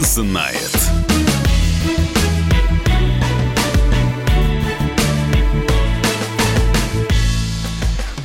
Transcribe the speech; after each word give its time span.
знает. 0.00 0.70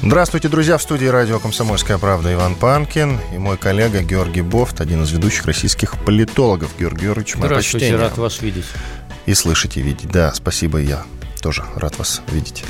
Здравствуйте, 0.01 0.49
друзья! 0.49 0.77
В 0.77 0.81
студии 0.83 1.07
радио 1.07 1.39
«Комсомольская 1.39 1.97
правда» 1.97 2.31
Иван 2.31 2.53
Панкин 2.55 3.19
и 3.33 3.37
мой 3.39 3.57
коллега 3.57 4.01
Георгий 4.01 4.41
Бофт, 4.41 4.79
один 4.79 5.03
из 5.03 5.11
ведущих 5.11 5.45
российских 5.45 5.97
политологов. 6.05 6.69
Георгий 6.79 7.05
Георгиевич, 7.05 7.35
мое 7.35 7.47
Здравствуйте, 7.47 7.87
почтение. 7.87 7.97
рад 7.97 8.17
вас 8.17 8.41
видеть. 8.41 8.65
И 9.25 9.33
слышать, 9.33 9.77
и 9.77 9.81
видеть. 9.81 10.11
Да, 10.11 10.31
спасибо, 10.33 10.79
и 10.79 10.85
я 10.85 11.03
тоже 11.45 11.63
рад 11.75 11.99
вас 11.99 12.23
видеть. 12.31 12.63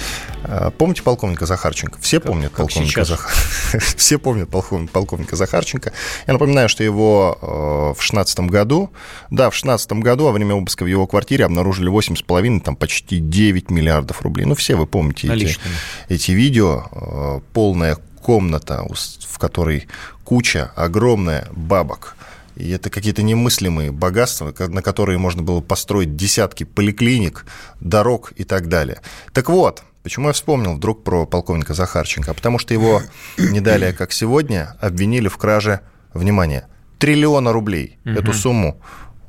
А, 0.43 0.69
Помните 0.69 1.01
полковника 1.01 1.45
Захарченко? 1.45 1.97
Все 2.01 2.19
помнят 2.19 2.49
как 2.51 2.57
полковника. 2.67 3.05
Захарченко? 3.05 3.79
Все 3.95 4.17
помнят 4.19 4.49
полков- 4.49 4.89
полковника 4.89 5.37
Захарченко. 5.37 5.93
Я 6.27 6.33
напоминаю, 6.33 6.67
что 6.67 6.83
его 6.83 7.37
э, 7.41 7.97
в 7.97 8.03
шестнадцатом 8.03 8.47
году, 8.49 8.91
да, 9.29 9.49
в 9.49 9.55
шестнадцатом 9.55 10.01
году 10.01 10.25
во 10.25 10.33
время 10.33 10.55
обыска 10.55 10.83
в 10.83 10.87
его 10.87 11.07
квартире 11.07 11.45
обнаружили 11.45 11.89
8,5, 11.89 12.59
там 12.59 12.75
почти 12.75 13.19
9 13.19 13.69
миллиардов 13.71 14.21
рублей. 14.23 14.43
Ну, 14.43 14.55
все 14.55 14.75
вы 14.75 14.87
помните 14.87 15.21
эти, 15.27 15.29
Наличными. 15.29 15.75
эти 16.09 16.31
видео. 16.31 16.83
Э, 16.91 17.39
Полная 17.53 17.97
комната, 18.21 18.85
в 19.29 19.37
которой 19.39 19.87
куча 20.25 20.69
огромная 20.75 21.47
бабок. 21.53 22.17
И 22.55 22.69
это 22.69 22.89
какие-то 22.89 23.21
немыслимые 23.21 23.91
богатства, 23.91 24.53
на 24.57 24.81
которые 24.81 25.17
можно 25.17 25.43
было 25.43 25.61
построить 25.61 26.15
десятки 26.15 26.63
поликлиник, 26.63 27.45
дорог 27.81 28.31
и 28.35 28.43
так 28.43 28.69
далее. 28.69 29.01
Так 29.33 29.49
вот, 29.49 29.83
почему 30.03 30.27
я 30.27 30.33
вспомнил 30.33 30.73
вдруг 30.75 31.03
про 31.03 31.25
полковника 31.25 31.73
Захарченко? 31.73 32.33
Потому 32.33 32.59
что 32.59 32.73
его 32.73 33.01
не 33.37 33.59
далее, 33.59 33.93
как 33.93 34.11
сегодня, 34.11 34.75
обвинили 34.79 35.27
в 35.27 35.37
краже, 35.37 35.81
внимание, 36.13 36.67
триллиона 36.97 37.51
рублей. 37.51 37.99
Эту 38.05 38.33
сумму 38.33 38.81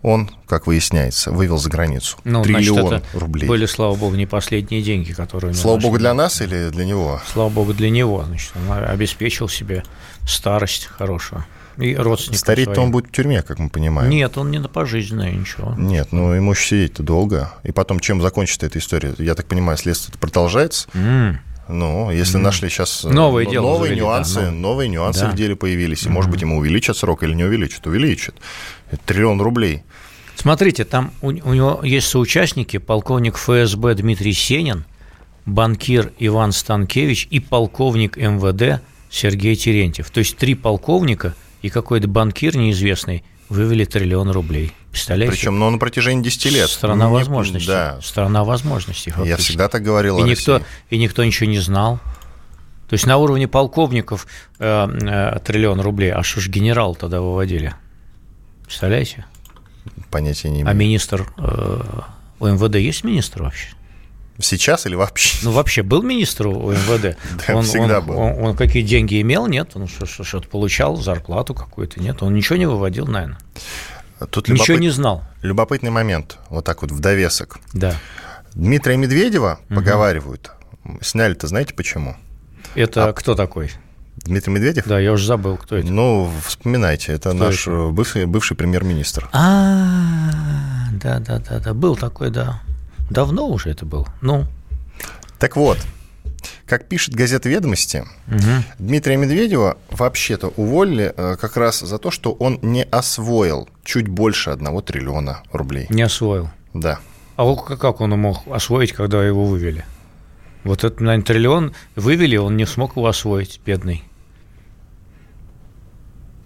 он, 0.06 0.30
как 0.46 0.68
выясняется, 0.68 1.32
вывел 1.32 1.58
за 1.58 1.68
границу. 1.68 2.16
Ну, 2.22 2.44
значит, 2.44 2.68
Триллион 2.68 2.92
это 2.92 3.06
рублей. 3.18 3.48
были, 3.48 3.66
слава 3.66 3.96
богу, 3.96 4.14
не 4.14 4.26
последние 4.26 4.80
деньги, 4.80 5.12
которые... 5.12 5.52
Слава 5.52 5.76
нашли. 5.76 5.88
богу, 5.88 5.98
для 5.98 6.14
нас 6.14 6.40
или 6.40 6.68
для 6.70 6.84
него? 6.84 7.20
Слава 7.32 7.48
богу, 7.48 7.74
для 7.74 7.90
него. 7.90 8.22
Значит, 8.24 8.52
он 8.54 8.84
обеспечил 8.84 9.48
себе 9.48 9.82
старость 10.24 10.86
хорошую. 10.86 11.44
И 11.78 11.94
родственникам 11.94 12.38
Стареть-то 12.38 12.80
он 12.80 12.90
будет 12.90 13.08
в 13.08 13.12
тюрьме, 13.12 13.42
как 13.42 13.58
мы 13.58 13.68
понимаем. 13.68 14.10
Нет, 14.10 14.38
он 14.38 14.50
не 14.50 14.58
на 14.58 14.68
пожизненное 14.68 15.30
ничего. 15.32 15.74
Нет, 15.76 16.08
ну 16.12 16.32
ему 16.32 16.52
еще 16.52 16.66
сидеть-то 16.68 17.02
долго. 17.02 17.52
И 17.64 17.72
потом, 17.72 18.00
чем 18.00 18.22
закончится 18.22 18.66
эта 18.66 18.78
история? 18.78 19.14
Я 19.18 19.34
так 19.34 19.46
понимаю, 19.46 19.76
следствие 19.78 20.16
продолжается. 20.18 20.88
М. 20.94 21.38
Ну, 21.68 22.12
если 22.12 22.36
нашли 22.38 22.68
сейчас 22.68 23.04
э, 23.04 23.08
Новое 23.08 23.44
но- 23.44 23.50
дело 23.50 23.66
новые 23.66 23.88
завели, 23.88 24.00
да, 24.00 24.06
нюансы, 24.06 24.40
ну. 24.42 24.50
новые 24.52 24.88
нюансы 24.88 25.20
Да. 25.22 25.30
в 25.32 25.34
деле 25.34 25.56
появились. 25.56 26.06
И, 26.06 26.08
может 26.08 26.30
быть, 26.30 26.40
ему 26.40 26.58
увеличат 26.58 26.96
срок 26.96 27.24
или 27.24 27.34
не 27.34 27.42
увеличат? 27.42 27.86
Увеличат. 27.88 28.36
Это 28.92 29.02
триллион 29.04 29.40
рублей. 29.40 29.82
Смотрите, 30.36 30.84
там 30.84 31.10
у, 31.22 31.28
у 31.28 31.32
него 31.54 31.80
есть 31.82 32.06
соучастники, 32.06 32.76
полковник 32.78 33.36
ФСБ 33.36 33.94
Дмитрий 33.96 34.32
Сенин, 34.32 34.84
банкир 35.44 36.12
Иван 36.20 36.52
Станкевич 36.52 37.26
и 37.30 37.40
полковник 37.40 38.16
МВД 38.16 38.80
Сергей 39.10 39.56
Терентьев. 39.56 40.10
То 40.10 40.18
есть 40.20 40.36
три 40.36 40.54
полковника 40.54 41.34
и 41.66 41.68
какой-то 41.68 42.06
банкир 42.08 42.56
неизвестный 42.56 43.24
вывели 43.48 43.84
триллион 43.84 44.30
рублей. 44.30 44.72
Представляете? 44.92 45.32
Причем, 45.36 45.58
ну, 45.58 45.68
на 45.70 45.78
протяжении 45.78 46.22
10 46.22 46.46
лет. 46.52 46.68
Страна 46.70 47.06
Не- 47.06 47.12
возможностей. 47.12 47.66
Да. 47.68 47.98
Страна 48.02 48.44
возможностей. 48.44 49.10
Я 49.10 49.16
фактически. 49.16 49.42
всегда 49.42 49.68
так 49.68 49.82
говорил 49.82 50.18
и 50.18 50.22
о 50.22 50.24
никто, 50.26 50.54
России. 50.54 50.66
и 50.90 50.98
никто 50.98 51.24
ничего 51.24 51.48
не 51.50 51.58
знал. 51.58 51.98
То 52.88 52.94
есть 52.94 53.04
на 53.06 53.16
уровне 53.16 53.48
полковников 53.48 54.26
э, 54.60 54.88
э, 54.88 55.38
триллион 55.44 55.80
рублей, 55.80 56.12
а 56.12 56.22
что 56.22 56.40
ж 56.40 56.48
генерал 56.48 56.94
тогда 56.94 57.20
выводили? 57.20 57.74
Представляете? 58.64 59.24
Понятия 60.10 60.50
не 60.50 60.60
А 60.60 60.66
имею. 60.66 60.76
министр 60.76 61.26
э, 61.36 61.80
у 62.38 62.46
МВД 62.46 62.76
есть 62.76 63.02
министр 63.04 63.42
вообще? 63.42 63.68
Сейчас 64.38 64.86
или 64.86 64.94
вообще? 64.94 65.38
Ну, 65.42 65.50
вообще 65.52 65.82
был 65.82 66.02
министр 66.02 66.48
МВД? 66.48 67.16
Да, 67.48 67.62
всегда 67.62 67.98
он, 68.00 68.06
был. 68.06 68.18
Он, 68.18 68.32
он 68.48 68.56
какие 68.56 68.82
деньги 68.82 69.20
имел? 69.22 69.46
Нет. 69.46 69.70
Он 69.74 69.88
что- 69.88 70.06
что- 70.06 70.24
что-то 70.24 70.48
получал, 70.48 70.96
зарплату 70.96 71.54
какую-то? 71.54 72.00
Нет. 72.00 72.22
Он 72.22 72.34
ничего 72.34 72.56
не 72.56 72.66
выводил, 72.66 73.06
наверное. 73.06 73.38
Тут 74.30 74.48
Ничего 74.48 74.76
любопыт- 74.76 74.80
не 74.80 74.90
знал. 74.90 75.24
любопытный 75.42 75.90
момент. 75.90 76.38
Вот 76.48 76.64
так 76.64 76.82
вот 76.82 76.90
в 76.90 77.00
довесок. 77.00 77.58
Да. 77.72 77.94
Дмитрия 78.54 78.96
Медведева, 78.96 79.58
поговаривают, 79.68 80.50
сняли-то 81.02 81.46
знаете 81.46 81.74
почему? 81.74 82.16
Это 82.74 83.08
А 83.08 83.12
кто 83.12 83.34
такой? 83.34 83.70
Дмитрий 84.16 84.52
Медведев? 84.54 84.84
Да, 84.86 84.98
я 84.98 85.12
уже 85.12 85.26
забыл, 85.26 85.58
кто 85.58 85.76
это. 85.76 85.86
Ну, 85.92 86.30
вспоминайте, 86.46 87.12
это 87.12 87.30
Кто 87.30 87.38
наш 87.44 87.66
это? 87.68 87.88
бывший, 87.90 88.24
бывший 88.26 88.56
премьер-министр. 88.56 89.28
А, 89.32 90.88
да, 90.92 91.18
да, 91.18 91.38
да, 91.38 91.58
да, 91.60 91.74
был 91.74 91.96
такой, 91.96 92.30
да. 92.30 92.62
Давно 93.10 93.46
уже 93.48 93.70
это 93.70 93.84
был. 93.86 94.06
Ну, 94.20 94.46
Так 95.38 95.56
вот, 95.56 95.78
как 96.66 96.88
пишет 96.88 97.14
газета 97.14 97.48
«Ведомости», 97.48 98.04
Дмитрия 98.78 99.16
Медведева 99.16 99.78
вообще-то 99.90 100.48
уволили 100.48 101.12
э, 101.16 101.36
как 101.40 101.56
раз 101.56 101.80
за 101.80 101.98
то, 101.98 102.10
что 102.10 102.32
он 102.32 102.58
не 102.62 102.82
освоил 102.84 103.68
чуть 103.84 104.08
больше 104.08 104.50
одного 104.50 104.80
триллиона 104.80 105.42
рублей. 105.52 105.86
не 105.90 106.02
освоил. 106.02 106.50
Да. 106.74 106.98
А 107.36 107.54
как 107.54 108.00
он 108.00 108.10
мог 108.18 108.42
освоить, 108.48 108.92
когда 108.92 109.24
его 109.24 109.44
вывели? 109.46 109.84
Вот 110.64 110.82
этот, 110.84 111.00
наверное, 111.00 111.24
триллион 111.24 111.74
вывели, 111.94 112.36
он 112.36 112.56
не 112.56 112.66
смог 112.66 112.96
его 112.96 113.06
освоить, 113.06 113.60
бедный. 113.64 114.02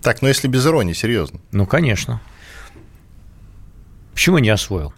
Так, 0.02 0.20
ну 0.22 0.28
если 0.28 0.48
без 0.48 0.66
иронии, 0.66 0.92
серьезно, 0.94 1.40
Ну, 1.52 1.66
конечно. 1.66 2.20
Почему 4.12 4.38
не 4.38 4.50
освоил? 4.50 4.92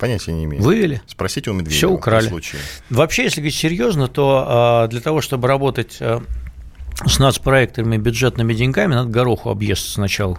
Понятия 0.00 0.32
не 0.32 0.44
имею. 0.44 0.62
Вывели. 0.62 1.02
Спросите 1.06 1.50
у 1.50 1.54
Медведева. 1.54 1.88
При 1.88 1.94
украли. 1.94 2.32
Вообще, 2.90 3.24
если 3.24 3.40
говорить 3.40 3.54
серьезно, 3.54 4.08
то 4.08 4.44
а, 4.46 4.88
для 4.88 5.00
того, 5.00 5.20
чтобы 5.20 5.46
работать 5.46 5.98
а, 6.00 6.22
с 7.06 7.18
нацпроектами 7.18 7.96
бюджетными 7.96 8.54
деньгами, 8.54 8.94
надо 8.94 9.10
гороху 9.10 9.50
объесться 9.50 9.90
сначала. 9.92 10.38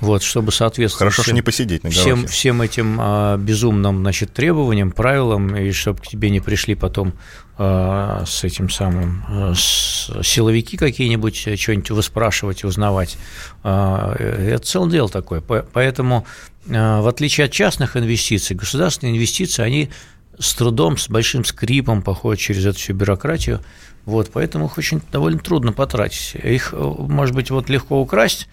Вот, 0.00 0.22
чтобы 0.22 0.52
соответствовать 0.52 1.12
Хорошо, 1.14 1.22
всем, 1.22 1.34
не 1.34 1.42
посидеть 1.42 1.82
на 1.82 1.90
всем, 1.90 2.16
горохе. 2.20 2.26
всем 2.28 2.62
этим 2.62 2.98
а, 3.00 3.36
безумным 3.36 3.98
значит, 3.98 4.32
требованиям, 4.32 4.92
правилам, 4.92 5.56
и 5.56 5.72
чтобы 5.72 5.98
к 6.00 6.06
тебе 6.06 6.30
не 6.30 6.38
пришли 6.40 6.76
потом 6.76 7.14
а, 7.56 8.22
с 8.24 8.44
этим 8.44 8.70
самым 8.70 9.24
а, 9.28 9.54
с- 9.56 10.10
силовики 10.22 10.76
какие-нибудь, 10.76 11.42
э, 11.46 11.56
что-нибудь 11.56 11.90
выспрашивать 11.90 12.62
узнавать. 12.62 13.16
А, 13.64 14.14
э, 14.18 14.52
это 14.54 14.64
целое 14.64 14.90
дело 14.90 15.08
такое. 15.08 15.40
По- 15.40 15.66
Поэтому, 15.72 16.24
а, 16.70 17.00
в 17.02 17.08
отличие 17.08 17.46
от 17.46 17.50
частных 17.52 17.96
инвестиций, 17.96 18.54
государственные 18.54 19.16
инвестиции, 19.16 19.62
они 19.64 19.90
с 20.38 20.54
трудом, 20.54 20.96
с 20.96 21.08
большим 21.08 21.44
скрипом 21.44 22.02
походят 22.02 22.38
через 22.40 22.64
эту 22.64 22.78
всю 22.78 22.92
бюрократию. 22.94 23.60
Вот, 24.04 24.30
поэтому 24.32 24.66
их 24.66 24.78
очень 24.78 25.02
довольно 25.10 25.40
трудно 25.40 25.72
потратить. 25.72 26.36
Их, 26.36 26.72
э, 26.72 26.76
может 26.76 27.34
быть, 27.34 27.50
вот 27.50 27.68
легко 27.68 28.00
украсть, 28.00 28.46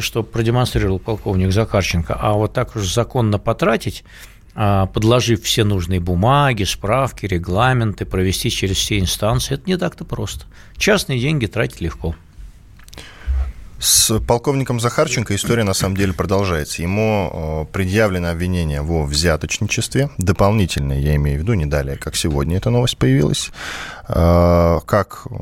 что 0.00 0.22
продемонстрировал 0.22 0.98
полковник 0.98 1.52
Захарченко, 1.52 2.14
а 2.18 2.32
вот 2.32 2.52
так 2.52 2.74
уж 2.76 2.92
законно 2.92 3.38
потратить, 3.38 4.04
а, 4.54 4.86
подложив 4.86 5.42
все 5.42 5.64
нужные 5.64 6.00
бумаги, 6.00 6.64
справки, 6.64 7.26
регламенты, 7.26 8.04
провести 8.04 8.50
через 8.50 8.76
все 8.76 8.98
инстанции, 8.98 9.54
это 9.54 9.64
не 9.66 9.76
так-то 9.76 10.04
просто. 10.04 10.46
Частные 10.76 11.18
деньги 11.20 11.46
тратить 11.46 11.80
легко. 11.80 12.14
С 13.80 14.18
полковником 14.20 14.80
Захарченко 14.80 15.34
история 15.34 15.64
на 15.64 15.74
самом 15.74 15.96
деле 15.96 16.14
продолжается. 16.14 16.80
Ему 16.80 17.66
э, 17.68 17.72
предъявлено 17.72 18.30
обвинение 18.30 18.80
во 18.80 19.04
взяточничестве. 19.04 20.08
Дополнительное, 20.16 20.98
я 21.00 21.16
имею 21.16 21.38
в 21.38 21.42
виду, 21.42 21.52
не 21.52 21.66
далее, 21.66 21.98
как 21.98 22.16
сегодня 22.16 22.56
эта 22.56 22.70
новость 22.70 22.96
появилась. 22.96 23.50
Э, 24.08 24.78
Как, 24.86 25.26
э, 25.28 25.34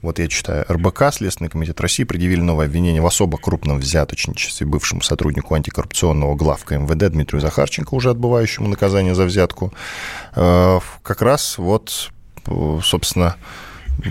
вот 0.00 0.18
я 0.18 0.28
читаю, 0.28 0.64
РБК, 0.70 1.12
Следственный 1.12 1.50
комитет 1.50 1.80
России, 1.80 2.04
предъявили 2.04 2.40
новое 2.40 2.66
обвинение 2.66 3.02
в 3.02 3.06
особо 3.06 3.36
крупном 3.36 3.78
взяточничестве 3.78 4.66
бывшему 4.66 5.02
сотруднику 5.02 5.54
антикоррупционного 5.54 6.36
главка 6.36 6.78
МВД 6.78 7.10
Дмитрию 7.12 7.40
Захарченко, 7.40 7.94
уже 7.94 8.10
отбывающему 8.10 8.68
наказание 8.68 9.14
за 9.14 9.24
взятку. 9.24 9.72
Э, 10.36 10.78
Как 11.02 11.20
раз 11.22 11.58
вот, 11.58 12.10
э, 12.46 12.80
собственно, 12.84 13.36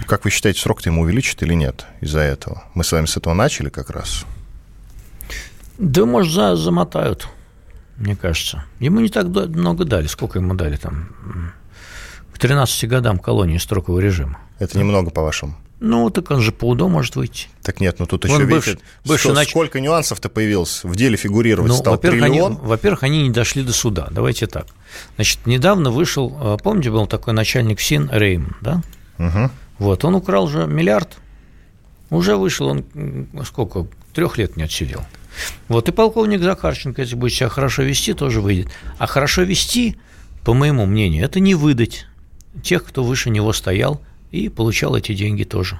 как 0.07 0.25
вы 0.25 0.31
считаете, 0.31 0.59
срок-то 0.59 0.89
ему 0.89 1.03
увеличат 1.03 1.41
или 1.43 1.53
нет 1.53 1.85
из-за 2.01 2.19
этого? 2.19 2.63
Мы 2.73 2.83
с 2.83 2.91
вами 2.91 3.05
с 3.05 3.15
этого 3.15 3.33
начали 3.33 3.69
как 3.69 3.89
раз. 3.89 4.25
Да, 5.77 6.05
может, 6.05 6.33
за, 6.33 6.55
замотают, 6.57 7.29
мне 7.95 8.15
кажется. 8.15 8.65
Ему 8.79 8.99
не 8.99 9.09
так 9.09 9.27
много 9.27 9.85
дали. 9.85 10.07
Сколько 10.07 10.39
ему 10.39 10.53
дали 10.55 10.75
там? 10.75 11.53
К 12.33 12.39
13 12.39 12.89
годам 12.89 13.19
колонии 13.19 13.57
строгого 13.57 13.99
режима. 13.99 14.39
Это 14.59 14.77
немного, 14.77 15.11
по-вашему. 15.11 15.55
Ну, 15.79 16.09
так 16.09 16.31
он 16.31 16.41
же 16.41 16.51
по 16.51 16.69
УДО 16.69 16.87
может 16.87 17.15
выйти. 17.15 17.47
Так 17.61 17.79
нет, 17.79 17.97
ну 17.99 18.07
тут 18.07 18.25
еще, 18.25 18.45
бывший- 18.45 18.69
видите, 18.71 18.85
бывший 19.05 19.31
что- 19.31 19.33
нач- 19.39 19.49
сколько 19.49 19.79
нюансов-то 19.79 20.27
появилось. 20.27 20.83
В 20.83 20.95
деле 20.95 21.17
фигурировать 21.17 21.69
Ну, 21.69 21.77
стал 21.77 21.93
во-первых, 21.93 22.23
они, 22.23 22.33
триллион. 22.33 22.55
во-первых, 22.55 23.03
они 23.03 23.21
не 23.23 23.29
дошли 23.29 23.61
до 23.61 23.73
суда. 23.73 24.07
Давайте 24.09 24.47
так. 24.47 24.65
Значит, 25.15 25.45
недавно 25.45 25.91
вышел, 25.91 26.35
э, 26.41 26.57
помните, 26.63 26.89
был 26.89 27.05
такой 27.05 27.33
начальник 27.33 27.79
СИН 27.79 28.09
Рейм, 28.11 28.57
да? 28.61 28.81
Мгм. 29.19 29.51
Вот, 29.77 30.03
он 30.03 30.15
украл 30.15 30.47
же 30.47 30.65
миллиард. 30.65 31.17
Уже 32.09 32.37
вышел, 32.37 32.67
он 32.67 32.85
сколько, 33.45 33.85
трех 34.13 34.37
лет 34.39 34.57
не 34.57 34.63
отсидел. 34.63 35.05
Вот 35.67 35.87
и 35.89 35.91
полковник 35.91 36.41
Захарченко, 36.41 37.01
если 37.03 37.15
будет 37.15 37.33
себя 37.33 37.49
хорошо 37.49 37.83
вести, 37.83 38.13
тоже 38.13 38.41
выйдет. 38.41 38.69
А 38.97 39.05
хорошо 39.05 39.43
вести, 39.43 39.97
по 40.43 40.55
моему 40.55 40.87
мнению, 40.87 41.23
это 41.23 41.39
не 41.39 41.53
выдать 41.53 42.07
тех, 42.63 42.83
кто 42.83 43.03
выше 43.03 43.29
него 43.29 43.53
стоял 43.53 44.01
и 44.31 44.49
получал 44.49 44.95
эти 44.95 45.13
деньги 45.13 45.43
тоже. 45.43 45.79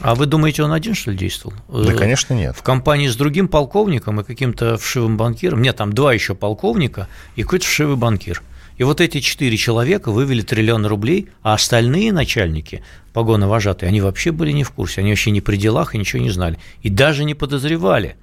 А 0.00 0.16
вы 0.16 0.26
думаете, 0.26 0.64
он 0.64 0.72
один, 0.72 0.94
что 0.94 1.12
ли, 1.12 1.16
действовал? 1.16 1.54
Да, 1.68 1.92
конечно, 1.94 2.34
нет. 2.34 2.56
В 2.56 2.62
компании 2.62 3.06
с 3.06 3.14
другим 3.14 3.46
полковником 3.46 4.20
и 4.20 4.24
каким-то 4.24 4.76
вшивым 4.76 5.16
банкиром. 5.16 5.62
Нет, 5.62 5.76
там 5.76 5.92
два 5.92 6.12
еще 6.12 6.34
полковника 6.34 7.08
и 7.36 7.42
какой-то 7.42 7.64
вшивый 7.64 7.96
банкир. 7.96 8.42
И 8.78 8.84
вот 8.84 9.00
эти 9.00 9.20
четыре 9.20 9.56
человека 9.56 10.10
вывели 10.10 10.42
триллион 10.42 10.86
рублей, 10.86 11.28
а 11.42 11.54
остальные 11.54 12.12
начальники, 12.12 12.82
погоны 13.12 13.46
вожатые, 13.46 13.88
они 13.88 14.00
вообще 14.00 14.32
были 14.32 14.50
не 14.50 14.64
в 14.64 14.72
курсе, 14.72 15.02
они 15.02 15.10
вообще 15.10 15.30
не 15.30 15.40
при 15.40 15.56
делах 15.56 15.94
и 15.94 15.98
ничего 15.98 16.20
не 16.20 16.30
знали. 16.30 16.58
И 16.82 16.88
даже 16.88 17.24
не 17.24 17.34
подозревали. 17.34 18.16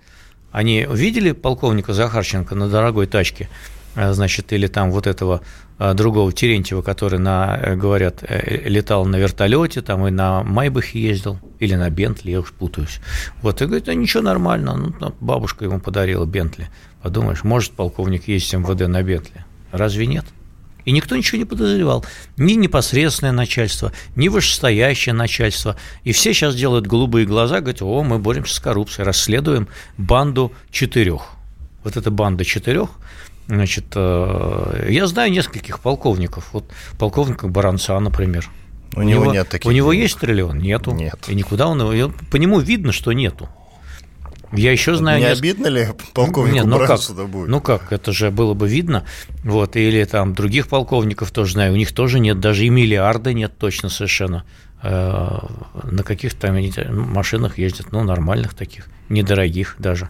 Они 0.52 0.86
видели 0.92 1.32
полковника 1.32 1.94
Захарченко 1.94 2.56
на 2.56 2.68
дорогой 2.68 3.06
тачке, 3.06 3.48
э, 3.96 4.12
значит, 4.12 4.52
или 4.52 4.68
там 4.68 4.92
вот 4.92 5.08
этого 5.08 5.38
э, 5.38 5.69
другого 5.94 6.32
Терентьева, 6.32 6.82
который, 6.82 7.20
на, 7.20 7.58
э, 7.58 7.76
говорят, 7.76 8.24
летал 8.28 9.06
на 9.06 9.16
вертолете, 9.16 9.82
там 9.82 10.06
и 10.08 10.12
на 10.12 10.44
Майбахе 10.44 11.00
ездил, 11.02 11.40
или 11.60 11.76
на 11.76 11.90
Бентли, 11.90 12.32
я 12.32 12.42
уж 12.42 12.52
путаюсь. 12.52 13.00
Вот, 13.42 13.62
и 13.62 13.66
говорит, 13.66 13.86
да 13.86 13.94
ничего 13.94 14.22
нормально, 14.22 14.94
ну, 15.00 15.16
бабушка 15.20 15.66
ему 15.66 15.80
подарила 15.80 16.26
Бентли. 16.26 16.70
Подумаешь, 17.02 17.44
может 17.44 17.72
полковник 17.72 18.28
ездить 18.28 18.54
МВД 18.54 18.88
на 18.88 19.02
Бентли? 19.04 19.46
Разве 19.72 20.06
нет? 20.06 20.26
И 20.86 20.92
никто 20.92 21.16
ничего 21.16 21.38
не 21.38 21.46
подозревал. 21.46 22.04
Ни 22.36 22.54
непосредственное 22.54 23.32
начальство, 23.32 23.92
ни 24.16 24.28
вышестоящее 24.28 25.14
начальство. 25.14 25.76
И 26.04 26.12
все 26.14 26.34
сейчас 26.34 26.56
делают 26.56 26.88
голубые 26.88 27.26
глаза, 27.26 27.60
говорят, 27.60 27.82
о, 27.82 28.04
мы 28.04 28.18
боремся 28.18 28.56
с 28.56 28.60
коррупцией, 28.60 29.06
расследуем 29.06 29.68
банду 29.98 30.52
четырех. 30.72 31.28
Вот 31.84 31.96
эта 31.96 32.12
банда 32.12 32.44
четырех, 32.44 32.90
значит, 33.50 33.86
э, 33.96 34.88
я 34.90 35.08
знаю 35.08 35.32
нескольких 35.32 35.80
полковников. 35.80 36.50
Вот 36.54 36.66
полковника 36.98 37.48
Баранца, 37.48 38.00
например. 38.00 38.50
У, 38.96 39.00
у 39.00 39.04
него, 39.04 39.24
него 39.24 39.34
нет 39.34 39.50
таких. 39.50 39.68
У 39.68 39.72
него 39.72 39.92
денег. 39.92 40.04
есть 40.04 40.20
триллион? 40.20 40.60
Нету. 40.60 40.92
Нет. 40.92 41.20
И 41.28 41.36
никуда 41.36 41.68
он... 41.68 42.14
По 42.32 42.38
нему 42.38 42.60
видно, 42.60 42.92
что 42.92 43.12
нету. 43.12 43.50
Я 44.52 44.72
еще 44.72 44.96
знаю... 44.96 45.20
Не 45.20 45.26
несколько... 45.26 45.40
обидно 45.40 45.68
ли 45.68 45.88
полковнику 46.14 46.56
Нет, 46.56 46.66
ну 46.66 46.80
как, 46.80 47.30
будет? 47.30 47.50
Ну 47.50 47.62
как, 47.62 47.92
это 47.92 48.12
же 48.12 48.32
было 48.32 48.54
бы 48.54 48.68
видно. 48.68 49.06
Вот, 49.44 49.76
или 49.76 50.04
там 50.06 50.34
других 50.34 50.68
полковников 50.68 51.32
тоже 51.32 51.54
знаю, 51.54 51.74
у 51.74 51.76
них 51.76 51.92
тоже 51.92 52.20
нет, 52.20 52.40
даже 52.40 52.66
и 52.66 52.70
миллиарда 52.70 53.34
нет 53.34 53.58
точно 53.60 53.90
совершенно. 53.90 54.46
Э, 54.82 55.40
на 55.84 56.04
каких-то 56.04 56.52
машинах 56.92 57.58
ездят, 57.60 57.92
ну, 57.92 58.04
нормальных 58.04 58.56
таких, 58.56 58.88
недорогих 59.08 59.76
даже. 59.78 60.10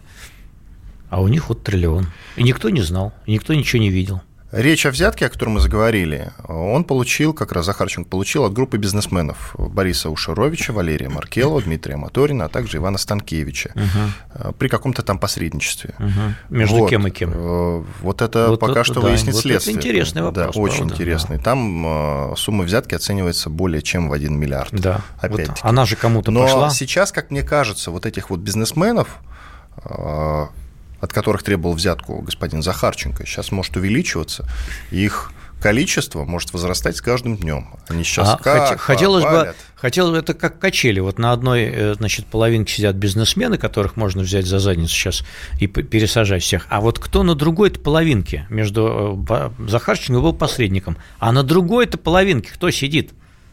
А 1.10 1.20
у 1.20 1.28
них 1.28 1.48
вот 1.48 1.62
триллион. 1.64 2.06
И 2.36 2.42
никто 2.42 2.70
не 2.70 2.82
знал, 2.82 3.12
и 3.26 3.32
никто 3.32 3.52
ничего 3.52 3.82
не 3.82 3.90
видел. 3.90 4.22
Речь 4.52 4.84
о 4.84 4.90
взятке, 4.90 5.26
о 5.26 5.28
которой 5.28 5.50
мы 5.50 5.60
заговорили, 5.60 6.32
он 6.48 6.82
получил, 6.82 7.32
как 7.32 7.52
раз 7.52 7.66
Захарченко 7.66 8.10
получил 8.10 8.44
от 8.44 8.52
группы 8.52 8.78
бизнесменов 8.78 9.54
Бориса 9.56 10.10
Ушаровича, 10.10 10.72
Валерия 10.72 11.08
Маркелова, 11.08 11.62
Дмитрия 11.62 11.96
Моторина, 11.96 12.46
а 12.46 12.48
также 12.48 12.78
Ивана 12.78 12.98
Станкевича 12.98 13.70
угу. 13.76 14.52
при 14.54 14.66
каком-то 14.66 15.02
там 15.02 15.20
посредничестве. 15.20 15.94
Угу. 16.00 16.56
Между 16.56 16.76
вот. 16.78 16.90
кем 16.90 17.06
и 17.06 17.10
кем? 17.12 17.30
Э, 17.32 17.84
вот 18.00 18.22
это 18.22 18.48
вот 18.48 18.58
пока 18.58 18.80
это, 18.80 18.84
что 18.84 18.94
да, 18.94 19.08
выяснит 19.08 19.34
вот 19.34 19.42
следствие. 19.42 19.76
Это 19.76 19.86
интересный 19.86 20.22
вопрос. 20.22 20.52
Да, 20.52 20.60
очень 20.60 20.78
правда, 20.78 20.94
интересный. 20.94 21.36
Да. 21.36 21.42
Там 21.44 22.32
э, 22.32 22.36
сумма 22.36 22.64
взятки 22.64 22.96
оценивается 22.96 23.50
более 23.50 23.82
чем 23.82 24.08
в 24.08 24.12
1 24.12 24.36
миллиард. 24.36 24.72
Да. 24.72 25.02
Опять. 25.20 25.48
Вот 25.48 25.58
она 25.62 25.84
же 25.84 25.94
кому-то 25.94 26.32
Но 26.32 26.42
пошла. 26.42 26.66
Но 26.66 26.70
сейчас, 26.70 27.12
как 27.12 27.30
мне 27.30 27.44
кажется, 27.44 27.92
вот 27.92 28.04
этих 28.04 28.30
вот 28.30 28.40
бизнесменов 28.40 29.20
от 31.00 31.12
которых 31.12 31.42
требовал 31.42 31.74
взятку 31.74 32.20
господин 32.20 32.62
Захарченко, 32.62 33.26
сейчас 33.26 33.52
может 33.52 33.76
увеличиваться, 33.76 34.46
их 34.90 35.32
количество 35.60 36.24
может 36.24 36.52
возрастать 36.52 36.96
с 36.96 37.02
каждым 37.02 37.36
днем. 37.36 37.68
Они 37.88 38.02
сейчас 38.02 38.30
а, 38.30 38.36
как 38.38 38.80
хотелось 38.80 39.24
бы, 39.24 39.54
хотелось 39.74 40.12
бы, 40.12 40.18
это 40.18 40.34
как 40.34 40.58
качели. 40.58 41.00
Вот 41.00 41.18
на 41.18 41.32
одной 41.32 41.64
э, 41.64 41.94
значит, 41.94 42.26
половинке 42.26 42.72
сидят 42.72 42.96
бизнесмены, 42.96 43.58
которых 43.58 43.96
можно 43.96 44.22
взять 44.22 44.46
за 44.46 44.58
задницу 44.58 44.94
сейчас 44.94 45.22
и 45.60 45.66
пересажать 45.66 46.42
всех. 46.42 46.66
А 46.70 46.80
вот 46.80 46.98
кто 46.98 47.22
на 47.22 47.34
другой-то 47.34 47.78
половинке 47.78 48.46
между 48.48 49.22
э, 49.28 49.50
Захарченко 49.68 50.20
был 50.20 50.32
посредником, 50.32 50.96
а 51.18 51.30
на 51.30 51.42
другой-то 51.42 51.98
половинке 51.98 52.50
кто 52.52 52.70
сидит? 52.70 53.10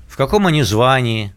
В 0.07 0.15
каком 0.15 0.47
они 0.47 0.63
звании? 0.63 1.33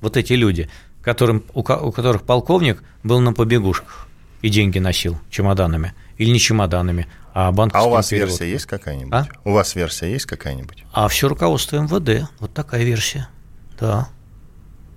Вот 0.00 0.16
эти 0.16 0.32
люди, 0.32 0.70
которым, 1.02 1.44
у 1.52 1.62
которых 1.62 2.22
полковник 2.22 2.82
был 3.02 3.20
на 3.20 3.34
побегушках 3.34 4.08
и 4.42 4.48
деньги 4.48 4.78
носил 4.78 5.18
чемоданами. 5.30 5.94
Или 6.18 6.30
не 6.30 6.38
чемоданами, 6.38 7.06
а 7.32 7.50
банковским 7.52 7.84
А 7.86 7.88
у 7.88 7.90
вас 7.92 8.08
перевод. 8.08 8.28
версия 8.30 8.50
есть 8.50 8.66
какая-нибудь? 8.66 9.12
А? 9.12 9.26
У 9.44 9.52
вас 9.52 9.74
версия 9.74 10.10
есть 10.10 10.26
какая-нибудь? 10.26 10.84
А 10.92 11.08
все 11.08 11.28
руководство 11.28 11.76
МВД. 11.78 12.28
Вот 12.40 12.52
такая 12.52 12.84
версия. 12.84 13.28
Да. 13.78 14.08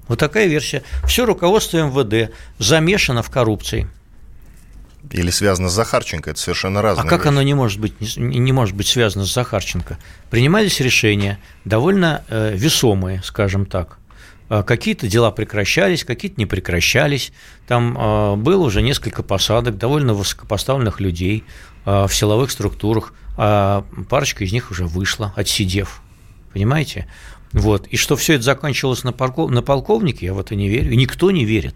Вот 0.08 0.20
такая 0.20 0.48
версия. 0.48 0.84
Все 1.06 1.26
руководство 1.26 1.78
МВД 1.78 2.34
замешано 2.60 3.24
в 3.24 3.30
коррупции. 3.30 3.88
Или 5.12 5.32
связано 5.32 5.70
с 5.70 5.74
Захарченко, 5.74 6.32
это 6.32 6.40
совершенно 6.40 6.82
разные 6.82 7.06
А 7.06 7.10
как 7.10 7.20
вещи. 7.22 7.28
оно 7.28 7.42
не 7.42 7.54
может 7.54 7.80
быть, 7.80 8.00
не, 8.18 8.40
не 8.40 8.52
может 8.54 8.74
быть 8.76 8.88
связано 8.88 9.26
с 9.26 9.34
Захарченко? 9.34 9.98
Принимались 10.30 10.80
решения 10.80 11.40
довольно 11.66 12.24
э, 12.30 12.54
весомые, 12.56 13.22
скажем 13.24 13.66
так, 13.66 13.98
какие-то 14.62 15.08
дела 15.08 15.32
прекращались, 15.32 16.04
какие-то 16.04 16.40
не 16.40 16.46
прекращались. 16.46 17.32
Там 17.68 17.96
а, 17.98 18.36
было 18.36 18.66
уже 18.66 18.82
несколько 18.82 19.24
посадок 19.24 19.78
довольно 19.78 20.14
высокопоставленных 20.14 21.00
людей 21.00 21.44
а, 21.86 22.08
в 22.08 22.16
силовых 22.16 22.52
структурах, 22.52 23.14
а 23.38 23.86
парочка 24.10 24.44
из 24.44 24.52
них 24.52 24.70
уже 24.70 24.86
вышла, 24.86 25.34
отсидев. 25.36 26.02
Понимаете? 26.52 27.08
Вот. 27.52 27.88
И 27.88 27.98
что 27.98 28.16
все 28.16 28.34
это 28.34 28.44
заканчивалось 28.44 29.04
на, 29.04 29.12
полков... 29.12 29.50
на 29.50 29.64
полковнике, 29.64 30.28
я 30.28 30.34
в 30.34 30.40
это 30.40 30.56
не 30.56 30.70
верю. 30.70 30.92
И 30.92 30.98
никто 30.98 31.32
не 31.32 31.46
верит. 31.46 31.76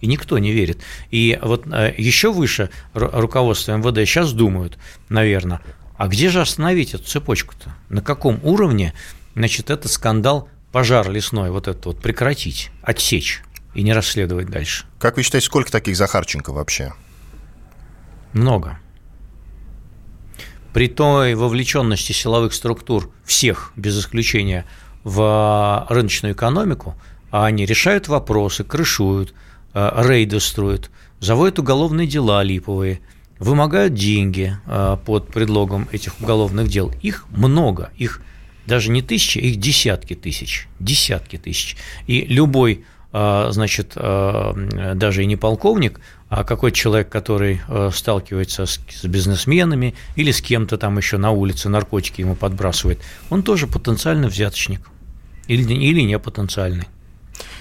И 0.00 0.06
никто 0.06 0.38
не 0.38 0.52
верит. 0.52 0.80
И 1.10 1.38
вот 1.42 1.66
еще 1.66 2.32
выше 2.32 2.70
руководство 2.94 3.76
МВД 3.76 4.08
сейчас 4.08 4.32
думают, 4.32 4.78
наверное, 5.08 5.60
а 5.96 6.06
где 6.06 6.30
же 6.30 6.40
остановить 6.40 6.94
эту 6.94 7.04
цепочку-то? 7.04 7.74
На 7.88 8.00
каком 8.00 8.38
уровне 8.44 8.94
значит, 9.34 9.70
этот 9.70 9.90
скандал 9.90 10.48
пожар 10.72 11.10
лесной 11.10 11.50
вот 11.50 11.68
этот 11.68 11.86
вот 11.86 12.00
прекратить, 12.00 12.70
отсечь 12.82 13.42
и 13.74 13.82
не 13.82 13.92
расследовать 13.92 14.48
дальше. 14.48 14.86
Как 14.98 15.16
вы 15.16 15.22
считаете, 15.22 15.46
сколько 15.46 15.70
таких 15.70 15.96
Захарченко 15.96 16.52
вообще? 16.52 16.92
Много. 18.32 18.78
При 20.72 20.88
той 20.88 21.34
вовлеченности 21.34 22.12
силовых 22.12 22.52
структур 22.52 23.10
всех, 23.24 23.72
без 23.76 23.98
исключения, 23.98 24.66
в 25.04 25.86
рыночную 25.88 26.34
экономику, 26.34 26.94
а 27.30 27.46
они 27.46 27.64
решают 27.64 28.08
вопросы, 28.08 28.64
крышуют, 28.64 29.34
э, 29.74 29.90
рейды 29.96 30.40
строят, 30.40 30.90
заводят 31.20 31.58
уголовные 31.58 32.06
дела 32.06 32.42
липовые, 32.42 33.00
вымогают 33.38 33.94
деньги 33.94 34.56
э, 34.66 34.96
под 35.04 35.28
предлогом 35.28 35.88
этих 35.92 36.20
уголовных 36.20 36.68
дел. 36.68 36.92
Их 37.00 37.26
много, 37.30 37.90
их 37.96 38.20
даже 38.68 38.90
не 38.90 39.02
тысячи, 39.02 39.38
их 39.38 39.56
десятки 39.56 40.14
тысяч, 40.14 40.68
десятки 40.78 41.38
тысяч. 41.38 41.76
И 42.06 42.20
любой, 42.26 42.84
а, 43.12 43.50
значит, 43.50 43.92
а, 43.96 44.54
даже 44.94 45.24
и 45.24 45.26
не 45.26 45.36
полковник, 45.36 46.00
а 46.28 46.44
какой 46.44 46.70
человек, 46.70 47.08
который 47.08 47.60
а, 47.66 47.90
сталкивается 47.90 48.66
с 48.66 48.78
бизнесменами 49.04 49.94
или 50.14 50.30
с 50.30 50.42
кем-то 50.42 50.76
там 50.76 50.98
еще 50.98 51.16
на 51.16 51.30
улице 51.30 51.68
наркотики 51.68 52.20
ему 52.20 52.36
подбрасывает, 52.36 53.00
он 53.30 53.42
тоже 53.42 53.66
потенциально 53.66 54.28
взяточник 54.28 54.82
или, 55.48 55.62
или 55.72 56.02
не 56.02 56.18
потенциальный. 56.18 56.86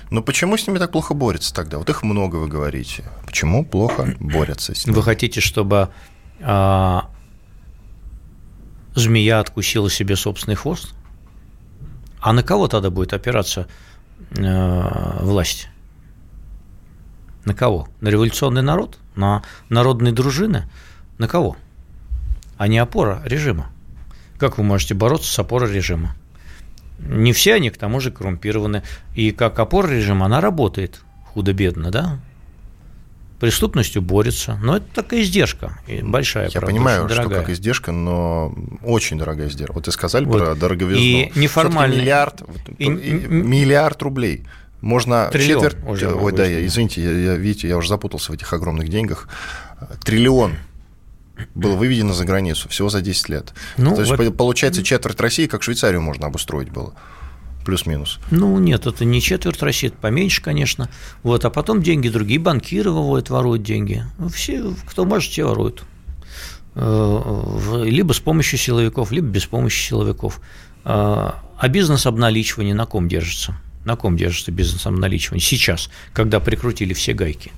Но 0.10 0.22
почему 0.22 0.58
с 0.58 0.68
ними 0.68 0.78
так 0.78 0.92
плохо 0.92 1.14
борются 1.14 1.54
тогда? 1.54 1.78
Вот 1.78 1.90
их 1.90 2.04
много 2.04 2.38
вы 2.38 2.48
говорите. 2.48 3.04
Почему 3.26 3.66
плохо 3.66 4.16
борются 4.20 4.76
с 4.76 4.86
ними? 4.86 4.96
Вы 4.96 5.04
хотите, 5.04 5.42
чтобы 5.42 5.90
а, 6.42 7.10
змея 8.96 9.40
откусила 9.40 9.90
себе 9.90 10.16
собственный 10.16 10.56
хвост? 10.56 10.94
А 12.28 12.34
на 12.34 12.44
кого 12.44 12.68
тогда 12.68 12.90
будет 12.90 13.14
опираться 13.14 13.68
э, 14.32 15.24
власть? 15.24 15.70
На 17.46 17.54
кого? 17.54 17.88
На 18.02 18.10
революционный 18.10 18.62
народ? 18.62 18.98
На 19.16 19.44
народные 19.70 20.12
дружины? 20.12 20.70
На 21.20 21.30
кого? 21.30 21.56
А 22.58 22.68
не 22.68 22.80
опора 22.80 23.22
режима. 23.24 23.70
Как 24.38 24.58
вы 24.58 24.66
можете 24.66 24.94
бороться 24.94 25.32
с 25.32 25.40
опорой 25.40 25.72
режима? 25.74 26.18
Не 27.00 27.32
все 27.32 27.54
они, 27.54 27.70
к 27.70 27.78
тому 27.78 28.02
же, 28.02 28.12
коррумпированы. 28.12 28.84
И 29.16 29.32
как 29.32 29.58
опора 29.58 29.88
режима, 29.88 30.26
она 30.26 30.42
работает 30.42 31.00
худо-бедно, 31.28 31.92
да? 31.92 32.20
Преступностью 33.40 34.02
борется. 34.02 34.60
Но 34.64 34.78
это 34.78 34.86
такая 34.94 35.22
издержка, 35.22 35.80
большая, 36.02 36.46
Я 36.46 36.60
правда, 36.60 36.68
понимаю, 36.68 37.10
что 37.10 37.30
как 37.30 37.50
издержка, 37.50 37.92
но 37.92 38.54
очень 38.84 39.18
дорогая 39.18 39.48
издержка. 39.48 39.74
Вот 39.74 39.86
вы 39.86 39.92
сказали 39.92 40.26
вот. 40.26 40.40
про 40.40 40.56
дороговизну. 40.56 41.02
И 41.02 41.32
неформальный... 41.36 41.98
Миллиард, 41.98 42.44
и... 42.78 42.90
миллиард 42.90 44.02
рублей. 44.02 44.46
Можно 44.82 45.30
Триллион 45.32 45.64
четверть... 45.64 45.86
Уже 45.86 46.14
Ой, 46.14 46.32
да, 46.34 46.46
я, 46.46 46.66
извините, 46.66 47.04
я, 47.04 47.12
я, 47.12 47.36
видите, 47.36 47.68
я 47.68 47.78
уже 47.78 47.90
запутался 47.90 48.32
в 48.32 48.36
этих 48.36 48.52
огромных 48.54 48.90
деньгах. 48.90 49.28
триллион 50.04 50.54
было 51.54 51.76
выведено 51.76 52.14
за 52.14 52.26
границу 52.26 52.70
всего 52.70 52.90
за 52.90 53.02
10 53.02 53.30
лет. 53.30 53.54
Ну, 53.78 53.96
То 53.96 54.02
есть, 54.02 54.16
вот... 54.16 54.38
получается, 54.38 54.84
четверть 54.84 55.20
России, 55.20 55.46
как 55.48 55.62
Швейцарию 55.64 56.02
можно 56.02 56.28
обустроить 56.28 56.70
было 56.70 56.94
плюс-минус? 57.68 58.20
Ну, 58.32 58.58
нет, 58.60 58.88
это 58.88 59.04
не 59.04 59.22
четверть 59.22 59.62
России, 59.62 59.90
это 59.90 59.98
поменьше, 59.98 60.42
конечно. 60.42 60.90
Вот, 61.22 61.44
а 61.44 61.50
потом 61.50 61.84
деньги 61.84 62.08
другие 62.08 62.40
банкиры 62.40 62.92
выводят, 62.92 63.30
воруют 63.30 63.62
деньги. 63.62 64.06
Ну, 64.18 64.30
все, 64.30 64.74
кто 64.86 65.04
может, 65.04 65.34
те 65.34 65.44
воруют. 65.44 65.84
Э, 66.76 67.84
либо 67.84 68.14
с 68.14 68.22
помощью 68.22 68.58
силовиков, 68.58 69.12
либо 69.12 69.28
без 69.28 69.46
помощи 69.46 69.90
силовиков. 69.90 70.40
Э, 70.86 71.32
а 71.58 71.68
бизнес 71.68 72.06
обналичивания 72.06 72.74
на 72.74 72.86
ком 72.86 73.10
держится? 73.10 73.60
На 73.84 73.98
ком 73.98 74.16
держится 74.16 74.54
бизнес 74.54 74.86
обналичивания 74.86 75.42
сейчас, 75.42 75.90
когда 76.14 76.40
прикрутили 76.40 76.94
все 76.94 77.12
гайки? 77.12 77.52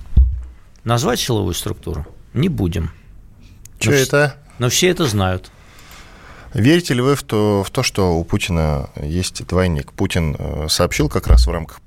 Назвать 0.82 1.20
силовую 1.20 1.54
структуру? 1.54 2.04
Не 2.34 2.48
будем. 2.48 2.90
Что 3.78 3.92
это? 3.92 4.36
Но 4.58 4.70
все 4.70 4.88
это 4.88 5.06
знают. 5.06 5.52
Верите 6.54 6.94
ли 6.94 7.00
вы 7.00 7.14
в 7.14 7.22
то, 7.22 7.62
в 7.62 7.70
то, 7.70 7.82
что 7.82 8.16
у 8.16 8.24
Путина 8.24 8.90
есть 9.00 9.46
двойник? 9.46 9.92
Путин 9.92 10.34
э, 10.36 10.66
сообщил 10.68 11.08
как 11.08 11.28
раз 11.28 11.46
в 11.46 11.50
рамках 11.50 11.80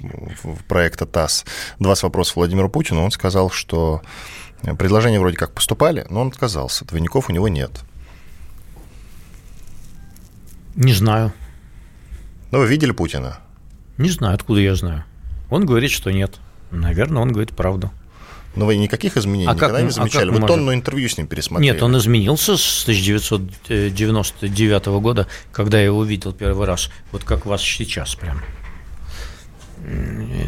проекта 0.67 1.05
ТАСС 1.05 1.45
20 1.79 2.03
вопросов 2.03 2.37
Владимиру 2.37 2.69
Путину. 2.69 3.03
Он 3.03 3.11
сказал, 3.11 3.49
что 3.49 4.01
предложения 4.77 5.19
вроде 5.19 5.35
как 5.35 5.51
поступали, 5.51 6.05
но 6.09 6.21
он 6.21 6.29
отказался. 6.29 6.85
Двойников 6.85 7.29
у 7.29 7.33
него 7.33 7.49
нет. 7.49 7.81
Не 10.75 10.93
знаю. 10.93 11.33
Ну, 12.51 12.59
вы 12.59 12.67
видели 12.67 12.91
Путина? 12.91 13.39
Не 13.97 14.09
знаю, 14.09 14.35
откуда 14.35 14.61
я 14.61 14.75
знаю. 14.75 15.03
Он 15.49 15.65
говорит, 15.65 15.91
что 15.91 16.09
нет. 16.11 16.39
Наверное, 16.71 17.21
он 17.21 17.31
говорит 17.31 17.55
правду. 17.55 17.91
Но 18.55 18.65
вы 18.65 18.77
никаких 18.77 19.17
изменений 19.17 19.47
а 19.47 19.55
никогда 19.55 19.77
как, 19.77 19.85
не 19.85 19.91
замечали? 19.91 20.29
А 20.29 20.33
вы 20.33 20.39
можем? 20.39 20.47
тонну 20.47 20.73
интервью 20.73 21.09
с 21.09 21.17
ним 21.17 21.27
пересмотрели. 21.27 21.71
Нет, 21.71 21.81
он 21.81 21.97
изменился 21.97 22.57
с 22.57 22.83
1999 22.83 24.85
года, 25.01 25.27
когда 25.51 25.79
я 25.79 25.85
его 25.85 26.03
видел 26.03 26.33
первый 26.33 26.67
раз. 26.67 26.89
Вот 27.11 27.23
как 27.23 27.45
вас 27.45 27.61
сейчас 27.61 28.15
прям. 28.15 28.41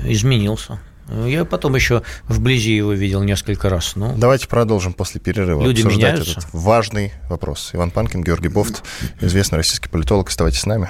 Изменился. 0.06 0.80
Я 1.26 1.46
потом 1.46 1.76
еще 1.76 2.02
вблизи 2.28 2.76
его 2.76 2.94
видел 2.94 3.22
несколько 3.22 3.70
раз. 3.70 3.96
Ну, 3.96 4.16
Давайте 4.18 4.48
продолжим 4.48 4.94
после 4.94 5.22
перерыва 5.22 5.64
люди 5.64 5.82
обсуждать 5.82 6.14
меняются. 6.14 6.40
этот 6.40 6.54
важный 6.54 7.14
вопрос. 7.30 7.70
Иван 7.74 7.92
Панкин, 7.92 8.24
Георгий 8.24 8.48
Бофт, 8.48 8.84
известный 9.22 9.58
российский 9.58 9.88
политолог. 9.88 10.30
Оставайтесь 10.30 10.62
с 10.62 10.66
нами. 10.66 10.90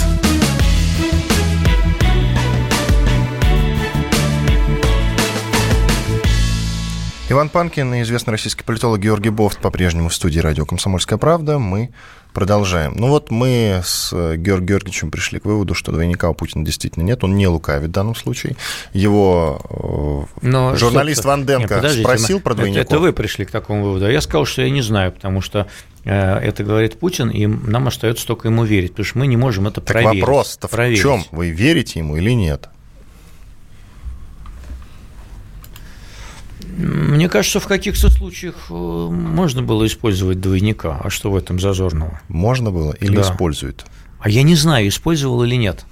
Иван 7.31 7.47
Панкин 7.47 7.93
и 7.93 8.01
известный 8.01 8.31
российский 8.31 8.61
политолог 8.65 8.99
Георгий 8.99 9.29
Бофт 9.29 9.59
по-прежнему 9.59 10.09
в 10.09 10.13
студии 10.13 10.39
радио 10.39 10.65
«Комсомольская 10.65 11.17
правда». 11.17 11.59
Мы 11.59 11.91
продолжаем. 12.33 12.93
Ну 12.97 13.07
вот 13.07 13.31
мы 13.31 13.79
с 13.85 14.11
Георгием 14.11 14.65
Георгиевичем 14.65 15.11
пришли 15.11 15.39
к 15.39 15.45
выводу, 15.45 15.73
что 15.73 15.93
двойника 15.93 16.29
у 16.29 16.33
Путина 16.33 16.65
действительно 16.65 17.03
нет. 17.03 17.23
Он 17.23 17.37
не 17.37 17.47
лукавит 17.47 17.87
в 17.87 17.91
данном 17.93 18.15
случае. 18.15 18.57
Его 18.91 20.27
э, 20.41 20.45
Но 20.45 20.75
журналист 20.75 21.23
Ван 21.23 21.45
Денко 21.45 21.81
спросил 21.89 22.41
про 22.41 22.53
двойников. 22.53 22.81
Это, 22.81 22.95
это 22.95 23.01
вы 23.01 23.13
пришли 23.13 23.45
к 23.45 23.51
такому 23.51 23.85
выводу. 23.85 24.07
А 24.07 24.11
я 24.11 24.19
сказал, 24.19 24.43
что 24.43 24.63
я 24.63 24.69
не 24.69 24.81
знаю, 24.81 25.13
потому 25.13 25.39
что 25.39 25.67
э, 26.03 26.11
это 26.11 26.65
говорит 26.65 26.99
Путин, 26.99 27.29
и 27.29 27.47
нам 27.47 27.87
остается 27.87 28.27
только 28.27 28.49
ему 28.49 28.65
верить, 28.65 28.91
потому 28.91 29.05
что 29.05 29.19
мы 29.19 29.27
не 29.27 29.37
можем 29.37 29.67
это 29.67 29.79
так 29.79 29.93
проверить. 29.93 30.19
Вопрос-то 30.19 30.67
в 30.67 30.95
чем? 30.95 31.23
Вы 31.31 31.51
верите 31.51 31.99
ему 31.99 32.17
или 32.17 32.31
нет? 32.31 32.67
Мне 36.77 37.29
кажется, 37.29 37.59
в 37.59 37.67
каких-то 37.67 38.09
случаях 38.09 38.67
э, 38.69 38.73
можно 38.73 39.61
было 39.61 39.85
использовать 39.85 40.39
двойника. 40.39 40.99
А 41.03 41.09
что 41.09 41.31
в 41.31 41.35
этом 41.35 41.59
зазорного? 41.59 42.19
Можно 42.27 42.71
было 42.71 42.93
или 42.93 43.15
да. 43.15 43.21
используют? 43.21 43.85
А 44.19 44.29
я 44.29 44.43
не 44.43 44.55
знаю, 44.55 44.87
использовал 44.87 45.43
или 45.43 45.55
нет. 45.55 45.85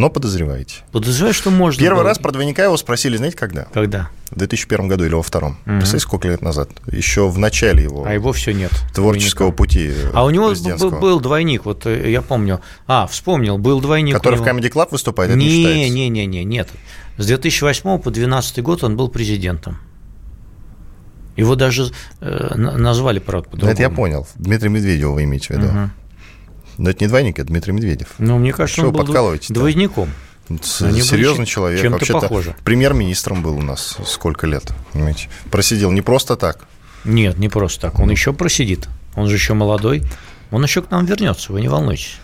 Но 0.00 0.08
подозреваете. 0.08 0.76
Подозреваю, 0.92 1.34
что 1.34 1.50
можно. 1.50 1.78
Первый 1.78 1.98
было. 1.98 2.04
раз 2.04 2.18
про 2.18 2.32
двойника 2.32 2.64
его 2.64 2.78
спросили, 2.78 3.18
знаете, 3.18 3.36
когда? 3.36 3.64
Когда? 3.64 4.08
В 4.30 4.38
2001 4.38 4.88
году 4.88 5.04
или 5.04 5.12
во 5.12 5.22
втором. 5.22 5.58
Угу. 5.66 5.76
Представляете, 5.76 5.98
сколько 5.98 6.28
лет 6.28 6.40
назад? 6.40 6.70
Еще 6.90 7.28
в 7.28 7.38
начале 7.38 7.82
его. 7.82 8.06
А 8.06 8.14
его 8.14 8.32
все 8.32 8.54
нет. 8.54 8.70
Творческого 8.94 9.52
двойника. 9.52 9.56
пути. 9.58 9.92
А 10.14 10.24
у 10.24 10.30
него 10.30 10.54
был 10.98 11.20
двойник, 11.20 11.66
вот 11.66 11.84
э, 11.84 12.10
я 12.10 12.22
помню. 12.22 12.62
А, 12.86 13.06
вспомнил, 13.08 13.58
был 13.58 13.82
двойник. 13.82 14.14
Который 14.14 14.38
в 14.38 14.42
Comedy 14.42 14.72
Club 14.72 14.88
выступает, 14.90 15.36
не, 15.36 15.64
не 15.64 15.90
Не, 15.90 16.08
не, 16.08 16.24
не, 16.24 16.44
нет. 16.44 16.70
С 17.18 17.26
2008 17.26 17.98
по 17.98 18.10
2012 18.10 18.62
год 18.62 18.82
он 18.82 18.96
был 18.96 19.10
президентом. 19.10 19.80
Его 21.36 21.56
даже 21.56 21.92
э, 22.22 22.54
назвали, 22.56 23.18
правда, 23.18 23.50
по-другому. 23.50 23.72
Это 23.72 23.82
я 23.82 23.90
понял. 23.90 24.26
Дмитрий 24.36 24.70
Медведев 24.70 25.10
вы 25.10 25.24
имеете 25.24 25.48
в 25.48 25.58
виду. 25.58 25.66
Угу. 25.66 25.90
Но 26.80 26.88
это 26.88 27.04
не 27.04 27.08
двойник, 27.08 27.38
это 27.38 27.48
Дмитрий 27.48 27.74
Медведев. 27.74 28.14
Ну, 28.16 28.38
мне 28.38 28.54
кажется, 28.54 28.80
Что 28.80 28.88
он 28.88 28.94
был 28.94 29.38
двойником. 29.50 30.10
Серьезный 30.62 31.44
человек. 31.44 32.00
Похоже. 32.10 32.56
Премьер-министром 32.64 33.42
был 33.42 33.58
у 33.58 33.62
нас 33.62 33.98
сколько 34.06 34.46
лет, 34.46 34.72
понимаете? 34.92 35.28
Просидел 35.50 35.92
не 35.92 36.00
просто 36.00 36.36
так. 36.36 36.64
Нет, 37.04 37.38
не 37.38 37.50
просто 37.50 37.82
так. 37.90 38.00
Он 38.00 38.10
еще 38.10 38.32
просидит. 38.32 38.88
Он 39.14 39.28
же 39.28 39.34
еще 39.34 39.52
молодой. 39.52 40.02
Он 40.50 40.62
еще 40.62 40.80
к 40.80 40.90
нам 40.90 41.04
вернется, 41.04 41.52
вы 41.52 41.60
не 41.60 41.68
волнуйтесь. 41.68 42.16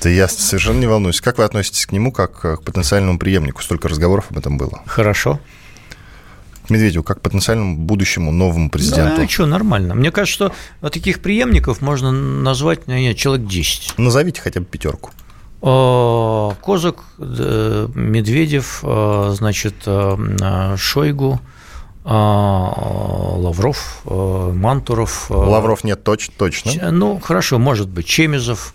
Да 0.00 0.08
я 0.08 0.28
совершенно 0.28 0.78
не 0.78 0.86
волнуюсь. 0.86 1.20
Как 1.20 1.38
вы 1.38 1.44
относитесь 1.44 1.84
к 1.84 1.92
нему 1.92 2.12
как 2.12 2.40
к 2.40 2.62
потенциальному 2.62 3.18
преемнику? 3.18 3.62
Столько 3.62 3.88
разговоров 3.88 4.26
об 4.30 4.38
этом 4.38 4.56
было. 4.56 4.82
Хорошо. 4.86 5.40
Медведеву 6.68 7.04
как 7.04 7.20
потенциальному 7.20 7.76
будущему 7.76 8.32
новому 8.32 8.70
президенту? 8.70 9.22
Да, 9.22 9.28
что, 9.28 9.46
нормально. 9.46 9.94
Мне 9.94 10.10
кажется, 10.10 10.52
что 10.80 10.88
таких 10.90 11.20
преемников 11.20 11.80
можно 11.80 12.10
назвать 12.10 12.86
ну, 12.86 12.94
нет, 12.94 13.16
человек 13.16 13.46
10. 13.46 13.98
Назовите 13.98 14.40
хотя 14.40 14.60
бы 14.60 14.66
пятерку. 14.66 15.10
Козак, 15.60 17.04
Медведев, 17.18 18.80
значит, 18.82 19.74
Шойгу, 20.76 21.40
Лавров, 22.04 24.02
Мантуров. 24.04 25.30
Лавров 25.30 25.84
нет, 25.84 26.04
точ, 26.04 26.28
точно. 26.36 26.90
Ну, 26.90 27.18
хорошо, 27.18 27.58
может 27.58 27.88
быть, 27.88 28.06
Чемизов, 28.06 28.74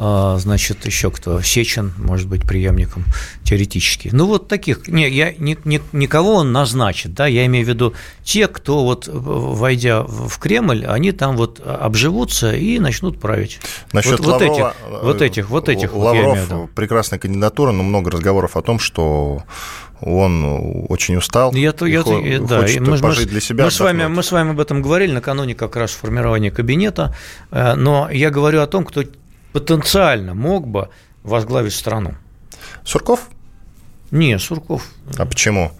а, 0.00 0.36
значит, 0.38 0.86
еще 0.86 1.10
кто, 1.10 1.42
Сечин, 1.42 1.92
может 1.96 2.28
быть, 2.28 2.46
преемником 2.46 3.04
теоретически. 3.42 4.10
Ну, 4.12 4.26
вот 4.26 4.46
таких, 4.46 4.86
не, 4.86 5.08
я, 5.10 5.32
ни, 5.32 5.58
ни, 5.64 5.80
никого 5.90 6.34
он 6.34 6.52
назначит, 6.52 7.14
да, 7.14 7.26
я 7.26 7.44
имею 7.46 7.66
в 7.66 7.68
виду 7.68 7.94
те, 8.22 8.46
кто 8.46 8.84
вот, 8.84 9.08
войдя 9.12 10.04
в 10.04 10.38
Кремль, 10.38 10.86
они 10.86 11.10
там 11.10 11.36
вот 11.36 11.60
обживутся 11.66 12.54
и 12.54 12.78
начнут 12.78 13.18
править. 13.18 13.58
Насчет 13.92 14.20
вот, 14.20 14.40
Лаврова, 14.40 14.74
вот 15.02 15.20
этих, 15.20 15.50
вот 15.50 15.68
этих, 15.68 15.92
вот 15.92 16.14
этих. 16.14 16.26
Лавров 16.28 16.48
вот 16.48 16.70
прекрасная 16.70 17.18
кандидатура, 17.18 17.72
но 17.72 17.82
много 17.82 18.12
разговоров 18.12 18.56
о 18.56 18.62
том, 18.62 18.78
что 18.78 19.42
он 20.00 20.86
очень 20.88 21.16
устал. 21.16 21.52
Я, 21.52 21.70
и 21.70 21.90
я, 21.90 22.02
хо- 22.02 22.20
я, 22.20 22.40
да, 22.40 22.60
хочет 22.60 22.80
мы, 22.80 22.98
пожить 22.98 23.26
мы, 23.26 23.30
для 23.30 23.40
себя. 23.40 23.64
Мы 23.64 23.70
с, 23.70 23.80
вами, 23.80 24.06
мы 24.06 24.22
с 24.22 24.32
вами 24.32 24.50
об 24.50 24.60
этом 24.60 24.82
говорили 24.82 25.12
накануне 25.12 25.54
как 25.54 25.76
раз 25.76 25.92
формирования 25.92 26.50
кабинета, 26.50 27.14
э, 27.50 27.74
но 27.74 28.10
я 28.10 28.30
говорю 28.30 28.60
о 28.60 28.66
том, 28.66 28.84
кто 28.84 29.02
потенциально 29.52 30.34
мог 30.34 30.66
бы 30.68 30.88
возглавить 31.22 31.74
страну. 31.74 32.14
Сурков? 32.84 33.28
Не, 34.10 34.38
Сурков. 34.38 34.84
А 35.16 35.26
почему? 35.26 35.72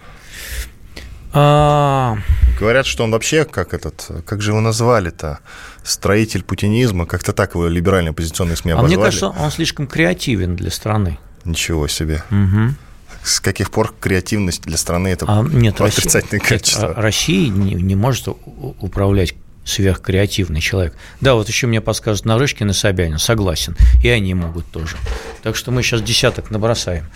А... 1.33 2.17
Говорят, 2.59 2.87
что 2.87 3.05
он 3.05 3.13
вообще, 3.13 3.45
как 3.45 3.75
этот, 3.75 4.11
как 4.27 4.43
же 4.43 4.51
его 4.51 4.61
назвали-то, 4.61 5.39
строитель 5.83 6.43
путинизма, 6.43 7.07
как-то 7.07 7.33
так 7.33 7.55
его 7.55 7.69
либерально-оппозиционные 7.69 8.57
СМИ 8.57 8.73
обозвали. 8.73 8.95
А 8.95 8.97
мне 8.97 9.05
кажется, 9.05 9.29
он 9.29 9.51
слишком 9.51 9.87
креативен 9.87 10.57
для 10.57 10.71
страны. 10.71 11.19
Ничего 11.45 11.87
себе. 11.89 12.25
Угу. 12.31 12.75
С 13.23 13.41
каких 13.41 13.71
пор 13.71 13.95
креативность 13.99 14.63
для 14.63 14.77
страны 14.77 15.09
это 15.09 15.27
а, 15.29 15.43
нет, 15.43 15.81
отрицательное 15.81 16.41
Россия, 16.41 16.59
качество? 16.59 16.89
Нет, 16.89 16.99
Россия 16.99 17.51
не, 17.51 17.75
не 17.75 17.95
может 17.95 18.29
управлять 18.29 19.35
сверхкреативный 19.65 20.61
человек. 20.61 20.95
Да, 21.21 21.35
вот 21.35 21.49
еще 21.49 21.67
мне 21.67 21.81
подскажут 21.81 22.25
Нарышкин 22.25 22.71
и 22.71 22.73
Собянин, 22.73 23.19
согласен, 23.19 23.77
и 24.03 24.09
они 24.09 24.35
могут 24.35 24.67
тоже. 24.67 24.97
Так 25.43 25.57
что 25.57 25.71
мы 25.71 25.83
сейчас 25.83 26.01
десяток 26.03 26.51
набросаем. 26.51 27.07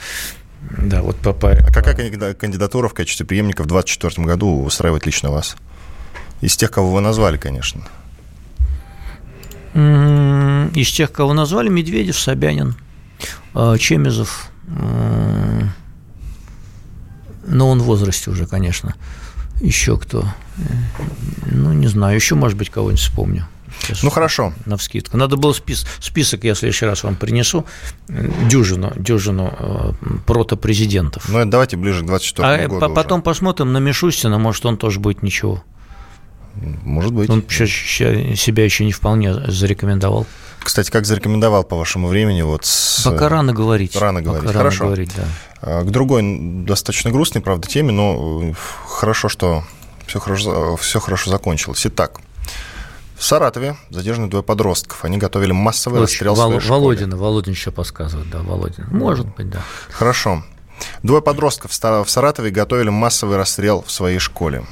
Да, 0.78 1.02
вот 1.02 1.16
по, 1.16 1.32
по... 1.32 1.50
А 1.50 1.73
какая 1.73 2.35
кандидатура 2.35 2.88
в 2.88 2.94
качестве 2.94 3.26
преемника 3.26 3.62
в 3.62 3.66
2024 3.66 4.26
году 4.26 4.62
устраивает 4.62 5.06
лично 5.06 5.30
вас? 5.30 5.56
Из 6.40 6.56
тех, 6.56 6.71
кого 6.71 6.92
вы 6.92 7.00
назвали, 7.00 7.37
конечно. 7.37 7.82
Из 9.75 10.90
тех, 10.90 11.11
кого 11.11 11.32
назвали, 11.32 11.68
Медведев, 11.68 12.18
Собянин, 12.18 12.75
э, 13.54 13.76
Чемизов. 13.78 14.50
Но 17.46 17.68
он 17.68 17.80
в 17.80 17.84
возрасте 17.84 18.30
уже, 18.30 18.46
конечно. 18.46 18.94
Еще 19.61 19.96
кто? 19.99 20.26
Ну, 21.46 21.72
не 21.72 21.87
знаю, 21.87 22.14
еще, 22.14 22.34
может 22.34 22.58
быть, 22.58 22.70
кого-нибудь 22.70 23.00
вспомню. 23.00 23.46
Сейчас 23.80 24.02
ну, 24.02 24.11
хорошо. 24.11 24.52
На 24.66 24.76
вскидку. 24.76 25.16
Надо 25.16 25.37
было 25.37 25.52
спис 25.52 25.87
список, 25.99 26.44
я 26.44 26.54
в 26.54 26.58
следующий 26.58 26.84
раз 26.84 27.02
вам 27.04 27.16
принесу, 27.16 27.64
дюжину, 28.49 28.92
дюжину 28.96 29.52
э, 29.58 29.92
протопрезидентов. 30.26 31.28
Ну, 31.28 31.44
давайте 31.46 31.76
ближе 31.76 32.02
к 32.02 32.06
24 32.06 32.49
а 32.49 32.68
году 32.68 32.94
потом 32.94 33.20
уже. 33.20 33.25
посмотрим 33.25 33.72
на 33.72 33.78
Мишустина, 33.78 34.38
может, 34.38 34.66
он 34.66 34.76
тоже 34.76 35.00
будет 35.00 35.22
ничего. 35.22 35.64
Может 36.54 37.12
быть. 37.12 37.30
Он 37.30 37.42
себя 37.49 38.64
еще 38.64 38.84
не 38.84 38.92
вполне 38.92 39.34
зарекомендовал. 39.50 40.26
Кстати, 40.64 40.90
как 40.90 41.07
зарекомендовал 41.07 41.64
по 41.64 41.76
вашему 41.76 42.09
времени? 42.09 42.42
Вот 42.42 42.64
с... 42.64 43.02
Пока 43.04 43.28
рано 43.28 43.52
говорить. 43.52 43.97
Рано 43.97 44.23
говорить. 44.23 44.47
Пока 44.47 44.59
хорошо. 44.59 44.85
Рано 44.85 44.95
говорить, 44.95 45.12
да. 45.16 45.25
А, 45.61 45.83
к 45.83 45.90
другой 45.90 46.23
достаточно 46.64 47.11
грустной, 47.11 47.42
правда, 47.42 47.69
теме, 47.69 47.92
но 47.92 48.42
э, 48.42 48.54
хорошо, 48.87 49.28
что 49.28 49.64
все 50.07 50.21
хорошо, 50.21 50.76
все 50.76 51.00
хорошо 51.00 51.31
закончилось. 51.31 51.87
Итак, 51.87 52.21
в 53.16 53.25
Саратове 53.25 53.76
задержаны 53.90 54.28
двое 54.28 54.42
подростков. 54.42 55.04
Они 55.04 55.19
готовили 55.19 55.52
массовый 55.52 56.00
Очень, 56.00 56.26
расстрел 56.26 56.35
Вол- 56.35 56.61
своей 56.61 56.69
Володина, 56.69 57.16
Володин 57.16 57.52
еще 57.52 57.71
подсказывает, 57.71 58.28
да, 58.31 58.40
Володин. 58.40 58.87
Может 58.90 59.26
быть, 59.37 59.49
да. 59.49 59.61
Хорошо. 59.90 60.42
Двое 61.02 61.23
подростков 61.23 61.71
в 61.71 62.11
Саратове 62.11 62.50
готовили 62.50 62.88
массовый 62.88 63.37
расстрел 63.37 63.85
в 63.87 63.92
своей 63.92 64.19
школе. 64.19 64.64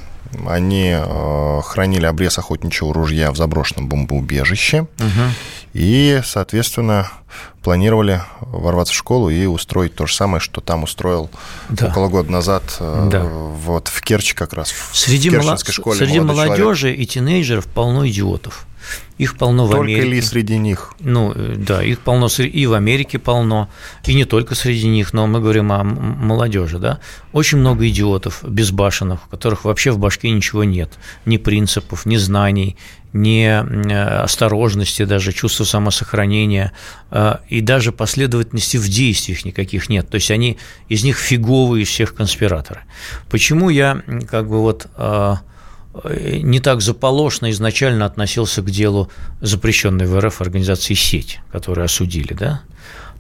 Они 0.47 0.95
э, 0.97 1.61
хранили 1.65 2.07
обрез 2.07 2.39
охотничьего 2.39 2.95
ружья 2.95 3.31
в 3.33 3.37
заброшенном 3.37 3.89
бомбоубежище. 3.89 4.83
Угу. 4.83 5.35
И, 5.75 6.21
соответственно, 6.25 7.11
планировали 7.63 8.23
ворваться 8.41 8.93
в 8.93 8.97
школу 8.97 9.31
и 9.31 9.47
устроить 9.47 9.95
то 9.95 10.07
же 10.07 10.15
самое, 10.15 10.41
что 10.41 10.61
там 10.61 10.83
устроил 10.83 11.31
да. 11.69 11.87
около 11.87 12.09
года 12.09 12.31
назад 12.31 12.63
э, 12.81 13.09
да. 13.11 13.23
вот 13.25 13.89
в 13.89 14.01
Керчи 14.03 14.35
как 14.35 14.53
раз, 14.53 14.73
среди 14.93 15.29
в 15.29 15.33
Керченской 15.33 15.75
школе. 15.75 15.99
Среди 15.99 16.21
молодежи 16.21 16.89
человек. 16.89 17.01
и 17.01 17.07
тинейджеров 17.07 17.67
полно 17.67 18.09
идиотов. 18.09 18.67
Их 19.19 19.37
полно 19.37 19.67
в 19.67 19.71
только 19.71 19.85
Америке. 19.85 20.03
Только 20.03 20.15
ли 20.15 20.23
среди 20.23 20.59
них? 20.59 20.95
Ну, 21.01 21.33
э, 21.35 21.57
да, 21.57 21.83
их 21.83 22.01
полно 22.01 22.29
и 22.39 22.67
в 22.67 22.73
Америке 22.73 23.19
полно, 23.19 23.69
и 24.07 24.15
не 24.15 24.25
только 24.25 24.55
среди 24.55 24.89
них, 24.89 25.13
но 25.13 25.27
мы 25.27 25.41
говорим 25.41 25.73
о 25.73 25.85
молодежи, 25.85 26.79
да. 26.79 27.01
Очень 27.33 27.59
много 27.59 27.87
идиотов, 27.89 28.43
безбашенных, 28.43 29.27
у 29.27 29.31
которых 29.31 29.65
вообще 29.65 29.91
в 29.91 29.99
башке 29.99 30.31
ничего 30.31 30.65
нет, 30.65 30.99
ни 31.27 31.37
принципов, 31.37 32.07
ни 32.07 32.17
знаний, 32.17 32.77
ни 33.13 33.45
э, 33.45 34.23
осторожности, 34.23 35.05
даже 35.05 35.33
чувства 35.33 35.65
самосохранения, 35.65 36.73
э, 37.11 37.37
и 37.49 37.61
даже 37.61 37.93
последовательности 37.93 38.77
в 38.79 38.89
действиях 38.89 39.45
никаких 39.45 39.89
нет. 39.89 40.09
То 40.09 40.15
есть 40.15 40.31
они 40.31 40.57
из 40.89 41.05
них 41.05 41.19
фиговые 41.19 41.83
из 41.83 41.89
всех 41.89 42.15
конспираторы. 42.15 42.81
Почему 43.29 43.69
я 43.69 44.03
как 44.31 44.49
бы 44.49 44.61
вот 44.61 44.87
не 45.95 46.61
так 46.61 46.81
заполошно 46.81 47.51
изначально 47.51 48.07
относился 48.07 48.63
к 48.63 48.71
делу 48.71 49.11
запрещенной 49.41 50.07
в 50.07 50.19
РФ 50.19 50.41
организации 50.41 50.95
«Сеть», 50.95 51.41
которую 51.51 51.85
осудили, 51.85 52.33
да? 52.33 52.63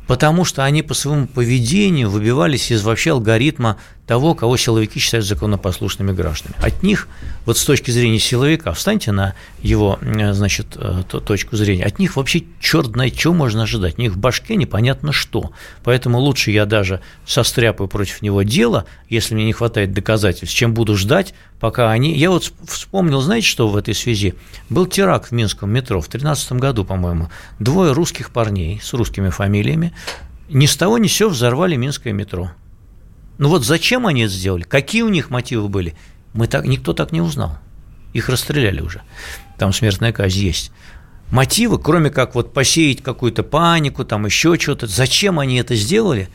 Потому 0.07 0.45
что 0.45 0.65
они 0.65 0.83
по 0.83 0.95
своему 0.95 1.27
поведению 1.27 2.11
выбивались 2.11 2.71
из 2.73 2.83
вообще 2.83 3.13
алгоритма 3.13 3.77
того, 4.11 4.35
кого 4.35 4.57
силовики 4.57 4.99
считают 4.99 5.25
законопослушными 5.25 6.11
гражданами. 6.11 6.61
От 6.61 6.83
них, 6.83 7.07
вот 7.47 7.57
с 7.57 7.65
точки 7.65 7.93
зрения 7.93 8.19
силовика, 8.19 8.73
встаньте 8.73 9.13
на 9.13 9.37
его, 9.63 10.01
э, 10.03 10.33
значит, 10.33 10.67
э, 10.75 11.05
точку 11.05 11.55
зрения, 11.57 11.85
от 11.85 12.01
них 12.01 12.17
вообще 12.17 12.43
черт 12.59 12.89
знает, 12.89 13.17
что 13.17 13.33
можно 13.33 13.63
ожидать. 13.63 13.99
У 13.99 14.01
них 14.01 14.15
в 14.15 14.19
башке 14.19 14.57
непонятно 14.57 15.13
что. 15.13 15.53
Поэтому 15.85 16.19
лучше 16.19 16.51
я 16.51 16.67
даже 16.67 17.01
состряпаю 17.25 17.87
против 17.87 18.21
него 18.21 18.43
дело, 18.43 18.85
если 19.09 19.37
мне 19.37 19.45
не 19.45 19.53
хватает 19.53 19.93
доказательств, 19.93 20.57
чем 20.57 20.75
буду 20.75 20.97
ждать, 20.97 21.33
пока 21.61 21.93
они... 21.93 22.17
Я 22.17 22.31
вот 22.31 22.53
вспомнил, 22.67 23.21
знаете, 23.21 23.47
что 23.47 23.69
в 23.69 23.77
этой 23.77 23.95
связи? 23.95 24.35
Был 24.71 24.87
теракт 24.87 25.29
в 25.29 25.33
Минском 25.33 25.71
метро 25.71 26.01
в 26.01 26.09
2013 26.09 26.53
году, 26.55 26.85
по-моему. 26.85 27.31
Двое 27.61 27.93
русских 27.93 28.31
парней 28.31 28.81
с 28.83 28.93
русскими 28.93 29.29
фамилиями 29.29 29.93
ни 30.49 30.67
с 30.67 30.77
того 30.77 30.99
ни 30.99 31.09
с 31.09 31.13
сего 31.13 31.31
взорвали 31.31 31.77
Минское 31.77 32.13
метро. 32.13 32.51
Ну 33.39 33.49
вот 33.49 33.65
зачем 33.65 34.07
они 34.07 34.23
это 34.23 34.35
сделали? 34.35 34.63
Какие 34.63 35.03
у 35.03 35.09
них 35.09 35.31
мотивы 35.31 35.69
были? 35.69 35.95
Мы 36.35 36.47
так, 36.47 36.67
никто 36.67 36.93
так 36.93 37.13
не 37.13 37.21
узнал. 37.21 37.59
Их 38.13 38.29
расстреляли 38.29 38.81
уже. 38.81 39.03
Там 39.59 39.73
смертная 39.73 40.13
казнь 40.13 40.41
есть. 40.41 40.73
Мотивы, 41.31 41.79
кроме 41.79 42.11
как 42.11 42.35
вот 42.35 42.53
посеять 42.53 43.03
какую-то 43.03 43.43
панику, 43.45 44.05
там 44.05 44.27
еще 44.27 44.59
что-то, 44.59 44.87
зачем 44.89 45.39
они 45.39 45.57
это 45.59 45.77
сделали, 45.77 46.29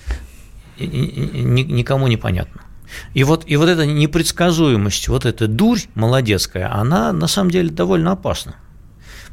никому 0.80 2.08
не 2.08 2.18
понятно. 2.18 2.62
И 3.14 3.24
вот, 3.24 3.44
и 3.46 3.58
вот 3.58 3.68
эта 3.68 3.86
непредсказуемость, 3.86 5.10
вот 5.10 5.26
эта 5.26 5.48
дурь 5.48 5.82
молодецкая, 5.96 6.74
она 6.74 7.12
на 7.12 7.28
самом 7.28 7.52
деле 7.52 7.70
довольно 7.70 8.14
опасна. 8.14 8.56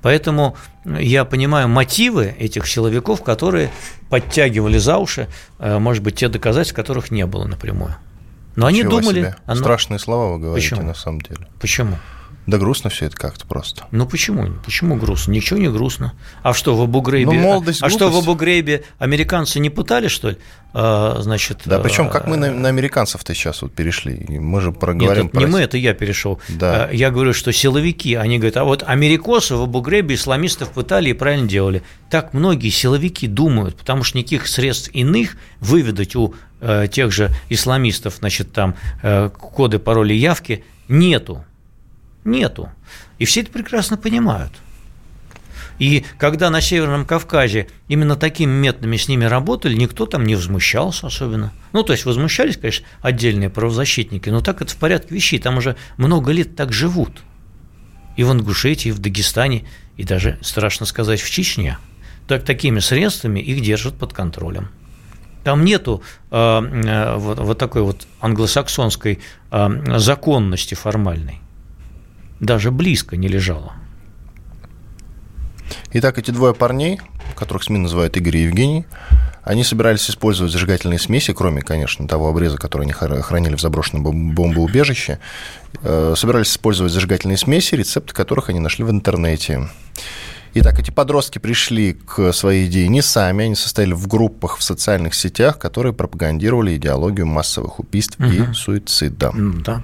Поэтому 0.03 0.57
я 0.85 1.25
понимаю 1.25 1.69
мотивы 1.69 2.35
этих 2.39 2.67
силовиков, 2.67 3.23
которые 3.23 3.71
подтягивали 4.11 4.79
за 4.79 4.99
уши, 4.99 5.29
э, 5.59 5.79
может 5.79 6.03
быть, 6.03 6.17
те 6.17 6.29
доказательства, 6.29 6.77
которых 6.77 7.11
не 7.11 7.25
было 7.25 7.47
напрямую. 7.47 7.95
Но 8.57 8.67
они 8.67 8.81
Чего 8.81 9.01
думали... 9.01 9.21
Себе? 9.21 9.37
Оно... 9.47 9.61
Страшные 9.61 9.99
слова 9.99 10.33
вы 10.33 10.39
говорите 10.39 10.71
Почему? 10.71 10.87
на 10.87 10.95
самом 10.95 11.21
деле. 11.23 11.47
Почему? 11.61 11.97
Да 12.47 12.59
грустно 12.59 12.91
все 12.91 13.07
это 13.07 13.17
как-то 13.17 13.47
просто. 13.47 13.87
Ну 13.93 14.07
почему? 14.07 14.49
Почему 14.65 14.97
грустно? 14.97 15.31
Ничего 15.31 15.61
не 15.61 15.69
грустно. 15.69 16.13
А 16.43 16.53
что 16.53 16.77
в 16.77 16.83
Абу-Грейбе? 16.83 17.31
Ну, 17.31 17.35
молодость, 17.35 17.83
а 17.83 17.89
что 17.89 18.11
в 18.11 18.17
Абу-Грейбе 18.17 18.85
американцы 18.99 19.61
не 19.61 19.71
пытали, 19.71 20.09
что 20.09 20.31
ли? 20.31 20.39
А, 20.75 21.19
значит, 21.21 21.63
да, 21.67 21.79
причем 21.79 22.09
как 22.09 22.27
мы 22.27 22.37
на, 22.37 22.51
на 22.51 22.69
американцев-то 22.69 23.35
сейчас 23.35 23.63
вот 23.63 23.73
перешли. 23.73 24.27
Мы 24.29 24.61
же 24.61 24.73
проговорим 24.73 25.25
Нет, 25.25 25.27
это 25.27 25.29
про... 25.29 25.41
не 25.41 25.47
мы, 25.47 25.61
это 25.61 25.77
я 25.77 25.95
перешел. 25.95 26.41
Да. 26.49 26.89
Я 26.91 27.11
говорю, 27.11 27.33
что 27.33 27.53
силовики, 27.53 28.15
они 28.15 28.39
говорят, 28.39 28.57
а 28.57 28.65
вот 28.65 28.83
америкосы 28.85 29.55
в 29.55 29.63
Абу-Грейбе 29.63 30.17
исламистов 30.17 30.71
пытали 30.71 31.11
и 31.11 31.13
правильно 31.13 31.47
делали. 31.47 31.83
Так 32.11 32.33
многие 32.33 32.71
силовики 32.71 33.29
думают, 33.29 33.77
потому 33.77 34.03
что 34.03 34.19
никаких 34.19 34.49
средств 34.49 34.91
иных 34.93 35.37
выведать 35.61 36.17
у 36.17 36.35
э, 36.61 36.87
тех 36.91 37.13
же 37.13 37.31
исламистов, 37.51 38.17
значит, 38.19 38.53
там 38.53 38.75
э, 39.03 39.31
коды, 39.31 39.79
пароли, 39.79 40.15
явки 40.15 40.65
нету. 40.89 41.45
Нету. 42.25 42.71
И 43.19 43.25
все 43.25 43.41
это 43.41 43.51
прекрасно 43.51 43.97
понимают. 43.97 44.53
И 45.79 46.05
когда 46.19 46.51
на 46.51 46.61
Северном 46.61 47.05
Кавказе 47.05 47.67
именно 47.89 48.17
такими 48.17 48.53
методами 48.53 48.97
с 48.97 49.09
ними 49.09 49.25
работали, 49.25 49.75
никто 49.75 50.07
там 50.07 50.25
не 50.25 50.37
возмущался 50.37 51.07
особенно. 51.07 51.53
Ну, 51.73 51.83
то 51.83 51.93
есть 51.93 52.05
возмущались, 52.05 52.57
конечно, 52.57 52.87
отдельные 53.01 53.51
правозащитники, 53.51 54.29
но 54.29 54.41
так 54.43 54.63
это 54.63 54.73
в 54.73 54.77
порядке 54.77 55.15
вещей. 55.15 55.41
Там 55.41 55.57
уже 55.57 55.77
много 55.97 56.31
лет 56.31 56.55
так 56.55 56.73
живут. 56.73 57.23
И 58.17 58.25
в 58.25 58.31
Ингушетии, 58.31 58.91
и 58.91 58.93
в 58.93 58.99
Дагестане, 58.99 59.65
и 59.97 60.05
даже, 60.05 60.39
страшно 60.43 60.87
сказать, 60.87 61.21
в 61.21 61.31
Чечне. 61.31 61.79
Так, 62.29 62.45
такими 62.45 62.79
средствами 62.79 63.41
их 63.41 63.63
держат 63.63 63.95
под 63.95 64.13
контролем. 64.13 64.69
Там 65.43 65.65
нету 65.65 66.03
э, 66.31 66.37
э, 66.37 67.17
вот, 67.17 67.41
вот 67.41 67.59
такой 67.59 67.83
вот 67.83 68.07
англосаксонской 68.21 69.19
э, 69.51 69.99
законности 69.99 70.75
формальной 70.75 71.41
даже 72.43 72.71
близко 72.71 73.17
не 73.17 73.29
лежало. 73.29 73.73
Итак, 75.93 76.19
эти 76.19 76.31
двое 76.31 76.55
парней, 76.55 77.01
которых 77.37 77.63
СМИ 77.63 77.79
называют 77.79 78.17
Игорь 78.17 78.37
и 78.37 78.43
Евгений, 78.43 78.85
они 79.45 79.65
собирались 79.65 80.11
использовать 80.11 80.53
зажигательные 80.53 80.99
смеси, 80.99 81.33
кроме, 81.33 81.63
конечно, 81.63 82.07
того 82.07 82.29
обреза, 82.29 82.59
который 82.59 82.83
они 82.83 82.93
хранили 82.93 83.57
в 83.57 83.61
заброшенном 83.61 84.35
бомбоубежище, 84.35 85.19
э, 85.83 86.15
собирались 86.17 86.49
использовать 86.49 86.93
зажигательные 86.93 87.39
смеси, 87.39 87.75
рецепты 87.75 88.13
которых 88.13 88.51
они 88.51 88.61
нашли 88.61 88.85
в 88.85 88.91
интернете. 88.91 89.69
Итак, 90.55 90.79
эти 90.79 90.91
подростки 90.91 91.39
пришли 91.39 91.95
к 91.95 92.33
своей 92.33 92.67
идее 92.67 92.89
не 92.89 93.03
сами, 93.03 93.47
они 93.47 93.55
состояли 93.55 93.95
в 93.95 94.07
группах 94.07 94.59
в 94.59 94.63
социальных 94.63 95.15
сетях, 95.15 95.59
которые 95.59 95.93
пропагандировали 95.93 96.77
идеологию 96.77 97.27
массовых 97.27 97.79
убийств 97.81 98.19
угу. 98.21 98.29
и 98.29 98.53
суицида. 98.53 99.33
Да. 99.65 99.83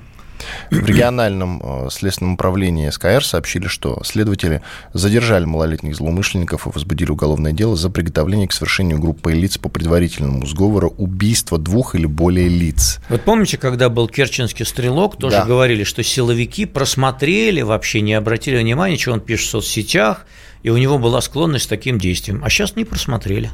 В 0.71 0.85
региональном 0.87 1.61
э, 1.63 1.89
следственном 1.91 2.35
управлении 2.35 2.89
СКР 2.91 3.25
сообщили, 3.25 3.67
что 3.67 4.01
следователи 4.05 4.63
задержали 4.93 5.45
малолетних 5.45 5.97
злоумышленников 5.97 6.67
и 6.67 6.71
возбудили 6.71 7.11
уголовное 7.11 7.53
дело 7.53 7.77
за 7.77 7.91
приготовление 7.91 8.49
к 8.49 8.53
совершению 8.53 8.99
группой 8.99 9.35
лиц 9.35 9.59
по 9.59 9.69
предварительному 9.69 10.47
сговору 10.47 10.95
убийства 10.99 11.59
двух 11.59 11.95
или 11.95 12.07
более 12.07 12.49
лиц. 12.49 13.01
Вот 13.09 13.23
помните, 13.23 13.59
когда 13.59 13.89
был 13.89 14.09
керченский 14.09 14.65
стрелок, 14.65 15.17
тоже 15.19 15.37
Да. 15.37 15.45
говорили, 15.45 15.85
что 15.85 16.03
силовики 16.03 16.67
просмотрели, 16.67 17.63
вообще 17.63 18.01
не 18.01 18.15
обратили 18.15 18.59
внимания, 18.59 18.97
что 18.97 19.13
он 19.13 19.21
пишет 19.21 19.47
в 19.49 19.51
соцсетях, 19.51 20.27
и 20.63 20.71
у 20.71 20.77
него 20.77 20.99
была 20.99 21.21
склонность 21.21 21.67
к 21.67 21.69
таким 21.69 21.99
действиям. 21.99 22.43
А 22.45 22.51
сейчас 22.51 22.77
не 22.77 22.85
просмотрели. 22.85 23.51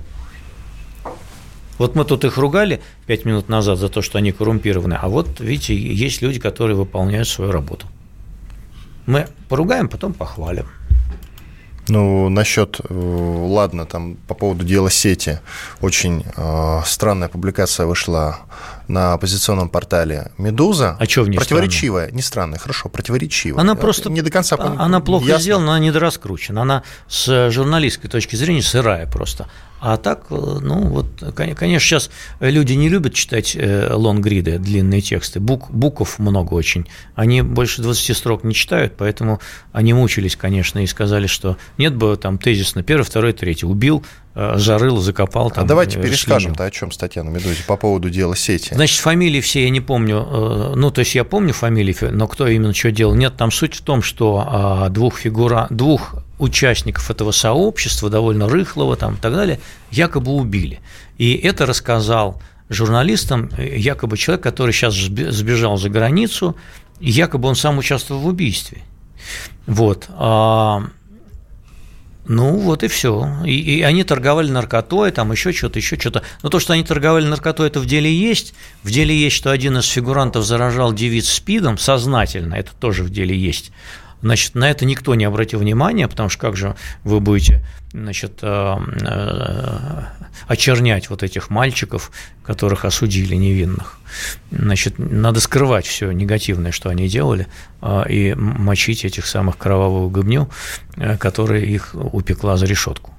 Вот 1.79 1.97
мы 1.97 2.05
тут 2.05 2.25
их 2.25 2.37
ругали 2.37 2.81
пять 3.07 3.25
минут 3.25 3.49
назад 3.49 3.79
за 3.79 3.89
то, 3.89 4.03
что 4.03 4.19
они 4.19 4.33
коррумпированы, 4.33 4.95
а 4.95 5.09
вот, 5.09 5.41
видите, 5.41 5.77
есть 5.77 6.23
люди, 6.23 6.39
которые 6.39 6.77
выполняют 6.77 7.29
свою 7.29 7.51
работу. 7.51 7.87
Мы 9.07 9.29
поругаем, 9.49 9.89
потом 9.89 10.13
похвалим. 10.13 10.67
Ну, 11.89 12.31
насчет, 12.31 12.81
э, 12.89 12.95
ладно, 12.95 13.85
там 13.85 14.17
по 14.27 14.35
поводу 14.35 14.65
дела 14.65 14.91
сети, 14.91 15.41
очень 15.83 16.25
э, 16.35 16.81
странная 16.87 17.29
публикация 17.29 17.85
вышла 17.85 18.39
на 18.89 19.15
оппозиционном 19.15 19.69
портале 19.69 20.31
«Медуза». 20.39 20.97
А 20.99 21.07
чё 21.07 21.25
в 21.25 21.29
ней 21.29 21.37
Противоречивая, 21.39 22.11
не 22.11 22.23
странная, 22.23 22.59
хорошо, 22.59 22.89
противоречивая. 22.89 23.61
Она 23.61 23.75
просто 23.75 24.11
Не 24.11 24.23
до 24.23 24.31
конца 24.31 24.57
а- 24.59 24.77
Она 24.85 25.01
плохо 25.01 25.27
ясно. 25.27 25.43
сделана, 25.43 25.71
она 25.77 25.79
недораскручена. 25.79 26.63
Она 26.63 26.83
с 27.09 27.51
журналистской 27.51 28.11
точки 28.11 28.37
зрения 28.37 28.63
сырая 28.63 29.07
просто. 29.07 29.49
А 29.81 29.99
так, 29.99 30.27
э, 30.31 30.35
ну 30.35 30.87
вот, 30.87 31.07
кон- 31.37 31.55
конечно, 31.55 31.87
сейчас 31.87 32.11
люди 32.41 32.73
не 32.73 32.89
любят 32.89 33.13
читать 33.13 33.55
э, 33.55 33.93
лонгриды, 33.93 34.59
длинные 34.59 35.03
тексты. 35.03 35.41
Бук, 35.41 35.71
букв 35.71 36.19
много 36.19 36.55
очень. 36.55 36.87
Они 37.15 37.43
больше 37.43 37.83
20 37.83 38.17
строк 38.17 38.45
не 38.45 38.55
читают, 38.55 38.95
поэтому 38.97 39.41
они 39.73 39.93
мучились, 39.93 40.37
конечно, 40.37 40.79
и 40.83 40.87
сказали, 40.87 41.27
что 41.27 41.59
нет 41.77 41.95
бы 41.97 42.17
там 42.17 42.39
тезис 42.39 42.75
на 42.75 42.83
первый, 42.83 43.03
второй, 43.03 43.35
третий. 43.35 43.67
Убил, 43.67 44.03
зарыл, 44.35 44.99
закопал. 44.99 45.49
А 45.49 45.51
Там, 45.51 45.67
давайте 45.67 45.99
э, 45.99 46.03
перескажем-то, 46.03 46.65
о 46.65 46.71
чем 46.71 46.91
статья 46.91 47.23
на 47.23 47.31
«Медузе» 47.31 47.63
по 47.67 47.77
поводу 47.77 48.11
дела 48.11 48.35
сети. 48.35 48.75
Значит, 48.75 48.99
фамилии 48.99 49.41
все 49.41 49.65
я 49.65 49.71
не 49.71 49.81
помню, 49.81 50.27
э, 50.29 50.73
ну, 50.77 50.91
то 50.91 51.01
есть 51.01 51.15
я 51.15 51.25
помню 51.25 51.53
фамилии, 51.53 51.97
но 52.11 52.27
кто 52.27 52.47
именно 52.49 52.75
что 52.75 52.91
делал, 52.91 53.15
нет, 53.15 53.37
там 53.37 53.51
суть 53.53 53.75
в 53.75 53.83
том, 53.83 54.03
что 54.03 54.45
а, 54.47 54.89
двух 54.89 55.19
фигура, 55.19 55.69
двух 55.71 56.17
участников 56.39 57.11
этого 57.11 57.31
сообщества, 57.31 58.11
довольно 58.11 58.49
рыхлого 58.49 58.97
там 58.97 59.15
и 59.15 59.19
так 59.19 59.33
далее, 59.33 59.61
якобы 59.91 60.33
убили. 60.33 60.81
И 61.17 61.35
это 61.35 61.65
рассказал 61.65 62.43
журналистам 62.69 63.51
э, 63.57 63.77
якобы 63.77 64.17
человек, 64.17 64.43
который 64.43 64.73
сейчас 64.73 64.95
сбе- 64.95 65.31
сбежал 65.31 65.77
за 65.77 65.91
границу, 65.91 66.57
и 66.99 67.11
якобы 67.11 67.49
он 67.49 67.55
сам 67.55 67.79
участвовал 67.79 68.21
в 68.21 68.27
убийстве. 68.27 68.79
Вот. 69.67 70.09
Ну, 72.27 72.57
вот 72.57 72.83
и 72.83 72.89
все. 72.89 73.29
И, 73.45 73.79
и 73.79 73.83
они 73.83 74.03
торговали 74.03 74.51
наркотой, 74.51 75.11
там 75.11 75.31
еще 75.33 75.53
что-то, 75.53 75.79
еще 75.79 75.99
что-то. 75.99 76.23
Но 76.43 76.49
то, 76.49 76.59
что 76.59 76.73
они 76.73 76.83
торговали 76.83 77.27
наркотой, 77.27 77.67
это 77.67 77.81
в 77.81 77.87
деле 77.87 78.13
есть. 78.13 78.55
В 78.83 78.91
деле 78.91 79.15
есть, 79.15 79.37
что 79.37 79.51
один 79.51 79.77
из 79.79 79.87
фигурантов 79.87 80.45
заражал 80.45 80.93
девиц 80.93 81.29
СПИДом 81.29 81.77
сознательно, 81.77 82.55
это 82.55 82.73
тоже 82.81 83.05
в 83.05 83.11
деле 83.11 83.37
есть. 83.37 83.73
Значит, 84.23 84.55
на 84.55 84.71
это 84.71 84.85
никто 84.85 85.15
не 85.15 85.25
обратил 85.25 85.61
внимания, 85.61 86.09
потому 86.09 86.29
что 86.29 86.41
как 86.41 86.57
же 86.57 86.77
вы 87.03 87.21
будете 87.21 87.65
значит, 87.95 88.41
э, 88.43 88.77
э, 89.03 90.03
очернять 90.49 91.11
вот 91.11 91.23
этих 91.23 91.49
мальчиков, 91.49 92.11
которых 92.43 92.85
осудили 92.85 93.37
невинных. 93.37 93.99
Значит, 94.51 94.99
надо 94.99 95.41
скрывать 95.41 95.87
все 95.87 96.11
негативное, 96.11 96.73
что 96.73 96.91
они 96.91 97.09
делали, 97.09 97.47
э, 97.83 98.03
и 98.09 98.35
мочить 98.35 99.05
этих 99.05 99.27
самых 99.27 99.57
кровавую 99.59 100.11
гыбню, 100.11 100.51
которая 101.19 101.61
их 101.61 101.95
упекла 101.95 102.57
за 102.57 102.67
решетку. 102.67 103.15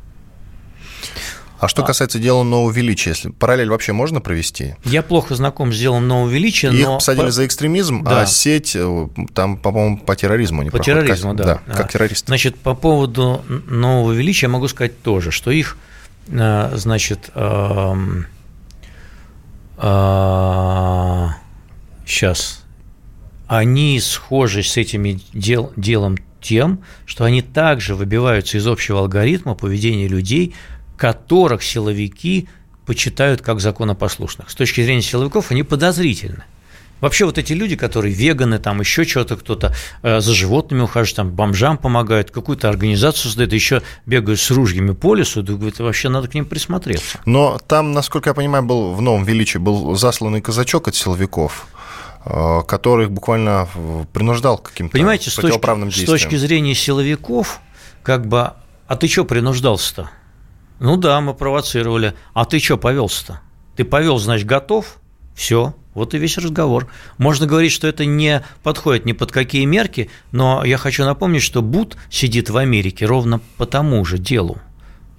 А 1.66 1.68
что 1.68 1.84
касается 1.84 2.20
дела 2.20 2.44
нового 2.44 2.72
величия, 2.72 3.10
если 3.10 3.30
параллель 3.30 3.70
вообще 3.70 3.92
можно 3.92 4.22
провести? 4.22 4.76
Я 4.86 5.02
плохо 5.02 5.34
знаком 5.34 5.74
с 5.74 5.80
делом 5.80 6.08
нового 6.08 6.30
величия, 6.30 6.70
Их 6.72 6.86
но 6.86 6.96
посадили 6.98 7.26
по- 7.26 7.32
за 7.32 7.46
экстремизм, 7.48 8.04
Да. 8.04 8.22
а 8.22 8.26
сеть 8.28 8.76
э, 8.76 9.08
там, 9.34 9.58
по-моему, 9.58 9.98
по 9.98 10.16
терроризму 10.16 10.62
они 10.62 10.70
По 10.70 10.78
проходят. 10.78 11.00
терроризму, 11.06 11.36
Как- 11.36 11.64
да. 11.66 11.74
как 11.74 11.92
террористы. 11.92 12.28
Значит, 12.28 12.56
по 12.60 12.76
поводу 12.76 13.44
нового 13.68 14.12
величия 14.12 14.48
могу 14.48 14.68
сказать 14.68 15.02
тоже, 15.02 15.32
что 15.32 15.50
их, 15.50 15.78
э, 16.28 16.72
значит, 16.76 17.32
сейчас 22.06 22.62
они 23.48 24.00
схожи 24.00 24.62
с 24.64 24.78
этими 24.78 25.20
дел, 25.34 25.72
делом 25.76 26.18
тем, 26.42 26.80
что 27.06 27.24
они 27.26 27.42
также 27.42 27.96
выбиваются 27.96 28.58
из 28.58 28.68
общего 28.68 29.00
алгоритма 29.00 29.56
поведения 29.56 30.08
людей, 30.08 30.54
которых 30.98 31.64
силовики 31.64 32.48
почитают 32.86 33.42
как 33.42 33.60
законопослушных. 33.60 34.50
С 34.50 34.56
точки 34.56 34.84
зрения 34.84 35.02
силовиков 35.02 35.52
они 35.52 35.64
подозрительны. 35.64 36.44
Вообще 37.02 37.26
вот 37.26 37.38
эти 37.38 37.52
люди, 37.52 37.76
которые 37.76 38.14
веганы, 38.14 38.58
там 38.58 38.80
еще 38.80 39.04
что-то, 39.04 39.36
кто-то 39.36 39.76
э, 40.02 40.22
за 40.22 40.34
животными 40.34 40.82
ухаживает, 40.82 41.16
там 41.18 41.30
бомжам 41.30 41.78
помогают, 41.78 42.32
какую-то 42.32 42.70
организацию 42.70 43.24
создают, 43.26 43.52
еще 43.52 43.82
бегают 44.06 44.40
с 44.40 44.50
ружьями 44.50 44.94
по 44.94 45.14
лесу, 45.14 45.44
говорит, 45.44 45.78
вообще 45.80 46.08
надо 46.08 46.30
к 46.30 46.34
ним 46.34 46.46
присмотреться. 46.46 47.20
Но 47.26 47.60
там, 47.68 47.92
насколько 47.92 48.30
я 48.30 48.34
понимаю, 48.34 48.64
был 48.64 48.94
в 48.94 49.02
Новом 49.02 49.26
Величии 49.26 49.58
был 49.58 49.96
засланный 49.96 50.42
казачок 50.42 50.88
от 50.88 50.96
силовиков, 50.96 51.68
э, 52.26 52.62
который 52.66 53.06
их 53.06 53.12
буквально 53.12 53.68
принуждал 54.14 54.58
к 54.58 54.72
каким-то 54.72 54.94
Понимаете, 54.94 55.30
с 55.30 55.36
точки, 55.36 55.42
противоправным 55.42 55.92
с 55.92 55.96
действиям. 55.96 56.18
точки 56.18 56.36
зрения 56.38 56.74
силовиков, 56.74 57.60
как 58.04 58.26
бы, 58.26 58.54
а 58.88 58.96
ты 58.96 59.10
что 59.10 59.26
принуждался-то? 59.26 60.10
Ну 60.80 60.98
да, 60.98 61.22
мы 61.22 61.34
провоцировали. 61.34 62.14
А 62.34 62.46
ты 62.46 62.60
что 62.60 62.78
повелся-то? 62.78 63.42
Ты 63.76 63.84
повел, 63.86 64.18
значит, 64.18 64.46
готов? 64.48 64.98
Все, 65.36 65.76
вот 65.94 66.14
и 66.14 66.18
весь 66.18 66.38
разговор. 66.38 66.88
Можно 67.18 67.46
говорить, 67.46 67.72
что 67.74 67.88
это 67.88 68.06
не 68.06 68.42
подходит 68.64 69.06
ни 69.06 69.12
под 69.12 69.32
какие 69.32 69.66
мерки, 69.66 70.10
но 70.32 70.64
я 70.64 70.78
хочу 70.78 71.04
напомнить, 71.04 71.42
что 71.42 71.62
Бут 71.62 71.98
сидит 72.10 72.50
в 72.50 72.58
Америке 72.58 73.06
ровно 73.06 73.42
по 73.58 73.66
тому 73.66 74.04
же 74.06 74.18
делу. 74.18 74.58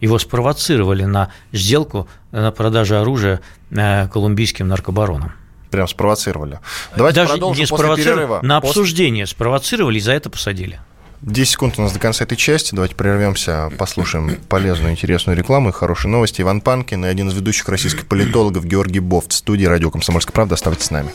Его 0.00 0.18
спровоцировали 0.18 1.04
на 1.04 1.32
сделку 1.52 2.08
на 2.30 2.50
продажу 2.50 2.96
оружия 2.96 3.40
э, 3.70 4.08
колумбийским 4.08 4.68
наркобаронам. 4.68 5.32
Прям 5.70 5.88
спровоцировали. 5.88 6.60
Давайте 6.96 7.20
Даже 7.20 7.32
продолжим 7.32 7.60
не 7.62 7.66
после 7.66 7.84
спровоцировали, 7.84 8.16
перерыва. 8.20 8.40
на 8.42 8.60
После- 8.60 8.70
обсуждение 8.82 9.26
спровоцировали 9.26 9.96
и 9.98 10.00
за 10.00 10.12
это 10.12 10.30
посадили. 10.30 10.80
10 11.26 11.50
секунд 11.50 11.74
у 11.76 11.82
нас 11.82 11.92
до 11.92 11.98
конца 11.98 12.24
этой 12.24 12.36
части. 12.36 12.72
Давайте 12.72 12.94
прервемся, 12.94 13.68
послушаем 13.76 14.38
полезную, 14.48 14.92
интересную 14.92 15.36
рекламу 15.36 15.70
и 15.70 15.72
хорошие 15.72 16.08
новости. 16.08 16.40
Иван 16.40 16.60
Панкин 16.60 17.04
и 17.04 17.08
один 17.08 17.28
из 17.28 17.34
ведущих 17.34 17.68
российских 17.68 18.06
политологов 18.06 18.64
Георгий 18.64 19.00
Бофт 19.00 19.32
в 19.32 19.34
студии 19.34 19.64
радио 19.64 19.90
«Комсомольская 19.90 20.32
правда». 20.32 20.54
Оставайтесь 20.54 20.86
с 20.86 20.90
нами. 20.92 21.10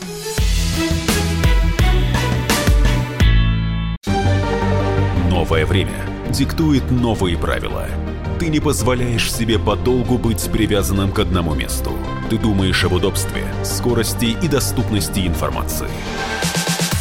Новое 5.30 5.64
время 5.64 6.04
диктует 6.28 6.90
новые 6.90 7.38
правила. 7.38 7.88
Ты 8.38 8.48
не 8.48 8.60
позволяешь 8.60 9.32
себе 9.32 9.58
подолгу 9.58 10.18
быть 10.18 10.42
привязанным 10.52 11.10
к 11.10 11.20
одному 11.20 11.54
месту. 11.54 11.90
Ты 12.28 12.36
думаешь 12.36 12.84
об 12.84 12.92
удобстве, 12.92 13.44
скорости 13.64 14.36
и 14.42 14.48
доступности 14.48 15.26
информации. 15.26 15.88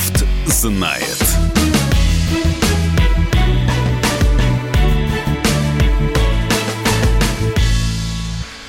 Бофт 0.00 0.24
знает. 0.46 1.24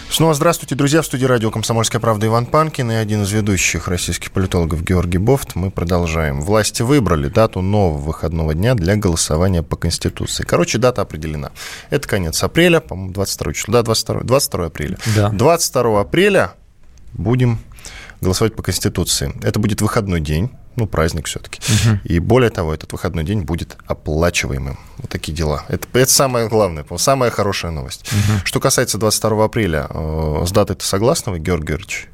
Снова 0.10 0.34
здравствуйте, 0.34 0.76
друзья. 0.76 1.02
В 1.02 1.06
студии 1.06 1.24
радио 1.24 1.50
«Комсомольская 1.50 2.02
правда» 2.02 2.28
Иван 2.28 2.48
Панкин 2.48 2.92
и 2.92 2.96
один 2.96 3.24
из 3.24 3.32
ведущих 3.32 3.88
российских 3.88 4.34
политологов 4.34 4.84
Георгий 4.84 5.20
Бофт. 5.20 5.56
Мы 5.56 5.72
продолжаем. 5.72 6.42
Власти 6.42 6.82
выбрали 6.82 7.30
дату 7.30 7.62
нового 7.62 7.98
выходного 7.98 8.54
дня 8.54 8.76
для 8.76 8.98
голосования 8.98 9.64
по 9.64 9.78
Конституции. 9.78 10.44
Короче, 10.44 10.80
дата 10.80 11.02
определена. 11.02 11.52
Это 11.92 12.10
конец 12.10 12.44
апреля, 12.44 12.82
по-моему, 12.82 13.14
22 13.14 13.54
число. 13.54 13.72
Да, 13.72 13.84
22, 13.84 14.24
22 14.24 14.66
апреля. 14.66 14.98
Да. 15.16 15.30
22 15.30 16.02
апреля 16.02 16.56
будем 17.14 17.60
голосовать 18.20 18.56
по 18.56 18.64
Конституции. 18.64 19.34
Это 19.42 19.60
будет 19.60 19.82
выходной 19.82 20.20
день, 20.20 20.52
ну, 20.76 20.88
праздник 20.88 21.28
все-таки. 21.28 21.60
Угу. 21.60 22.00
И 22.06 22.20
более 22.20 22.50
того, 22.50 22.74
этот 22.74 22.92
выходной 22.92 23.24
день 23.24 23.42
будет 23.42 23.78
оплачиваемым. 23.86 24.80
Вот 24.98 25.10
такие 25.10 25.34
дела. 25.34 25.66
Это, 25.68 25.88
это 25.94 26.12
самое 26.12 26.48
главное, 26.48 26.86
самая 26.98 27.30
хорошая 27.30 27.72
новость. 27.72 28.10
Угу. 28.12 28.46
Что 28.46 28.60
касается 28.60 28.98
22 28.98 29.46
апреля, 29.46 29.88
э, 29.90 30.44
с 30.46 30.52
датой 30.52 30.76
ты 30.76 30.86
согласны 30.86 31.34
вы, 31.34 31.40
Георгий 31.40 31.68
Георгиевич? 31.68 32.08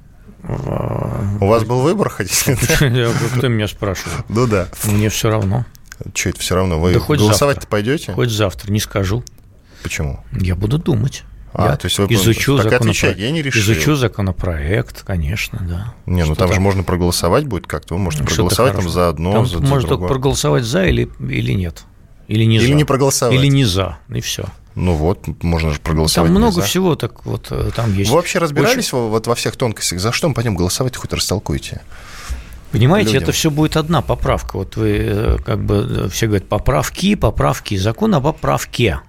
У 0.43 1.48
вас 1.48 1.63
был 1.63 1.82
выбор, 1.82 2.10
хотите? 2.10 2.56
Кто 3.38 3.48
меня 3.48 3.67
спрашивает? 3.67 4.24
Ну 4.30 4.48
да. 4.48 4.67
Мне 4.86 5.10
все 5.10 5.30
равно. 5.30 5.65
Что 6.13 6.30
это 6.30 6.39
все 6.39 6.56
равно? 6.56 6.80
Вы 6.80 6.93
голосовать-то 6.93 7.67
пойдете? 7.67 8.13
Хоть 8.13 8.30
завтра, 8.30 8.72
не 8.72 8.80
скажу. 8.80 9.24
Почему? 9.84 10.24
Я 10.32 10.56
буду 10.56 10.78
думать. 10.78 11.24
А, 11.53 11.71
я 11.71 11.77
то 11.77 11.86
есть 11.86 11.97
вы 11.97 12.05
изучу, 12.13 12.57
так 12.57 12.73
отвечать, 12.73 13.17
я 13.17 13.31
не 13.31 13.41
решил. 13.41 13.62
изучу 13.62 13.95
законопроект, 13.95 15.03
конечно, 15.03 15.60
да. 15.62 15.93
Не, 16.05 16.23
ну 16.23 16.36
там, 16.36 16.47
там 16.47 16.53
же 16.53 16.60
можно 16.60 16.83
проголосовать 16.83 17.45
будет 17.45 17.67
как-то. 17.67 17.95
Вы 17.95 17.99
можете 17.99 18.23
проголосовать 18.23 18.73
там 18.73 18.89
за 18.89 19.10
одно, 19.10 19.33
там 19.33 19.45
за, 19.45 19.60
можно 19.60 19.81
за 19.81 19.88
только 19.88 20.07
проголосовать 20.07 20.63
за 20.63 20.86
или, 20.86 21.10
или 21.19 21.53
нет. 21.53 21.83
Или 22.27 22.43
не 22.43 22.57
или 22.57 22.67
за. 22.67 22.73
не 22.73 22.83
проголосовать. 22.83 23.36
Или 23.36 23.47
не 23.47 23.63
за, 23.63 23.97
и 24.10 24.21
все. 24.21 24.45
Ну 24.75 24.93
вот, 24.93 25.25
можно 25.41 25.71
же 25.71 25.79
проголосовать. 25.79 26.29
Там 26.29 26.38
много 26.38 26.62
всего, 26.62 26.95
так 26.95 27.25
вот 27.25 27.47
э, 27.49 27.71
там 27.75 27.95
есть. 27.95 28.12
Вы 28.12 28.17
вообще 28.17 28.38
разбирались 28.38 28.93
Очень... 28.93 29.10
вот 29.10 29.25
во 29.25 29.33
всех 29.33 29.55
тонкостях? 29.55 29.99
За 29.99 30.12
что 30.12 30.27
мы 30.27 30.36
пойдем 30.36 30.55
голосовать, 30.55 30.95
хоть 30.95 31.13
растолкуйте? 31.13 31.81
Понимаете, 32.71 33.13
людям. 33.13 33.23
это 33.23 33.31
все 33.31 33.49
будет 33.49 33.77
одна 33.77 34.01
поправка. 34.01 34.57
Вот 34.57 34.75
вы 34.75 34.97
э, 34.99 35.38
как 35.43 35.63
бы 35.63 35.88
э, 36.05 36.10
все 36.10 36.27
говорят 36.27 36.47
поправки, 36.47 37.15
поправки, 37.15 37.75
закон 37.77 38.13
о 38.13 38.21
поправке 38.21 38.99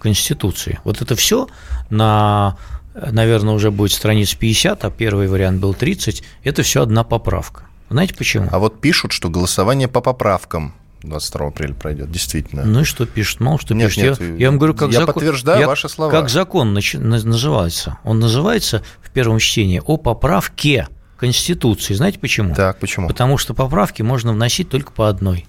Конституции. 0.00 0.80
Вот 0.84 1.02
это 1.02 1.14
все 1.16 1.48
на, 1.90 2.56
наверное, 2.94 3.54
уже 3.54 3.70
будет 3.70 3.92
страниц 3.92 4.34
50, 4.34 4.84
а 4.84 4.90
первый 4.90 5.28
вариант 5.28 5.60
был 5.60 5.74
30. 5.74 6.22
Это 6.44 6.62
все 6.62 6.82
одна 6.82 7.04
поправка. 7.04 7.64
Знаете 7.90 8.14
почему? 8.14 8.48
А 8.50 8.58
вот 8.58 8.80
пишут, 8.80 9.12
что 9.12 9.28
голосование 9.28 9.88
по 9.88 10.00
поправкам 10.00 10.74
22 11.02 11.46
апреля 11.48 11.74
пройдет, 11.74 12.10
действительно. 12.10 12.64
Ну 12.64 12.80
и 12.80 12.84
что 12.84 13.06
пишет? 13.06 13.40
Мало 13.40 13.58
что 13.58 13.74
нет, 13.74 13.88
пишет. 13.88 14.20
Нет, 14.20 14.30
я, 14.30 14.36
я 14.36 14.50
вам 14.50 14.58
говорю, 14.58 14.74
как 14.74 14.90
я 14.90 15.00
закон. 15.00 15.14
подтверждаю 15.14 15.60
я, 15.60 15.66
ваши 15.66 15.88
слова. 15.88 16.10
Как 16.10 16.28
закон 16.28 16.74
называется? 16.74 17.98
Он 18.04 18.18
называется 18.18 18.82
в 19.00 19.10
первом 19.10 19.38
чтении 19.38 19.80
о 19.84 19.96
поправке 19.96 20.88
Конституции. 21.16 21.94
Знаете 21.94 22.18
почему? 22.18 22.54
Так, 22.54 22.78
почему? 22.78 23.08
Потому 23.08 23.38
что 23.38 23.54
поправки 23.54 24.02
можно 24.02 24.32
вносить 24.32 24.68
только 24.68 24.92
по 24.92 25.08
одной. 25.08 25.46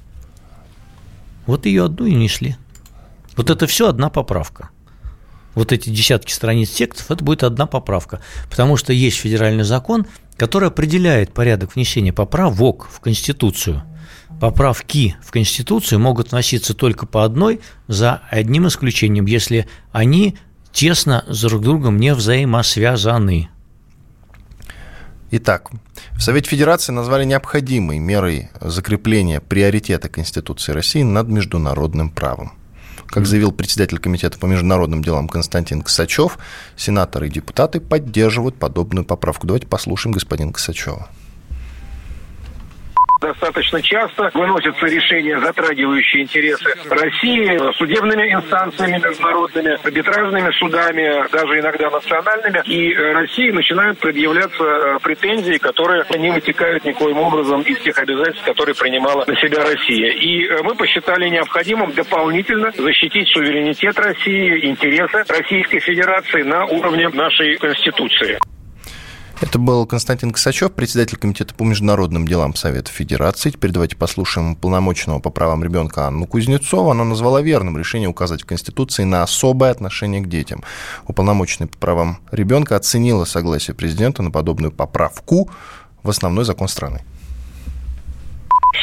Вот 1.45 1.65
ее 1.65 1.85
одну 1.85 2.05
и 2.05 2.13
несли. 2.13 2.57
Вот 3.39 3.49
это 3.49 3.67
все 3.67 3.87
одна 3.87 4.09
поправка. 4.09 4.69
Вот 5.55 5.71
эти 5.71 5.89
десятки 5.89 6.31
страниц 6.31 6.71
текстов, 6.71 7.09
это 7.09 7.23
будет 7.23 7.43
одна 7.43 7.67
поправка. 7.67 8.21
Потому 8.49 8.75
что 8.75 8.93
есть 8.93 9.17
федеральный 9.17 9.63
закон, 9.63 10.05
который 10.35 10.67
определяет 10.67 11.33
порядок 11.33 11.75
внесения 11.75 12.13
поправок 12.13 12.87
в 12.91 12.99
Конституцию– 12.99 13.83
поправки 14.39 15.15
в 15.21 15.31
Конституцию 15.31 15.99
могут 15.99 16.31
вноситься 16.31 16.73
только 16.73 17.05
по 17.05 17.23
одной, 17.23 17.61
за 17.87 18.21
одним 18.29 18.67
исключением, 18.67 19.25
если 19.25 19.67
они 19.91 20.37
тесно 20.71 21.23
друг 21.27 21.61
с 21.61 21.63
другом 21.63 21.97
не 21.97 22.13
взаимосвязаны. 22.13 23.49
Итак, 25.31 25.71
в 26.13 26.21
Совете 26.21 26.49
Федерации 26.49 26.91
назвали 26.91 27.23
необходимой 27.23 27.99
мерой 27.99 28.49
закрепления 28.61 29.39
приоритета 29.41 30.09
Конституции 30.09 30.71
России 30.71 31.03
над 31.03 31.27
международным 31.27 32.09
правом. 32.09 32.53
Как 33.09 33.25
заявил 33.25 33.51
председатель 33.51 33.97
Комитета 33.97 34.37
по 34.37 34.45
международным 34.45 35.03
делам 35.03 35.27
Константин 35.27 35.81
Косачев, 35.81 36.37
сенаторы 36.75 37.27
и 37.27 37.31
депутаты 37.31 37.79
поддерживают 37.79 38.55
подобную 38.55 39.03
поправку. 39.03 39.47
Давайте 39.47 39.65
послушаем 39.65 40.13
господина 40.13 40.53
Косачева. 40.53 41.09
Достаточно 43.21 43.81
часто 43.81 44.31
выносятся 44.33 44.85
решения, 44.85 45.39
затрагивающие 45.39 46.23
интересы 46.23 46.73
России, 46.89 47.73
судебными 47.73 48.33
инстанциями 48.33 49.01
международными, 49.03 49.77
арбитражными 49.83 50.51
судами, 50.51 51.29
даже 51.31 51.59
иногда 51.59 51.89
национальными. 51.89 52.61
И 52.65 52.95
России 52.95 53.51
начинают 53.51 53.99
предъявляться 53.99 54.63
э, 54.63 54.99
претензии, 55.01 55.57
которые 55.57 56.05
не 56.17 56.31
вытекают 56.31 56.85
никоим 56.85 57.17
образом 57.17 57.61
из 57.61 57.77
тех 57.79 57.97
обязательств, 57.97 58.45
которые 58.45 58.75
принимала 58.75 59.25
на 59.27 59.35
себя 59.35 59.63
Россия. 59.63 60.11
И 60.13 60.45
э, 60.45 60.63
мы 60.63 60.75
посчитали 60.75 61.27
необходимым 61.27 61.91
дополнительно 61.91 62.71
защитить 62.71 63.27
суверенитет 63.29 63.99
России, 63.99 64.65
интересы 64.65 65.25
Российской 65.27 65.79
Федерации 65.79 66.43
на 66.43 66.65
уровне 66.65 67.09
нашей 67.09 67.57
Конституции. 67.57 68.39
Это 69.41 69.57
был 69.57 69.85
Константин 69.85 70.31
Косачев, 70.31 70.73
председатель 70.73 71.17
Комитета 71.17 71.53
по 71.55 71.63
международным 71.63 72.27
делам 72.27 72.55
Совета 72.55 72.91
Федерации. 72.91 73.51
Теперь 73.51 73.71
давайте 73.71 73.95
послушаем 73.95 74.57
полномочного 74.57 75.19
по 75.19 75.29
правам 75.29 75.63
ребенка 75.63 76.07
Анну 76.07 76.25
Кузнецову. 76.25 76.91
Она 76.91 77.05
назвала 77.05 77.41
верным 77.41 77.77
решение 77.77 78.09
указать 78.09 78.41
в 78.41 78.45
Конституции 78.45 79.05
на 79.05 79.23
особое 79.23 79.71
отношение 79.71 80.19
к 80.19 80.27
детям. 80.27 80.61
Уполномоченный 81.07 81.67
по 81.69 81.77
правам 81.77 82.19
ребенка 82.31 82.75
оценила 82.75 83.23
согласие 83.23 83.75
президента 83.75 84.21
на 84.23 84.29
подобную 84.29 84.73
поправку 84.73 85.49
в 86.03 86.09
основной 86.09 86.43
закон 86.43 86.67
страны. 86.67 87.01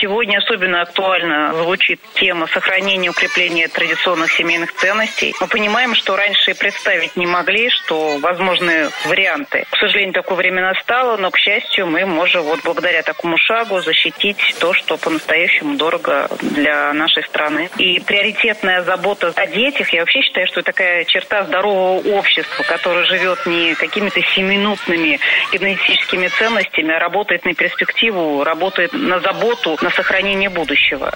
Сегодня 0.00 0.38
особенно 0.38 0.82
актуально 0.82 1.54
звучит 1.54 2.00
тема 2.14 2.46
сохранения 2.48 3.06
и 3.06 3.10
укрепления 3.10 3.66
традиционных 3.68 4.30
семейных 4.32 4.74
ценностей. 4.74 5.34
Мы 5.40 5.46
понимаем, 5.46 5.94
что 5.94 6.16
раньше 6.16 6.50
и 6.50 6.54
представить 6.54 7.16
не 7.16 7.26
могли, 7.26 7.70
что 7.70 8.18
возможны 8.18 8.90
варианты. 9.06 9.64
К 9.70 9.76
сожалению, 9.78 10.12
такое 10.12 10.36
время 10.36 10.62
настало, 10.62 11.16
но, 11.16 11.30
к 11.30 11.38
счастью, 11.38 11.86
мы 11.86 12.04
можем 12.04 12.42
вот 12.42 12.60
благодаря 12.62 13.02
такому 13.02 13.38
шагу 13.38 13.80
защитить 13.80 14.36
то, 14.60 14.74
что 14.74 14.98
по-настоящему 14.98 15.76
дорого 15.76 16.28
для 16.42 16.92
нашей 16.92 17.22
страны. 17.22 17.70
И 17.78 18.00
приоритетная 18.00 18.82
забота 18.82 19.32
о 19.34 19.46
детях, 19.46 19.92
я 19.94 20.00
вообще 20.00 20.20
считаю, 20.20 20.46
что 20.48 20.60
это 20.60 20.72
такая 20.72 21.04
черта 21.04 21.44
здорового 21.44 22.06
общества, 22.18 22.64
которое 22.64 23.04
живет 23.04 23.46
не 23.46 23.74
какими-то 23.74 24.20
семинутными 24.34 25.20
генетическими 25.52 26.28
ценностями, 26.28 26.94
а 26.94 26.98
работает 26.98 27.46
на 27.46 27.54
перспективу, 27.54 28.44
работает 28.44 28.92
на 28.92 29.20
заботу 29.20 29.78
на 29.86 29.90
сохранение 29.92 30.50
будущего. 30.50 31.14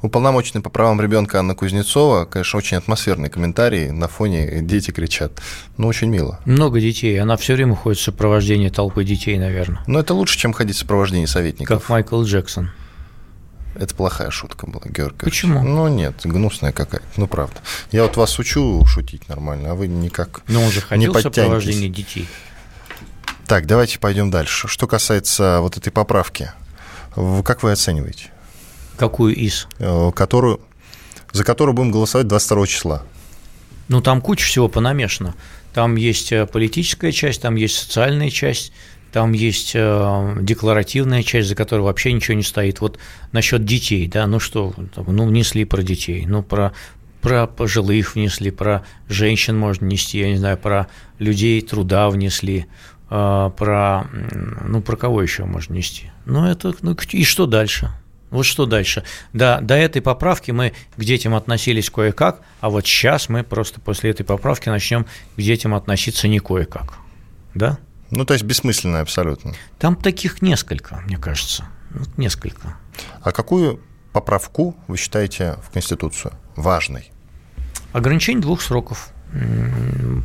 Уполномоченный 0.00 0.62
по 0.62 0.70
правам 0.70 1.00
ребенка 1.00 1.40
Анна 1.40 1.54
Кузнецова, 1.54 2.24
конечно, 2.24 2.56
очень 2.56 2.78
атмосферный 2.78 3.28
комментарий. 3.28 3.90
На 3.90 4.08
фоне 4.08 4.60
дети 4.62 4.92
кричат. 4.92 5.32
Ну, 5.76 5.88
очень 5.88 6.08
мило. 6.08 6.40
Много 6.46 6.80
детей. 6.80 7.20
Она 7.20 7.36
все 7.36 7.54
время 7.54 7.74
ходит 7.74 7.98
в 8.00 8.02
сопровождении 8.02 8.70
толпы 8.70 9.04
детей, 9.04 9.36
наверное. 9.38 9.80
Но 9.86 10.00
это 10.00 10.14
лучше, 10.14 10.38
чем 10.38 10.54
ходить 10.54 10.76
в 10.76 10.78
сопровождении 10.78 11.26
советников. 11.26 11.80
Как 11.82 11.88
Майкл 11.90 12.22
Джексон. 12.22 12.70
Это 13.74 13.94
плохая 13.94 14.30
шутка 14.30 14.66
была, 14.66 14.84
Георгий. 14.86 15.18
Почему? 15.18 15.62
Ну, 15.62 15.86
нет, 15.88 16.14
гнусная 16.24 16.72
какая-то. 16.72 17.06
Ну, 17.16 17.26
правда. 17.26 17.56
Я 17.92 18.04
вот 18.04 18.16
вас 18.16 18.38
учу 18.38 18.84
шутить 18.86 19.28
нормально, 19.28 19.72
а 19.72 19.74
вы 19.74 19.86
никак 19.86 20.40
Но 20.48 20.62
он 20.62 20.70
же 20.70 20.80
ходил 20.80 21.12
в 21.12 21.20
сопровождении 21.20 21.88
детей. 21.88 22.26
Так, 23.46 23.66
давайте 23.66 23.98
пойдем 23.98 24.30
дальше. 24.30 24.66
Что 24.66 24.86
касается 24.86 25.58
вот 25.60 25.76
этой 25.76 25.90
поправки– 25.90 26.50
как 27.42 27.62
вы 27.62 27.72
оцениваете? 27.72 28.30
Какую 28.96 29.34
из? 29.34 29.68
Э, 29.78 30.10
которую, 30.12 30.60
за 31.32 31.44
которую 31.44 31.74
будем 31.74 31.90
голосовать 31.90 32.26
22 32.26 32.66
числа. 32.66 33.02
Ну, 33.88 34.00
там 34.00 34.20
куча 34.20 34.44
всего 34.44 34.68
понамешано. 34.68 35.34
Там 35.72 35.96
есть 35.96 36.32
э, 36.32 36.46
политическая 36.46 37.12
часть, 37.12 37.42
там 37.42 37.54
есть 37.54 37.76
социальная 37.76 38.30
часть, 38.30 38.72
там 39.12 39.32
есть 39.32 39.72
э, 39.74 40.36
декларативная 40.40 41.22
часть, 41.22 41.48
за 41.48 41.54
которой 41.54 41.82
вообще 41.82 42.12
ничего 42.12 42.36
не 42.36 42.42
стоит. 42.42 42.80
Вот 42.80 42.98
насчет 43.32 43.64
детей, 43.64 44.08
да, 44.08 44.26
ну 44.26 44.40
что, 44.40 44.74
ну 44.96 45.26
внесли 45.26 45.64
про 45.64 45.82
детей, 45.82 46.26
ну 46.26 46.42
про 46.42 46.72
про 47.20 47.48
пожилых 47.48 48.14
внесли, 48.14 48.52
про 48.52 48.84
женщин 49.08 49.58
можно 49.58 49.84
нести, 49.86 50.20
я 50.20 50.30
не 50.30 50.36
знаю, 50.36 50.56
про 50.56 50.86
людей 51.18 51.60
труда 51.62 52.10
внесли, 52.10 52.66
про, 53.08 54.04
ну, 54.64 54.80
про 54.82 54.96
кого 54.96 55.20
еще 55.20 55.44
можно 55.44 55.74
нести? 55.74 56.12
Ну, 56.28 56.44
это, 56.44 56.74
ну, 56.82 56.94
и 57.12 57.24
что 57.24 57.46
дальше? 57.46 57.90
Вот 58.28 58.44
что 58.44 58.66
дальше? 58.66 59.02
Да, 59.32 59.62
до 59.62 59.74
этой 59.74 60.02
поправки 60.02 60.50
мы 60.50 60.74
к 60.94 61.00
детям 61.02 61.34
относились 61.34 61.88
кое-как, 61.88 62.42
а 62.60 62.68
вот 62.68 62.86
сейчас 62.86 63.30
мы 63.30 63.42
просто 63.42 63.80
после 63.80 64.10
этой 64.10 64.24
поправки 64.24 64.68
начнем 64.68 65.06
к 65.36 65.40
детям 65.40 65.74
относиться 65.74 66.28
не 66.28 66.38
кое-как. 66.38 66.98
Да? 67.54 67.78
Ну, 68.10 68.26
то 68.26 68.34
есть 68.34 68.44
бессмысленное 68.44 69.00
абсолютно. 69.00 69.54
Там 69.78 69.96
таких 69.96 70.42
несколько, 70.42 70.96
мне 71.06 71.16
кажется. 71.16 71.64
Вот 71.92 72.18
несколько. 72.18 72.76
А 73.22 73.32
какую 73.32 73.80
поправку 74.12 74.76
вы 74.86 74.98
считаете 74.98 75.56
в 75.66 75.70
Конституцию 75.70 76.34
важной? 76.56 77.10
Ограничение 77.94 78.42
двух 78.42 78.60
сроков 78.60 79.08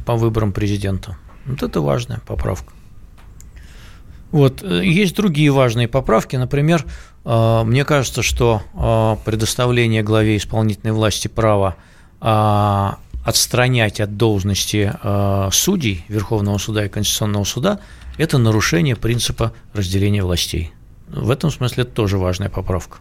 по 0.06 0.18
выборам 0.18 0.52
президента. 0.52 1.18
Вот 1.46 1.64
это 1.64 1.80
важная 1.80 2.20
поправка. 2.28 2.73
Вот. 4.34 4.64
Э, 4.64 4.84
есть 4.84 5.16
другие 5.16 5.52
важные 5.52 5.88
поправки. 5.88 6.36
Например, 6.36 6.84
э, 7.24 7.64
мне 7.64 7.86
кажется, 7.86 8.24
что 8.24 8.64
э, 8.74 9.24
предоставление 9.24 10.02
главе 10.04 10.36
исполнительной 10.36 10.92
власти 10.92 11.30
права 11.30 11.78
отстранять 13.26 14.00
от 14.00 14.16
должности 14.16 14.94
судей 15.52 16.06
Верховного 16.08 16.58
суда 16.58 16.86
и 16.86 16.90
Конституционного 16.90 17.44
суда– 17.44 17.80
это 18.18 18.38
нарушение 18.38 18.96
принципа 18.96 19.52
разделения 19.74 20.24
властей. 20.24 20.72
В 21.10 21.30
этом 21.30 21.52
смысле 21.52 21.84
это 21.84 21.92
тоже 21.92 22.18
важная 22.18 22.48
поправка. 22.48 23.00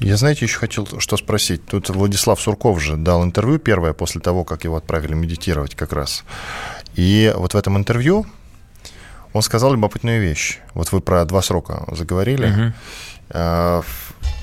Я, 0.00 0.18
знаете, 0.18 0.44
еще 0.44 0.58
хотел 0.58 0.86
что 1.00 1.16
спросить. 1.16 1.64
Тут 1.64 1.88
Владислав 1.88 2.38
Сурков 2.38 2.82
же 2.82 2.98
дал 2.98 3.24
интервью 3.24 3.58
первое 3.58 3.94
после 3.94 4.20
того, 4.20 4.44
как 4.44 4.64
его 4.64 4.76
отправили 4.76 5.14
медитировать 5.14 5.74
как 5.74 5.94
раз. 5.94 6.22
И 6.94 7.32
вот 7.34 7.54
в 7.54 7.56
этом 7.56 7.78
интервью 7.78 8.26
он 9.36 9.42
сказал 9.42 9.72
любопытную 9.72 10.20
вещь. 10.20 10.58
Вот 10.74 10.92
вы 10.92 11.00
про 11.00 11.24
два 11.24 11.42
срока 11.42 11.84
заговорили. 11.92 12.72
Угу. 13.34 13.84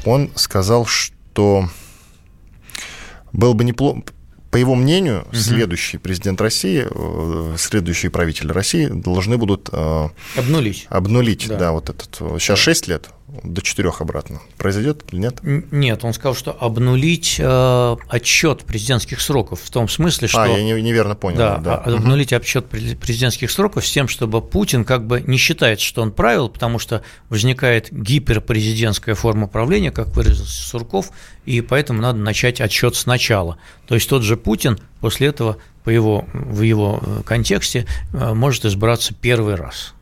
Он 0.06 0.32
сказал, 0.36 0.86
что 0.86 1.70
было 3.32 3.54
бы 3.54 3.64
неплохо, 3.64 4.04
по 4.54 4.58
его 4.58 4.76
мнению, 4.76 5.24
угу. 5.24 5.36
следующий 5.36 5.98
президент 5.98 6.40
России, 6.40 6.86
э, 6.88 7.56
следующий 7.58 8.10
правитель 8.10 8.52
России 8.52 8.86
должны 8.86 9.38
будут... 9.38 9.70
Э, 9.72 10.10
обнулить. 10.38 10.86
Обнулить, 10.90 11.48
да, 11.48 11.58
да 11.58 11.72
вот 11.72 11.90
этот. 11.90 12.16
Сейчас 12.40 12.60
да. 12.60 12.64
6 12.64 12.88
лет, 12.88 13.10
до 13.42 13.62
четырех 13.62 14.02
обратно. 14.02 14.42
Произойдет 14.58 15.04
или 15.12 15.20
нет? 15.20 15.40
Нет, 15.42 16.04
он 16.04 16.14
сказал, 16.14 16.36
что 16.36 16.52
обнулить 16.52 17.38
э, 17.40 17.96
отчет 18.08 18.64
президентских 18.64 19.22
сроков 19.22 19.62
в 19.62 19.70
том 19.72 19.90
смысле, 19.90 20.28
что... 20.28 20.44
А, 20.44 20.48
я 20.48 20.64
не, 20.64 20.80
неверно 20.82 21.16
понял. 21.16 21.38
Да, 21.38 21.58
да. 21.58 21.76
А, 21.78 21.96
обнулить 21.96 22.32
отчет 22.32 22.68
президентских 22.68 23.50
сроков 23.50 23.86
с 23.86 23.92
тем, 23.92 24.08
чтобы 24.08 24.42
Путин 24.42 24.86
как 24.86 25.08
бы 25.08 25.22
не 25.22 25.38
считает, 25.38 25.80
что 25.80 26.02
он 26.02 26.12
правил, 26.12 26.50
потому 26.50 26.78
что 26.78 27.04
возникает 27.30 27.92
гиперпрезидентская 27.92 29.16
форма 29.16 29.48
правления, 29.48 29.92
как 29.92 30.10
выразился 30.10 30.62
Сурков, 30.64 31.12
и 31.46 31.62
поэтому 31.62 32.02
надо 32.02 32.20
начать 32.20 32.62
отчет 32.62 32.96
сначала. 32.96 33.58
То 33.88 33.96
есть 33.96 34.08
тот 34.08 34.24
же 34.24 34.38
Путин 34.38 34.80
после 35.00 35.28
этого 35.28 35.58
по 35.84 35.90
его, 35.90 36.26
в 36.34 36.62
его 36.62 37.02
э, 37.02 37.22
контексте 37.26 37.86
э, 38.14 38.34
может 38.34 38.66
избраться 38.66 39.14
первый 39.14 39.56
раз 39.56 39.94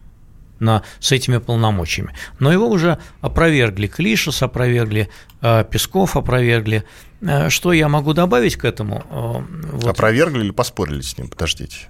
на, 0.62 0.84
с 1.00 1.12
этими 1.12 1.38
полномочиями. 1.38 2.14
Но 2.40 2.52
его 2.52 2.70
уже 2.70 2.98
опровергли 3.20 3.88
Клишес, 3.88 4.42
опровергли 4.42 5.10
э, 5.42 5.66
Песков, 5.70 6.16
опровергли. 6.16 6.86
Э, 7.22 7.50
что 7.50 7.74
я 7.74 7.90
могу 7.90 8.14
добавить 8.14 8.56
к 8.56 8.64
этому? 8.66 9.04
Э, 9.10 9.74
вот. 9.74 9.88
Опровергли 9.88 10.44
или 10.46 10.52
поспорили 10.52 11.02
с 11.02 11.18
ним? 11.18 11.28
Подождите. 11.28 11.90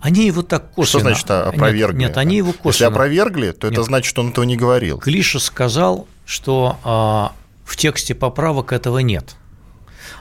Они 0.00 0.26
его 0.26 0.42
так 0.42 0.70
косвенно... 0.72 1.14
Что 1.14 1.26
значит 1.26 1.30
опровергли? 1.30 1.98
Нет, 1.98 2.08
нет 2.10 2.18
они 2.18 2.36
его 2.36 2.52
косвенно... 2.52 2.70
Если 2.70 2.84
опровергли, 2.84 3.50
то 3.52 3.66
нет. 3.68 3.72
это 3.72 3.82
значит, 3.82 4.08
что 4.08 4.22
он 4.22 4.28
этого 4.28 4.44
не 4.44 4.56
говорил. 4.56 4.98
Клиша 4.98 5.40
сказал, 5.40 6.06
что 6.26 6.78
а, 6.84 7.32
в 7.64 7.76
тексте 7.76 8.14
поправок 8.14 8.72
этого 8.72 8.98
нет. 8.98 9.36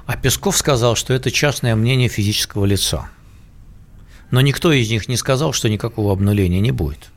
А 0.06 0.16
Песков 0.16 0.56
сказал, 0.56 0.96
что 0.96 1.14
это 1.14 1.30
частное 1.30 1.76
мнение 1.76 2.08
физического 2.08 2.66
лица. 2.66 3.10
Но 4.32 4.42
никто 4.42 4.72
из 4.72 4.90
них 4.90 5.08
не 5.08 5.18
сказал, 5.18 5.54
что 5.54 5.70
никакого 5.70 6.14
обнуления 6.14 6.60
не 6.62 6.72
будет. 6.72 7.12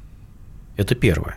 Это 0.78 0.94
первое. 0.94 1.36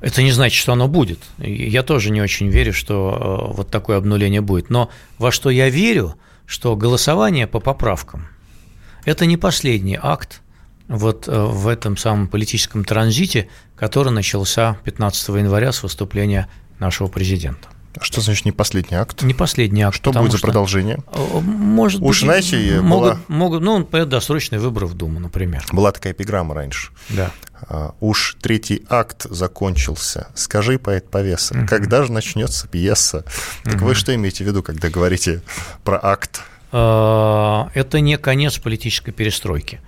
Это 0.00 0.22
не 0.22 0.32
значит, 0.32 0.60
что 0.60 0.72
оно 0.72 0.88
будет. 0.88 1.20
Я 1.38 1.84
тоже 1.84 2.10
не 2.10 2.20
очень 2.20 2.48
верю, 2.48 2.72
что 2.72 3.48
э, 3.52 3.54
вот 3.54 3.70
такое 3.70 3.98
обнуление 3.98 4.40
будет. 4.40 4.68
Но 4.68 4.90
во 5.18 5.30
что 5.30 5.48
я 5.48 5.68
верю, 5.68 6.16
что 6.44 6.74
голосование 6.74 7.46
по 7.46 7.60
поправкам– 7.60 8.26
это 9.04 9.26
не 9.26 9.36
последний 9.36 9.98
акт 10.00 10.42
вот 10.88 11.28
э, 11.28 11.32
в 11.32 11.68
этом 11.68 11.96
самом 11.96 12.26
политическом 12.26 12.84
транзите, 12.84 13.48
который 13.76 14.12
начался 14.12 14.78
15 14.84 15.28
января 15.28 15.72
с 15.72 15.82
выступления 15.82 16.48
нашего 16.78 17.08
президента. 17.08 17.68
Что 18.00 18.20
значит 18.20 18.44
не 18.44 18.52
последний 18.52 18.96
акт? 18.96 19.22
Не 19.22 19.34
последний 19.34 19.82
акт. 19.82 19.96
Что 19.96 20.12
будет 20.12 20.32
за 20.32 20.38
продолжение? 20.38 20.98
Э, 21.12 21.40
может 21.40 22.00
Уж 22.00 22.20
быть, 22.20 22.24
знаете, 22.24 22.80
могут, 22.80 23.12
была... 23.12 23.20
могут, 23.28 23.62
ну, 23.62 23.78
например, 23.78 24.06
досрочные 24.06 24.60
выборы 24.60 24.86
в 24.86 24.94
Думу, 24.94 25.20
например. 25.20 25.64
Была 25.72 25.92
такая 25.92 26.12
эпиграмма 26.12 26.54
раньше. 26.54 26.90
Да. 27.10 27.30
А, 27.68 27.94
уж 28.00 28.36
третий 28.40 28.84
акт 28.88 29.26
закончился. 29.28 30.28
Скажи, 30.34 30.78
поэт 30.78 31.10
повеса, 31.10 31.56
угу. 31.56 31.66
когда 31.66 32.02
же 32.02 32.12
начнется 32.12 32.66
пьеса? 32.66 33.24
Так 33.64 33.76
угу. 33.76 33.86
вы 33.86 33.94
что 33.94 34.14
имеете 34.14 34.44
в 34.44 34.46
виду, 34.46 34.62
когда 34.62 34.88
говорите 34.88 35.42
про 35.84 36.00
акт? 36.02 36.42
А, 36.72 37.70
это 37.74 38.00
не 38.00 38.16
конец 38.16 38.58
политической 38.58 39.12
перестройки. 39.12 39.80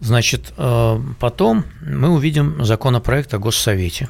Значит, 0.00 0.52
а, 0.56 1.02
потом 1.18 1.64
мы 1.80 2.10
увидим 2.10 2.64
законопроект 2.64 3.34
о 3.34 3.38
Госсовете 3.38 4.08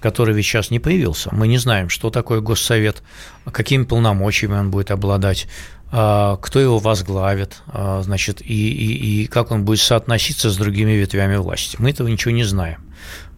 который 0.00 0.34
ведь 0.34 0.46
сейчас 0.46 0.70
не 0.70 0.80
появился. 0.80 1.30
Мы 1.32 1.48
не 1.48 1.58
знаем, 1.58 1.88
что 1.88 2.10
такое 2.10 2.40
Госсовет, 2.40 3.02
какими 3.50 3.84
полномочиями 3.84 4.54
он 4.54 4.70
будет 4.70 4.90
обладать, 4.90 5.46
а, 5.92 6.36
кто 6.36 6.60
его 6.60 6.78
возглавит, 6.78 7.62
а, 7.66 8.02
значит, 8.02 8.40
и, 8.42 8.44
и, 8.44 9.22
и 9.22 9.26
как 9.26 9.50
он 9.50 9.64
будет 9.64 9.80
соотноситься 9.80 10.50
с 10.50 10.56
другими 10.56 10.92
ветвями 10.92 11.36
власти. 11.36 11.76
Мы 11.78 11.90
этого 11.90 12.08
ничего 12.08 12.32
не 12.32 12.44
знаем. 12.44 12.80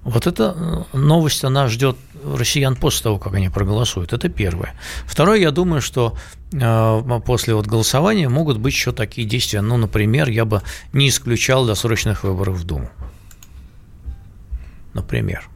Вот 0.05 0.27
эта 0.27 0.57
э, 0.92 0.96
новость, 0.96 1.44
она 1.44 1.68
ждет 1.68 1.96
россиян 2.25 2.75
после 2.75 3.05
того, 3.05 3.18
как 3.18 3.35
они 3.35 3.48
проголосуют. 3.48 4.12
Это 4.12 4.29
первое. 4.29 4.75
Второе, 5.07 5.38
я 5.38 5.53
думаю, 5.53 5.81
что 5.81 6.16
э, 6.53 7.20
после 7.25 7.55
вот 7.55 7.66
голосования 7.66 8.29
могут 8.29 8.59
быть 8.59 8.75
еще 8.75 8.90
такие 8.90 9.27
действия. 9.27 9.61
Ну, 9.61 9.77
например, 9.77 10.29
я 10.29 10.44
бы 10.44 10.62
не 10.92 11.09
исключал 11.09 11.66
досрочных 11.66 12.25
выборов 12.25 12.57
в 12.57 12.64
Думу. 12.64 12.90
Например. 14.92 15.48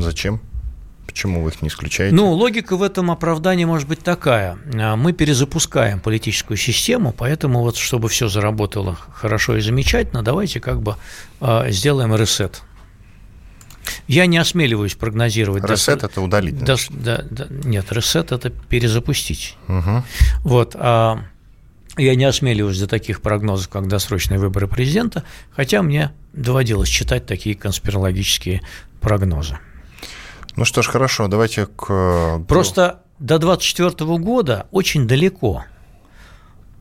Зачем? 0.00 0.40
Почему 1.06 1.42
вы 1.42 1.50
их 1.50 1.60
не 1.60 1.68
исключаете? 1.68 2.14
Ну, 2.14 2.30
логика 2.30 2.76
в 2.76 2.84
этом 2.84 3.10
оправдании 3.10 3.64
может 3.64 3.88
быть 3.88 3.98
такая. 3.98 4.58
А, 4.74 4.94
мы 4.94 5.12
перезапускаем 5.12 5.98
политическую 5.98 6.56
систему, 6.56 7.12
поэтому 7.12 7.62
вот 7.62 7.76
чтобы 7.76 8.08
все 8.08 8.28
заработало 8.28 8.96
хорошо 9.12 9.56
и 9.56 9.60
замечательно, 9.60 10.22
давайте 10.22 10.60
как 10.60 10.82
бы 10.82 10.94
а, 11.40 11.68
сделаем 11.70 12.14
ресет. 12.14 12.62
Я 14.06 14.26
не 14.26 14.38
осмеливаюсь 14.38 14.94
прогнозировать. 14.94 15.64
Ресет– 15.64 16.02
это 16.04 16.20
удалить. 16.20 16.62
Да, 16.62 16.76
да, 16.90 17.24
да, 17.28 17.46
нет, 17.50 17.90
ресет– 17.90 18.30
это 18.32 18.50
перезапустить. 18.50 19.56
Угу. 19.66 20.04
Вот, 20.44 20.76
а 20.78 21.24
я 21.96 22.14
не 22.14 22.24
осмеливаюсь 22.24 22.78
до 22.78 22.86
таких 22.86 23.20
прогнозов, 23.20 23.68
как 23.68 23.88
досрочные 23.88 24.38
выборы 24.38 24.68
президента, 24.68 25.24
хотя 25.50 25.82
мне 25.82 26.12
доводилось 26.32 26.88
читать 26.88 27.26
такие 27.26 27.56
конспирологические 27.56 28.62
прогнозы. 29.00 29.58
Ну 30.56 30.64
что 30.64 30.82
ж, 30.82 30.88
хорошо, 30.88 31.28
давайте 31.28 31.66
к... 31.66 31.86
Э, 31.88 32.44
Просто 32.46 33.02
до 33.18 33.38
24 33.38 33.90
года 34.18 34.66
очень 34.70 35.06
далеко. 35.06 35.64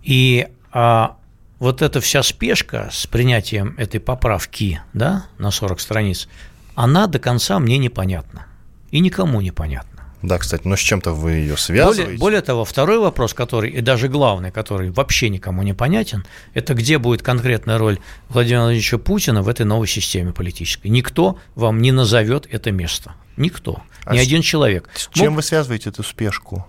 И 0.03 0.47
а, 0.71 1.17
вот 1.59 1.81
эта 1.81 1.99
вся 2.01 2.23
спешка 2.23 2.89
с 2.91 3.05
принятием 3.05 3.75
этой 3.77 3.99
поправки 3.99 4.81
да, 4.93 5.25
на 5.37 5.51
40 5.51 5.79
страниц, 5.79 6.27
она 6.75 7.07
до 7.07 7.19
конца 7.19 7.59
мне 7.59 7.77
непонятна. 7.77 8.47
И 8.91 9.01
никому 9.01 9.41
непонятна. 9.41 9.89
Да, 10.21 10.37
кстати, 10.37 10.67
но 10.67 10.75
с 10.75 10.79
чем-то 10.79 11.13
вы 11.13 11.31
ее 11.31 11.55
связываете. 11.55 12.03
Более, 12.03 12.19
более 12.19 12.41
того, 12.41 12.65
второй 12.65 12.99
вопрос, 12.99 13.33
который, 13.33 13.69
и 13.69 13.81
даже 13.81 14.09
главный, 14.09 14.51
который 14.51 14.89
вообще 14.89 15.29
никому 15.29 15.63
не 15.63 15.73
понятен, 15.73 16.25
это 16.53 16.73
где 16.73 16.97
будет 16.97 17.21
конкретная 17.21 17.77
роль 17.77 17.99
Владимира 18.27 18.63
Владимировича 18.63 18.97
Путина 18.97 19.43
в 19.43 19.47
этой 19.47 19.65
новой 19.65 19.87
системе 19.87 20.33
политической. 20.33 20.87
Никто 20.87 21.37
вам 21.55 21.81
не 21.81 21.93
назовет 21.93 22.47
это 22.51 22.71
место. 22.71 23.13
Никто. 23.39 23.81
А 24.05 24.13
Ни 24.13 24.19
с, 24.19 24.21
один 24.21 24.43
человек. 24.43 24.87
С 24.93 25.07
чем 25.07 25.29
Мог... 25.29 25.37
вы 25.37 25.43
связываете 25.43 25.89
эту 25.89 26.03
спешку? 26.03 26.67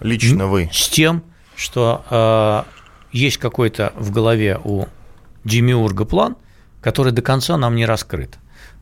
Лично 0.00 0.46
вы? 0.46 0.68
С 0.72 0.88
тем, 0.88 1.22
что 1.54 2.04
э, 2.10 2.62
есть 3.12 3.36
какой-то 3.36 3.92
в 3.96 4.10
голове 4.10 4.58
у 4.64 4.86
Демиурга 5.44 6.04
план, 6.04 6.36
который 6.80 7.12
до 7.12 7.22
конца 7.22 7.56
нам 7.56 7.76
не 7.76 7.86
раскрыт. 7.86 8.38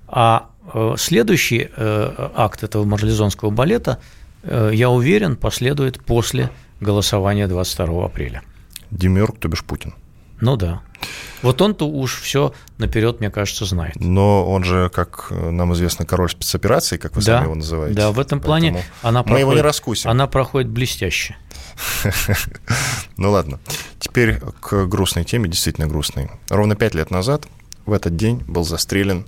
А 0.07 0.51
э, 0.73 0.95
следующий 0.97 1.69
э, 1.77 2.31
акт 2.37 2.63
этого 2.63 2.85
марлезонского 2.85 3.51
балета, 3.51 4.01
э, 4.43 4.71
я 4.73 4.91
уверен, 4.91 5.37
последует 5.37 6.05
после 6.05 6.51
голосования 6.81 7.49
22 7.49 8.05
апреля. 8.05 8.43
Демиург, 8.91 9.39
то 9.39 9.49
бишь 9.49 9.65
Путин. 9.65 9.95
Ну 10.41 10.57
да. 10.57 10.83
Вот 11.45 11.61
он-то 11.63 11.87
уж 11.87 12.21
все 12.21 12.53
наперед, 12.79 13.21
мне 13.21 13.31
кажется, 13.31 13.65
знает. 13.67 13.97
Но 13.97 14.51
он 14.51 14.65
же, 14.65 14.91
как 14.93 15.31
нам 15.31 15.75
известно, 15.75 16.07
король 16.07 16.31
спецоперации, 16.31 16.97
как 16.97 17.15
вы 17.15 17.23
да, 17.23 17.37
сами 17.37 17.45
его 17.45 17.55
называете. 17.55 17.95
Да, 17.95 18.13
в 18.13 18.19
этом 18.19 18.41
плане 18.41 18.73
Поэтому 18.73 18.95
она 19.03 19.19
мы 19.21 19.25
проходит, 19.25 19.41
его 19.41 19.55
не 19.55 19.61
раскусим. 19.61 20.11
Она 20.11 20.27
проходит 20.27 20.71
блестяще. 20.71 21.37
Ну 23.17 23.31
ладно. 23.31 23.61
Теперь 24.01 24.41
к 24.61 24.87
грустной 24.87 25.25
теме, 25.25 25.49
действительно 25.49 25.87
грустной. 25.87 26.31
Ровно 26.49 26.75
пять 26.75 26.95
лет 26.95 27.13
назад 27.13 27.47
в 27.87 27.93
этот 27.93 28.17
день 28.17 28.43
был 28.49 28.65
застрелен 28.65 29.27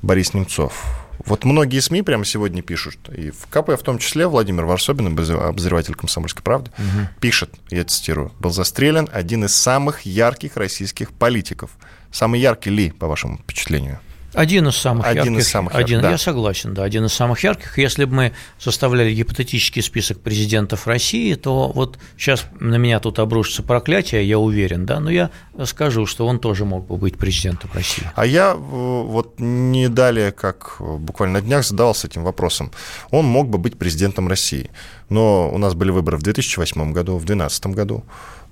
Борис 0.00 0.32
Немцов. 0.32 0.84
Вот 1.24 1.44
многие 1.44 1.80
СМИ 1.80 2.02
прямо 2.02 2.24
сегодня 2.24 2.62
пишут, 2.62 2.96
и 3.08 3.30
в 3.30 3.46
КП 3.50 3.70
в 3.70 3.82
том 3.82 3.98
числе 3.98 4.26
Владимир 4.26 4.64
Варсобин, 4.64 5.06
обозреватель 5.08 5.94
«Комсомольской 5.94 6.42
правды», 6.42 6.70
угу. 6.78 7.08
пишет, 7.20 7.50
я 7.70 7.84
цитирую, 7.84 8.32
«Был 8.38 8.50
застрелен 8.50 9.08
один 9.12 9.44
из 9.44 9.54
самых 9.54 10.02
ярких 10.02 10.56
российских 10.56 11.12
политиков». 11.12 11.70
Самый 12.10 12.40
яркий 12.40 12.70
ли, 12.70 12.90
по 12.90 13.06
вашему 13.06 13.38
впечатлению? 13.38 14.00
Один 14.34 14.68
из 14.68 14.76
самых 14.76 15.06
один 15.06 15.32
ярких. 15.32 15.40
Из 15.40 15.48
самых 15.48 15.74
один, 15.74 16.02
да. 16.02 16.10
Я 16.10 16.18
согласен, 16.18 16.74
да, 16.74 16.84
один 16.84 17.06
из 17.06 17.14
самых 17.14 17.42
ярких. 17.42 17.78
Если 17.78 18.04
бы 18.04 18.14
мы 18.14 18.32
составляли 18.58 19.14
гипотетический 19.14 19.80
список 19.82 20.20
президентов 20.20 20.86
России, 20.86 21.34
то 21.34 21.72
вот 21.74 21.98
сейчас 22.16 22.44
на 22.60 22.76
меня 22.76 23.00
тут 23.00 23.18
обрушится 23.18 23.62
проклятие, 23.62 24.28
я 24.28 24.38
уверен, 24.38 24.84
да, 24.84 25.00
но 25.00 25.10
я 25.10 25.30
скажу, 25.64 26.04
что 26.04 26.26
он 26.26 26.40
тоже 26.40 26.66
мог 26.66 26.86
бы 26.86 26.98
быть 26.98 27.16
президентом 27.16 27.70
России. 27.72 28.04
А 28.14 28.26
я 28.26 28.54
вот 28.54 29.40
не 29.40 29.88
далее, 29.88 30.30
как 30.32 30.76
буквально 30.78 31.40
на 31.40 31.46
днях 31.46 31.64
задавался 31.64 32.06
этим 32.06 32.22
вопросом. 32.22 32.70
Он 33.10 33.24
мог 33.24 33.48
бы 33.48 33.56
быть 33.56 33.78
президентом 33.78 34.28
России, 34.28 34.70
но 35.08 35.50
у 35.50 35.56
нас 35.56 35.74
были 35.74 35.90
выборы 35.90 36.18
в 36.18 36.22
2008 36.22 36.92
году, 36.92 37.14
в 37.14 37.24
2012 37.24 37.66
году. 37.68 38.04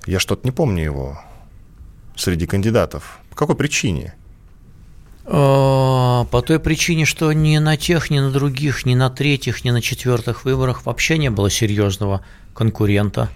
Я 0.07 0.20
что-то 0.20 0.47
не 0.47 0.53
помню 0.53 0.83
его 0.83 1.20
среди 2.16 2.47
кандидатов. 2.47 3.18
По 3.31 3.37
какой 3.37 3.57
причине? 3.57 4.14
А, 5.29 6.24
по 6.31 6.41
той 6.41 6.61
причине, 6.61 7.05
что 7.05 7.33
ни 7.33 7.59
на 7.59 7.77
тех, 7.77 8.11
ни 8.11 8.18
на 8.20 8.31
других, 8.31 8.87
ни 8.87 8.95
на 8.95 9.11
третьих, 9.11 9.64
ни 9.64 9.70
на 9.70 9.83
четвертых 9.83 10.45
выборах 10.45 10.87
вообще 10.87 11.18
не 11.18 11.31
было 11.31 11.51
серьезного 11.51 12.20
конкурента 12.55 13.29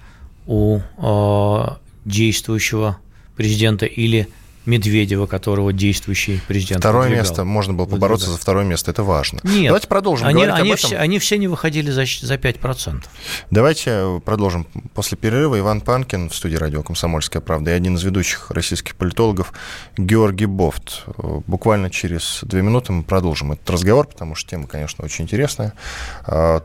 у 0.46 0.80
а, 0.98 1.78
действующего 2.04 2.98
президента 3.36 3.86
или 3.86 4.28
Медведева, 4.70 5.26
которого 5.26 5.72
действующий 5.72 6.40
президент 6.46 6.80
Второе 6.80 7.08
выдвигал. 7.08 7.24
место, 7.24 7.44
можно 7.44 7.74
было 7.74 7.86
побороться 7.86 8.26
выдвигал. 8.26 8.38
за 8.38 8.42
второе 8.42 8.64
место, 8.64 8.90
это 8.90 9.02
важно. 9.02 9.40
Нет. 9.42 9.66
Давайте 9.66 9.88
продолжим 9.88 10.26
они, 10.28 10.34
говорить 10.36 10.54
они 10.54 10.70
об 10.70 10.76
этом. 10.78 10.88
Все, 10.88 10.96
они 10.96 11.18
все 11.18 11.38
не 11.38 11.48
выходили 11.48 11.90
за, 11.90 12.04
за 12.04 12.34
5%. 12.34 13.04
Давайте 13.50 14.20
продолжим. 14.24 14.66
После 14.94 15.18
перерыва 15.18 15.58
Иван 15.58 15.80
Панкин 15.80 16.30
в 16.30 16.34
студии 16.34 16.56
радио 16.56 16.82
«Комсомольская 16.82 17.42
правда» 17.42 17.72
и 17.72 17.74
один 17.74 17.96
из 17.96 18.02
ведущих 18.02 18.50
российских 18.50 18.96
политологов 18.96 19.52
Георгий 19.96 20.46
Бофт. 20.46 21.04
Буквально 21.46 21.90
через 21.90 22.40
две 22.42 22.62
минуты 22.62 22.92
мы 22.92 23.02
продолжим 23.02 23.52
этот 23.52 23.68
разговор, 23.68 24.06
потому 24.06 24.34
что 24.34 24.50
тема, 24.50 24.66
конечно, 24.66 25.04
очень 25.04 25.24
интересная. 25.24 25.74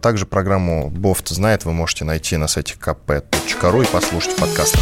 Также 0.01 0.25
программу 0.25 0.89
«Бофт 0.89 1.29
знает» 1.29 1.65
вы 1.65 1.73
можете 1.73 2.05
найти 2.05 2.37
на 2.37 2.47
сайте 2.47 2.75
kp.ru 2.79 3.83
и 3.83 3.87
послушать 3.87 4.33
в 4.33 4.39
подкастах. 4.39 4.81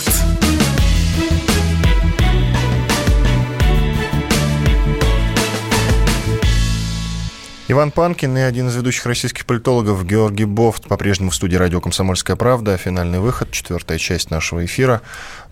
Иван 7.71 7.91
Панкин 7.91 8.37
и 8.37 8.41
один 8.41 8.67
из 8.67 8.75
ведущих 8.75 9.05
российских 9.05 9.45
политологов 9.45 10.05
Георгий 10.05 10.43
Бофт 10.43 10.89
по-прежнему 10.89 11.31
в 11.31 11.35
студии 11.35 11.55
радио 11.55 11.79
«Комсомольская 11.79 12.35
правда». 12.35 12.75
Финальный 12.75 13.21
выход, 13.21 13.49
четвертая 13.51 13.97
часть 13.97 14.29
нашего 14.29 14.65
эфира. 14.65 15.01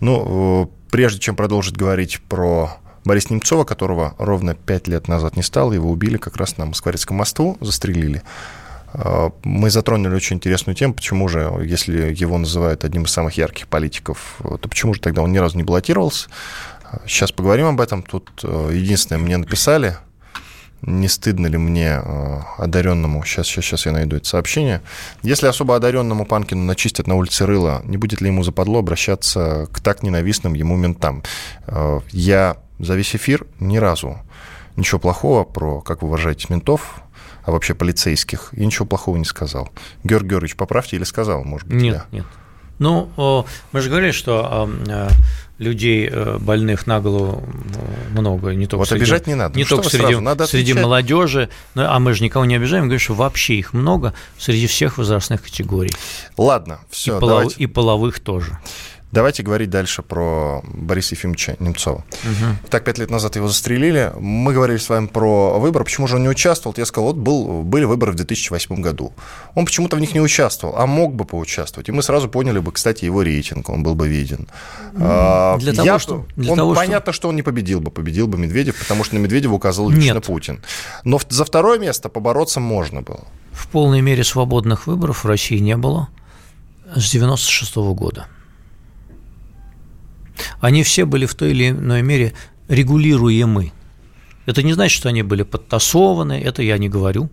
Ну, 0.01 0.65
э, 0.65 0.91
прежде 0.91 1.22
чем 1.22 1.38
продолжить 1.38 1.78
говорить 1.78 2.20
про 2.28 2.72
Бориса 3.05 3.32
Немцова, 3.32 3.63
которого 3.63 4.15
ровно 4.17 4.53
пять 4.53 4.89
лет 4.89 5.07
назад 5.07 5.38
не 5.38 5.43
стало, 5.43 5.72
его 5.72 5.89
убили 5.89 6.17
как 6.17 6.36
раз 6.36 6.57
на 6.57 6.65
Москворецком 6.65 7.15
мосту, 7.15 7.57
застрелили. 7.61 8.22
Э, 8.93 9.30
Мы 9.45 9.70
затронули 9.70 10.13
очень 10.13 10.36
интересную 10.36 10.76
тему, 10.76 10.95
почему 10.95 11.30
же, 11.30 11.49
если 11.63 12.13
его 12.13 12.38
называют 12.38 12.84
одним 12.84 13.03
из 13.03 13.11
самых 13.11 13.38
ярких 13.38 13.70
политиков, 13.70 14.41
то 14.43 14.67
почему 14.67 14.93
же 14.93 14.99
тогда 14.99 15.22
он 15.22 15.32
ни 15.32 15.38
разу 15.38 15.55
не 15.55 15.63
баллотировался? 15.63 16.28
Сейчас 17.07 17.32
поговорим 17.32 17.67
об 17.67 17.80
этом. 17.80 18.03
Тут 18.03 18.30
э, 18.43 18.72
единственное, 18.74 19.22
мне 19.22 19.38
написали, 19.38 19.95
не 20.82 21.08
стыдно 21.08 21.48
ли 21.48 21.58
мне 21.58 22.00
э, 22.04 22.40
одаренному, 22.58 23.24
сейчас, 23.24 23.48
сейчас, 23.48 23.66
сейчас 23.66 23.86
я 23.86 23.92
найду 23.92 24.16
это 24.16 24.28
сообщение, 24.28 24.82
если 25.24 25.48
особо 25.48 25.76
одаренному 25.76 26.26
Панкину 26.26 26.64
начистят 26.64 27.08
на 27.08 27.16
улице 27.16 27.46
Рыла, 27.46 27.82
не 27.86 27.98
будет 27.98 28.22
ли 28.22 28.28
ему 28.28 28.44
западло 28.44 28.80
обращаться 28.80 29.68
к 29.74 29.80
так 29.82 30.04
ненавистным 30.04 30.54
ему 30.54 30.76
ментам? 30.78 31.24
Э, 31.68 32.00
Я 32.12 32.58
за 32.80 32.96
весь 32.96 33.16
эфир 33.16 33.46
ни 33.60 33.78
разу 33.78 34.18
ничего 34.76 35.00
плохого 35.00 35.44
про, 35.44 35.82
как 35.82 36.02
вы 36.02 36.08
уважаете 36.08 36.48
ментов, 36.50 37.02
а 37.44 37.52
вообще 37.52 37.74
полицейских, 37.74 38.50
и 38.54 38.66
ничего 38.66 38.86
плохого 38.86 39.18
не 39.18 39.26
сказал. 39.26 39.70
Георгий 40.04 40.30
Георгиевич, 40.30 40.56
поправьте 40.56 40.96
или 40.96 41.04
сказал, 41.04 41.44
может 41.44 41.68
быть, 41.68 41.82
Нет, 41.82 42.06
я? 42.12 42.18
нет. 42.20 42.26
Ну, 42.80 43.46
мы 43.72 43.82
же 43.82 43.90
говорили, 43.90 44.12
что 44.12 44.70
э, 44.88 45.10
людей 45.58 46.08
э, 46.12 46.38
больных 46.40 46.88
на 46.88 47.02
голову 47.02 47.44
много, 48.12 48.52
не 48.52 48.66
только 48.68 48.80
Вот 48.80 48.88
среди, 48.88 49.02
обижать 49.04 49.28
не 49.28 49.36
надо. 49.36 49.56
не 49.58 49.64
Ну, 49.64 49.68
что 49.68 49.76
только 49.76 49.86
вы 49.88 49.92
среди, 49.92 50.04
сразу? 50.06 50.22
Надо 50.22 50.48
среди 50.48 50.72
отвечать. 50.72 50.84
молодежи, 50.84 51.50
ну, 51.76 51.84
а 51.86 52.00
мы 52.00 52.14
же 52.14 52.24
никого 52.24 52.46
не 52.46 52.56
обижаем, 52.56 52.86
говорим, 52.86 53.00
что 53.00 53.14
вообще 53.14 53.56
их 53.56 53.74
много 53.74 54.14
среди 54.38 54.68
всех 54.68 54.98
возрастных 54.98 55.44
категорий. 55.44 55.92
Ладно, 56.38 56.80
все, 56.90 57.18
и, 57.18 57.22
полов- 57.22 57.58
и 57.58 57.66
половых 57.68 58.20
тоже. 58.22 58.58
Давайте 59.12 59.41
говорить 59.41 59.72
дальше 59.72 60.03
про 60.03 60.62
Бориса 60.64 61.16
Ефимовича 61.16 61.55
Немцова. 61.60 62.03
Так, 62.70 62.84
пять 62.84 62.99
лет 62.99 63.10
назад 63.10 63.36
его 63.36 63.47
застрелили. 63.47 64.12
Мы 64.20 64.53
говорили 64.53 64.78
с 64.78 64.88
вами 64.88 65.07
про 65.07 65.57
выборы. 65.57 65.84
Почему 65.84 66.05
же 66.07 66.18
он 66.18 66.22
не 66.22 66.30
участвовал? 66.30 66.76
Я 66.78 66.86
сказал, 66.86 67.05
вот 67.14 67.16
был, 67.16 67.64
были 67.64 67.86
выборы 67.86 68.12
в 68.12 68.16
2008 68.16 68.76
году. 68.82 69.12
Он 69.55 69.66
почему-то 69.66 69.95
в 69.95 69.99
них 69.99 70.14
не 70.14 70.22
участвовал, 70.22 70.76
а 70.78 70.86
мог 70.86 71.16
бы 71.16 71.26
поучаствовать. 71.26 71.89
И 71.89 71.91
мы 71.91 72.03
сразу 72.03 72.30
поняли 72.30 72.60
бы, 72.60 72.72
кстати, 72.72 73.03
его 73.05 73.24
рейтинг, 73.24 73.70
он 73.70 73.82
был 73.82 73.95
бы 73.95 74.07
виден. 74.07 74.47
А, 74.95 75.57
для 75.57 75.74
того, 75.74 75.86
я- 75.88 75.97
что- 75.97 76.26
для 76.36 76.51
он- 76.51 76.57
того, 76.57 76.76
что- 76.76 76.84
понятно, 76.86 77.12
что 77.12 77.30
он 77.30 77.36
не 77.36 77.41
победил 77.41 77.80
бы. 77.82 77.89
Победил 77.89 78.28
бы 78.28 78.38
Медведев, 78.38 78.78
потому 78.78 79.03
что 79.03 79.16
на 79.16 79.20
Медведева 79.20 79.53
указал 79.53 79.89
лично 79.89 80.14
Нет. 80.14 80.26
Путин. 80.26 80.62
Но 81.03 81.20
за 81.30 81.45
второе 81.45 81.80
место 81.80 82.10
побороться 82.10 82.60
можно 82.60 83.01
было. 83.01 83.24
В 83.53 83.68
полной 83.70 84.01
мере 84.01 84.24
свободных 84.24 84.86
выборов 84.86 85.24
в 85.24 85.28
России 85.28 85.57
не 85.57 85.78
было 85.78 86.10
с 86.95 87.10
96 87.12 87.93
года. 87.95 88.28
Они 90.60 90.84
все 90.84 91.06
были 91.06 91.26
в 91.26 91.36
той 91.36 91.52
или 91.52 91.70
иной 91.70 92.02
мере 92.02 92.34
регулируемы. 92.68 93.72
Это 94.46 94.64
не 94.64 94.74
значит, 94.74 94.98
что 94.98 95.10
они 95.10 95.24
были 95.24 95.44
подтасованы, 95.44 96.42
это 96.42 96.64
я 96.64 96.78
не 96.78 96.90
говорю. 96.90 97.30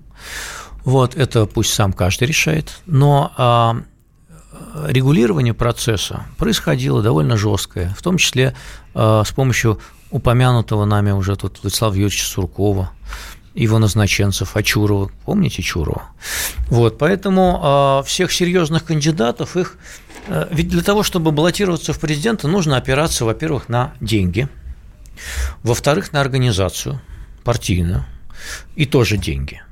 Вот, 0.84 1.16
это 1.16 1.46
пусть 1.46 1.72
сам 1.72 1.92
каждый 1.92 2.28
решает. 2.28 2.80
Но 2.86 3.32
а, 3.36 3.76
регулирование 4.86 5.54
процесса 5.54 6.26
происходило 6.38 7.02
довольно 7.02 7.36
жесткое, 7.36 7.94
в 7.98 8.02
том 8.02 8.18
числе 8.18 8.54
а, 8.94 9.24
с 9.24 9.32
помощью 9.32 9.80
упомянутого 10.10 10.84
нами 10.84 11.10
уже 11.10 11.36
тут 11.36 11.58
Владислава 11.62 11.94
Юрьевича 11.94 12.26
Суркова, 12.26 12.90
его 13.56 13.78
назначенцев, 13.78 14.56
Ачурова. 14.56 15.10
Помните 15.24 15.62
Чурова? 15.62 16.10
Вот, 16.68 16.98
поэтому 16.98 17.60
а, 17.62 18.02
всех 18.02 18.30
серьезных 18.30 18.84
кандидатов 18.84 19.56
их... 19.56 19.78
а, 20.28 20.48
Ведь 20.52 20.68
для 20.68 20.82
того, 20.82 21.02
чтобы 21.02 21.32
баллотироваться 21.32 21.92
в 21.92 21.98
президенты, 21.98 22.48
нужно 22.48 22.76
опираться, 22.76 23.24
во-первых, 23.24 23.68
на 23.68 23.94
деньги, 24.00 24.48
во-вторых, 25.62 26.12
на 26.12 26.20
организацию 26.20 27.00
партийную, 27.44 28.04
и 28.76 28.84
тоже 28.84 29.16
деньги. 29.16 29.62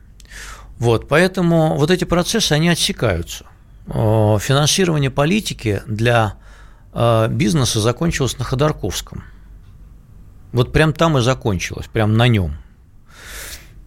Вот, 0.78 1.07
поэтому 1.07 1.76
вот 1.76 1.91
эти 1.91 2.05
процессы, 2.05 2.53
они 2.53 2.70
отсекаются. 2.70 3.45
О, 3.87 4.39
Финансирование 4.41 5.11
политики 5.11 5.82
для 5.87 6.35
э, 6.95 7.28
бизнеса 7.28 7.80
закончилось 7.80 8.39
на 8.39 8.45
Ходорковском. 8.45 9.24
Вот 10.53 10.72
прям 10.72 10.93
там 10.93 11.18
и 11.18 11.20
закончилось, 11.20 11.87
прям 11.93 12.16
на 12.16 12.28
нем. 12.28 12.57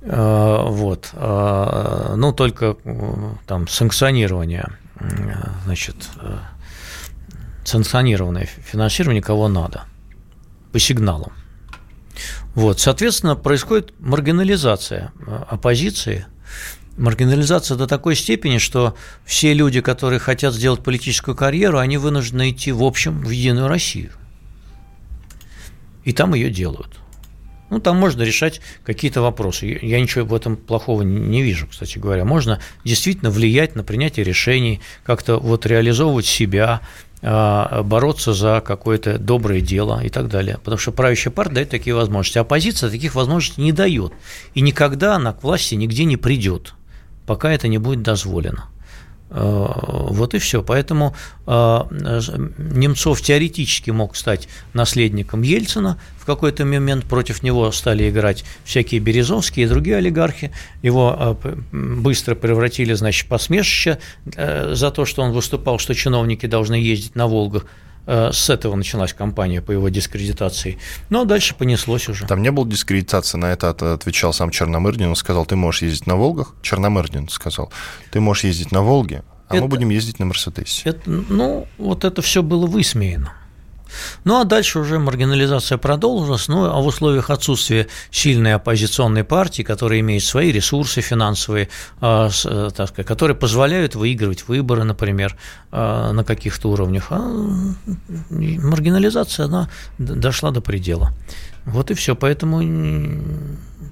Э, 0.08 0.64
Вот. 0.68 1.10
Э, 1.14 2.14
Ну, 2.16 2.34
только 2.34 2.78
э, 2.84 3.34
там 3.46 3.68
санкционирование, 3.68 4.68
значит, 5.66 5.96
санкционированное 7.66 8.46
финансирование 8.46 9.22
кого 9.22 9.48
надо 9.48 9.84
по 10.72 10.80
сигналам. 10.80 11.34
Вот, 12.56 12.80
соответственно, 12.80 13.36
происходит 13.36 13.94
маргинализация 14.00 15.12
оппозиции, 15.50 16.26
маргинализация 16.98 17.78
до 17.78 17.86
такой 17.86 18.16
степени, 18.16 18.58
что 18.58 18.96
все 19.26 19.54
люди, 19.54 19.82
которые 19.82 20.20
хотят 20.20 20.54
сделать 20.56 20.84
политическую 20.84 21.36
карьеру, 21.36 21.78
они 21.78 21.98
вынуждены 21.98 22.50
идти 22.50 22.72
в 22.72 22.84
общем 22.84 23.22
в 23.22 23.30
Единую 23.30 23.68
Россию. 23.68 24.12
И 26.06 26.14
там 26.14 26.34
ее 26.34 26.50
делают. 26.50 26.98
Ну, 27.70 27.80
там 27.80 27.98
можно 27.98 28.24
решать 28.24 28.62
какие-то 28.84 29.22
вопросы. 29.22 29.78
Я 29.82 30.00
ничего 30.00 30.26
в 30.26 30.34
этом 30.34 30.56
плохого 30.56 31.02
не 31.02 31.42
вижу, 31.42 31.68
кстати 31.68 31.98
говоря. 31.98 32.24
Можно 32.24 32.60
действительно 32.86 33.30
влиять 33.30 33.76
на 33.76 33.84
принятие 33.84 34.24
решений, 34.24 34.80
как-то 35.04 35.38
вот 35.38 35.66
реализовывать 35.66 36.26
себя, 36.26 36.82
а, 37.22 37.84
бороться 37.84 38.34
за 38.34 38.62
какое-то 38.66 39.18
доброе 39.18 39.60
дело 39.60 40.02
и 40.04 40.10
так 40.10 40.30
далее. 40.30 40.60
Потому 40.60 40.78
что 40.78 40.92
правящая 40.92 41.34
партия 41.34 41.56
дает 41.56 41.70
такие 41.70 41.96
возможности. 41.96 42.38
Оппозиция 42.38 42.90
таких 42.90 43.16
возможностей 43.16 43.62
не 43.62 43.72
дает. 43.72 44.14
И 44.54 44.62
никогда 44.62 45.16
она 45.16 45.34
к 45.34 45.44
власти 45.44 45.76
нигде 45.76 46.06
не 46.06 46.16
придет, 46.16 46.74
пока 47.26 47.52
это 47.52 47.68
не 47.68 47.80
будет 47.80 48.02
дозволено. 48.02 48.70
Э, 49.30 49.66
вот 50.10 50.34
и 50.34 50.40
все. 50.40 50.64
Поэтому 50.64 51.16
э, 51.46 51.80
Немцов 52.58 53.22
теоретически 53.22 53.92
мог 53.92 54.16
стать 54.16 54.48
наследником 54.74 55.42
Ельцина. 55.42 56.00
В 56.18 56.26
какой-то 56.26 56.66
момент 56.66 57.06
против 57.06 57.44
него 57.44 57.72
стали 57.72 58.10
играть 58.10 58.46
всякие 58.64 59.02
Березовские 59.02 59.66
и 59.66 59.70
другие 59.70 59.98
олигархи. 59.98 60.52
Его 60.82 61.38
э, 61.42 61.56
быстро 61.72 62.36
превратили, 62.36 62.94
значит, 62.94 63.28
посмешище 63.28 64.00
за 64.26 64.92
то, 64.92 65.06
что 65.06 65.22
он 65.22 65.32
выступал, 65.32 65.80
что 65.80 65.94
чиновники 65.94 66.46
должны 66.46 66.76
ездить 66.76 67.16
на 67.16 67.28
Волгах. 67.28 67.66
С 68.08 68.50
этого 68.50 68.76
началась 68.76 69.12
кампания 69.12 69.62
по 69.62 69.74
его 69.74 69.90
дискредитации. 69.90 70.80
Но 71.10 71.26
дальше 71.26 71.56
понеслось 71.56 72.08
уже. 72.08 72.26
Там 72.26 72.42
не 72.42 72.52
было 72.52 72.66
дискредитации, 72.66 73.38
на 73.38 73.52
это 73.52 73.70
отвечал 73.70 74.32
сам 74.32 74.50
Черномырдин. 74.50 75.10
Он 75.10 75.16
сказал, 75.16 75.46
ты 75.46 75.58
можешь 75.58 75.82
ездить 75.82 76.08
на 76.08 76.16
Волгах. 76.16 76.56
Черномырдин 76.62 77.28
сказал, 77.28 77.72
ты 78.12 78.22
можешь 78.22 78.46
ездить 78.46 78.72
на 78.72 78.82
Волге, 78.82 79.24
а 79.50 79.56
это, 79.56 79.64
мы 79.64 79.68
будем 79.70 79.90
ездить 79.90 80.20
на 80.20 80.26
Мерседесе. 80.26 80.90
Это, 80.90 81.02
ну, 81.10 81.68
вот 81.78 82.06
это 82.06 82.22
все 82.22 82.42
было 82.42 82.66
высмеяно. 82.66 83.34
Ну 84.24 84.40
а 84.40 84.44
дальше 84.44 84.80
уже 84.80 85.00
маргинализация 85.00 85.78
продолжилась, 85.78 86.48
ну 86.48 86.66
а 86.66 86.82
в 86.82 86.86
условиях 86.86 87.30
отсутствия 87.30 87.88
сильной 88.12 88.56
оппозиционной 88.56 89.24
партии, 89.24 89.64
которая 89.64 90.00
имеет 90.00 90.24
свои 90.24 90.52
ресурсы 90.52 91.02
финансовые, 91.02 91.70
э, 92.02 92.30
э, 92.46 92.70
так 92.76 92.90
сказать, 92.90 93.08
которые 93.08 93.36
позволяют 93.36 93.96
выигрывать 93.96 94.48
выборы, 94.48 94.84
например, 94.84 95.38
э, 95.72 96.12
на 96.12 96.24
каких-то 96.24 96.70
уровнях, 96.70 97.08
а 97.10 97.20
маргинализация 98.30 99.46
она 99.46 99.70
дошла 99.98 100.52
до 100.52 100.62
предела. 100.62 101.14
Вот 101.66 101.92
и 101.92 101.94
все. 101.94 102.16
Поэтому 102.16 102.62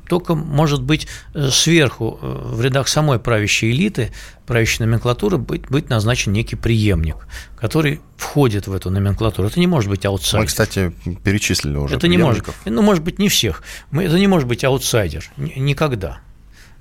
только, 0.07 0.35
может 0.35 0.81
быть, 0.81 1.07
сверху, 1.49 2.19
в 2.21 2.61
рядах 2.61 2.87
самой 2.87 3.19
правящей 3.19 3.71
элиты, 3.71 4.11
правящей 4.45 4.85
номенклатуры, 4.85 5.37
быть, 5.37 5.69
быть 5.69 5.89
назначен 5.89 6.33
некий 6.33 6.55
преемник, 6.55 7.27
который 7.59 8.01
входит 8.17 8.67
в 8.67 8.73
эту 8.73 8.89
номенклатуру. 8.89 9.47
Это 9.47 9.59
не 9.59 9.67
может 9.67 9.89
быть 9.89 10.05
аутсайдер. 10.05 10.41
Мы, 10.41 10.47
кстати, 10.47 10.93
перечислили 11.23 11.77
уже 11.77 11.95
Это 11.95 12.07
не 12.07 12.17
может, 12.17 12.45
ну, 12.65 12.81
может 12.81 13.03
быть, 13.03 13.19
не 13.19 13.29
всех. 13.29 13.63
Это 13.91 14.17
не 14.17 14.27
может 14.27 14.47
быть 14.47 14.63
аутсайдер. 14.63 15.29
Никогда. 15.37 16.19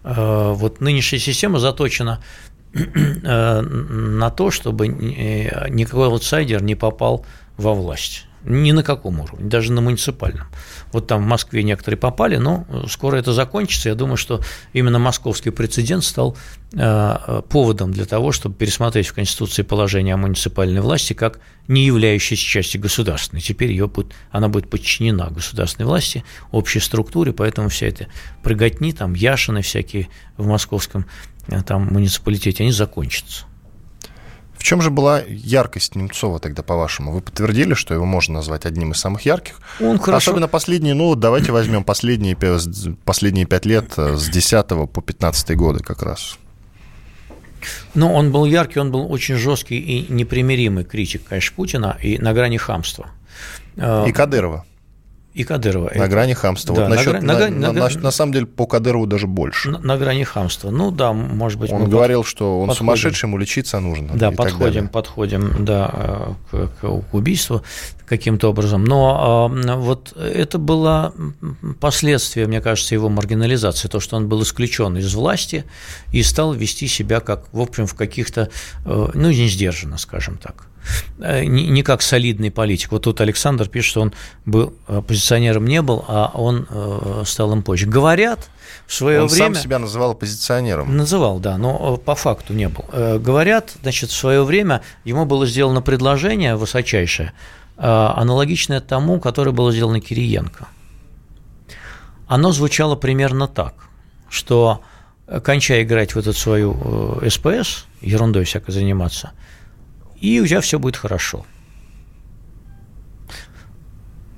А, 0.02 0.52
вот 0.52 0.80
нынешняя 0.80 1.20
система 1.20 1.58
заточена 1.58 2.22
э, 2.74 3.60
на 3.60 4.30
то, 4.30 4.50
чтобы 4.50 4.86
э, 4.86 5.68
никакой 5.70 6.08
аутсайдер 6.08 6.62
не 6.62 6.74
попал 6.74 7.24
во 7.56 7.74
власть. 7.74 8.26
Ни 8.44 8.72
на 8.72 8.82
каком 8.82 9.20
уровне, 9.20 9.48
даже 9.48 9.72
на 9.72 9.80
муниципальном. 9.80 10.46
Вот 10.92 11.06
там 11.06 11.22
в 11.22 11.26
Москве 11.26 11.62
некоторые 11.62 11.98
попали, 11.98 12.36
но 12.36 12.66
скоро 12.88 13.16
это 13.16 13.32
закончится. 13.32 13.88
Я 13.88 13.94
думаю, 13.94 14.18
что 14.18 14.42
именно 14.74 14.98
московский 14.98 15.48
прецедент 15.50 16.04
стал 16.04 16.36
э, 16.74 17.42
поводом 17.48 17.92
для 17.92 18.04
того, 18.04 18.32
чтобы 18.32 18.54
пересмотреть 18.54 19.06
в 19.06 19.14
Конституции 19.14 19.62
положение 19.62 20.14
о 20.14 20.18
муниципальной 20.18 20.82
власти 20.82 21.14
как 21.14 21.40
не 21.68 21.86
являющейся 21.86 22.44
частью 22.44 22.82
государственной. 22.82 23.40
Теперь 23.40 23.70
ее 23.70 23.86
будет, 23.86 24.12
она 24.30 24.48
будет 24.48 24.68
подчинена 24.68 25.30
государственной 25.30 25.86
власти, 25.86 26.22
общей 26.50 26.80
структуре, 26.80 27.32
поэтому 27.32 27.70
вся 27.70 27.86
эта 27.86 28.08
прыготни, 28.42 28.92
там 28.92 29.14
Яшины 29.14 29.62
всякие 29.62 30.08
в 30.36 30.46
московском 30.46 31.06
э, 31.48 31.62
там, 31.62 31.86
муниципалитете, 31.86 32.64
они 32.64 32.72
закончатся. 32.72 33.46
В 34.56 34.62
чем 34.62 34.80
же 34.80 34.90
была 34.90 35.20
яркость 35.26 35.94
Немцова 35.94 36.38
тогда, 36.38 36.62
по-вашему? 36.62 37.12
Вы 37.12 37.20
подтвердили, 37.20 37.74
что 37.74 37.92
его 37.94 38.04
можно 38.04 38.34
назвать 38.34 38.66
одним 38.66 38.92
из 38.92 38.98
самых 38.98 39.22
ярких? 39.22 39.60
Он 39.80 39.98
хорошо... 39.98 40.30
Особенно 40.30 40.48
последние, 40.48 40.94
ну, 40.94 41.14
давайте 41.14 41.52
возьмем 41.52 41.84
последние, 41.84 42.36
последние 43.04 43.46
пять 43.46 43.66
лет 43.66 43.92
э, 43.96 44.16
с 44.16 44.28
10 44.28 44.66
по 44.90 45.00
15 45.02 45.56
годы 45.56 45.82
как 45.82 46.02
раз. 46.02 46.38
Ну, 47.94 48.12
он 48.12 48.32
был 48.32 48.44
яркий, 48.44 48.78
он 48.78 48.90
был 48.90 49.10
очень 49.10 49.36
жесткий 49.36 49.78
и 49.78 50.12
непримиримый 50.12 50.84
критик, 50.84 51.22
конечно, 51.28 51.54
Путина 51.56 51.98
и 52.02 52.18
на 52.18 52.32
грани 52.32 52.58
хамства. 52.58 53.10
И 53.76 54.12
Кадырова 54.12 54.64
и 55.34 55.42
Кадырова. 55.42 55.90
На 55.94 56.06
грани 56.06 56.32
хамства. 56.32 56.76
Да, 56.76 56.82
вот 56.82 56.90
насчет, 56.90 57.22
на, 57.22 57.38
на, 57.38 57.50
на, 57.50 57.72
на, 57.72 57.88
на 57.88 58.10
самом 58.12 58.32
деле 58.32 58.46
по 58.46 58.66
Кадырову 58.66 59.06
даже 59.06 59.26
больше. 59.26 59.70
На, 59.70 59.78
на 59.80 59.96
грани 59.96 60.22
хамства. 60.22 60.70
Ну 60.70 60.92
да, 60.92 61.12
может 61.12 61.58
быть. 61.58 61.72
Он 61.72 61.90
говорил, 61.90 62.20
под... 62.20 62.28
что 62.28 62.60
он 62.60 62.68
подходим. 62.68 62.78
сумасшедший, 62.78 63.26
ему 63.26 63.38
лечиться 63.38 63.80
нужно. 63.80 64.14
Да, 64.14 64.30
подходим, 64.30 64.88
подходим, 64.88 65.64
да, 65.64 66.36
к, 66.50 66.68
к 66.80 67.14
убийству 67.14 67.62
каким-то 68.06 68.50
образом. 68.50 68.84
Но 68.84 69.50
э, 69.52 69.74
вот 69.74 70.16
это 70.16 70.58
было 70.58 71.12
последствие, 71.80 72.46
мне 72.46 72.60
кажется, 72.60 72.94
его 72.94 73.08
маргинализации, 73.08 73.88
то, 73.88 73.98
что 73.98 74.16
он 74.16 74.28
был 74.28 74.42
исключен 74.42 74.96
из 74.96 75.12
власти 75.14 75.64
и 76.12 76.22
стал 76.22 76.52
вести 76.52 76.86
себя 76.86 77.18
как, 77.20 77.52
в 77.52 77.60
общем, 77.60 77.86
в 77.86 77.94
каких-то, 77.94 78.50
э, 78.84 79.08
ну, 79.14 79.30
не 79.30 79.48
сдержанно, 79.48 79.98
скажем 79.98 80.38
так. 80.38 80.68
Э, 81.18 81.44
не 81.44 81.82
как 81.82 82.02
солидный 82.02 82.50
политик. 82.50 82.92
Вот 82.92 83.02
тут 83.02 83.20
Александр 83.20 83.68
пишет, 83.68 83.90
что 83.90 84.00
он 84.02 84.12
был 84.44 84.74
оппозиционером 84.86 85.66
не 85.66 85.80
был, 85.82 86.04
а 86.08 86.30
он 86.34 86.66
э, 86.68 87.22
стал 87.24 87.52
им 87.52 87.62
позже. 87.62 87.86
Говорят, 87.86 88.50
в 88.86 88.94
свое 88.94 89.22
он 89.22 89.28
время... 89.28 89.46
Он 89.46 89.54
сам 89.54 89.62
себя 89.62 89.78
называл 89.78 90.12
оппозиционером. 90.12 90.96
Называл, 90.96 91.38
да, 91.38 91.56
но 91.56 91.96
по 91.96 92.14
факту 92.14 92.52
не 92.52 92.68
был. 92.68 92.84
Говорят, 93.18 93.74
значит, 93.82 94.10
в 94.10 94.14
свое 94.14 94.44
время 94.44 94.82
ему 95.04 95.24
было 95.24 95.46
сделано 95.46 95.82
предложение 95.82 96.56
высочайшее, 96.56 97.32
аналогичное 97.76 98.80
тому, 98.80 99.20
которое 99.20 99.52
было 99.52 99.72
сделано 99.72 100.00
Кириенко. 100.00 100.68
Оно 102.26 102.52
звучало 102.52 102.96
примерно 102.96 103.48
так, 103.48 103.74
что 104.28 104.80
кончай 105.42 105.82
играть 105.82 106.14
в 106.14 106.18
эту 106.18 106.32
свою 106.32 107.20
СПС, 107.28 107.86
ерундой 108.00 108.44
всякой 108.44 108.72
заниматься– 108.72 109.32
и 110.20 110.40
у 110.40 110.46
тебя 110.46 110.60
все 110.60 110.78
будет 110.78 110.96
хорошо. 110.96 111.46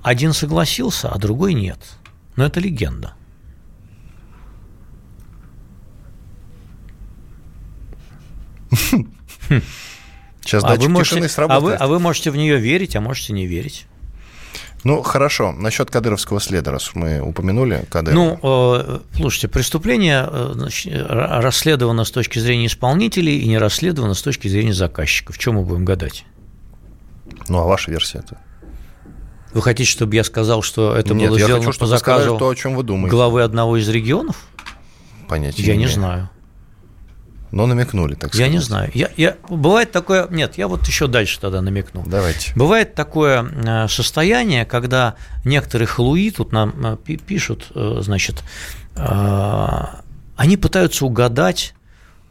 Один 0.02 0.32
согласился, 0.32 1.08
а 1.08 1.18
другой 1.18 1.54
нет. 1.54 1.78
Но 2.36 2.44
это 2.44 2.60
легенда. 2.60 3.14
Сейчас 10.40 10.62
а 10.62 10.76
вы 10.76 10.88
можете, 10.88 11.28
а 11.42 11.60
вы, 11.60 11.74
а 11.74 11.86
вы 11.88 11.98
можете 11.98 12.30
в 12.30 12.36
нее 12.36 12.58
верить, 12.58 12.94
а 12.94 13.00
можете 13.00 13.32
не 13.32 13.46
верить. 13.46 13.86
Ну, 14.86 15.02
хорошо. 15.02 15.50
Насчет 15.50 15.90
кадыровского 15.90 16.40
следа, 16.40 16.70
раз 16.70 16.92
мы 16.94 17.20
упомянули 17.20 17.84
Кадырова. 17.90 18.14
Ну, 18.14 18.38
э, 18.40 19.00
слушайте, 19.16 19.48
преступление 19.48 20.24
э, 20.30 20.50
значит, 20.54 20.92
расследовано 21.08 22.04
с 22.04 22.12
точки 22.12 22.38
зрения 22.38 22.66
исполнителей 22.66 23.40
и 23.40 23.48
не 23.48 23.58
расследовано 23.58 24.14
с 24.14 24.22
точки 24.22 24.46
зрения 24.46 24.72
заказчика. 24.72 25.32
В 25.32 25.38
чем 25.38 25.56
мы 25.56 25.62
будем 25.62 25.84
гадать? 25.84 26.24
Ну, 27.48 27.58
а 27.58 27.64
ваша 27.64 27.90
версия 27.90 28.18
это? 28.18 28.38
Вы 29.52 29.60
хотите, 29.60 29.90
чтобы 29.90 30.14
я 30.14 30.22
сказал, 30.22 30.62
что 30.62 30.94
это 30.94 31.14
Нет, 31.14 31.30
было 31.30 31.38
я 31.38 31.46
сделано 31.46 31.64
хочу, 31.64 31.80
по 31.80 31.86
заказу 31.86 32.38
то, 32.38 32.48
о 32.48 32.54
чем 32.54 32.76
вы 32.76 32.84
думаете. 32.84 33.10
главы 33.10 33.42
одного 33.42 33.78
из 33.78 33.88
регионов? 33.88 34.36
Понятия 35.26 35.64
Я 35.64 35.74
не, 35.74 35.80
не 35.80 35.88
знаю. 35.88 36.30
Но 37.52 37.66
намекнули, 37.66 38.14
так 38.14 38.30
сказать. 38.30 38.46
Я 38.46 38.52
не 38.52 38.58
знаю. 38.58 38.90
Я, 38.94 39.10
я, 39.16 39.36
бывает 39.48 39.92
такое... 39.92 40.26
Нет, 40.28 40.58
я 40.58 40.68
вот 40.68 40.86
еще 40.86 41.06
дальше 41.06 41.40
тогда 41.40 41.60
намекну. 41.60 42.04
Давайте. 42.06 42.52
Бывает 42.56 42.94
такое 42.94 43.44
э, 43.44 43.88
состояние, 43.88 44.64
когда 44.64 45.14
некоторые 45.44 45.86
халуи, 45.86 46.30
тут 46.30 46.52
нам 46.52 46.74
э, 46.84 47.16
пишут, 47.16 47.68
э, 47.74 47.98
значит, 48.02 48.42
они 50.36 50.56
пытаются 50.56 51.04
угадать 51.04 51.74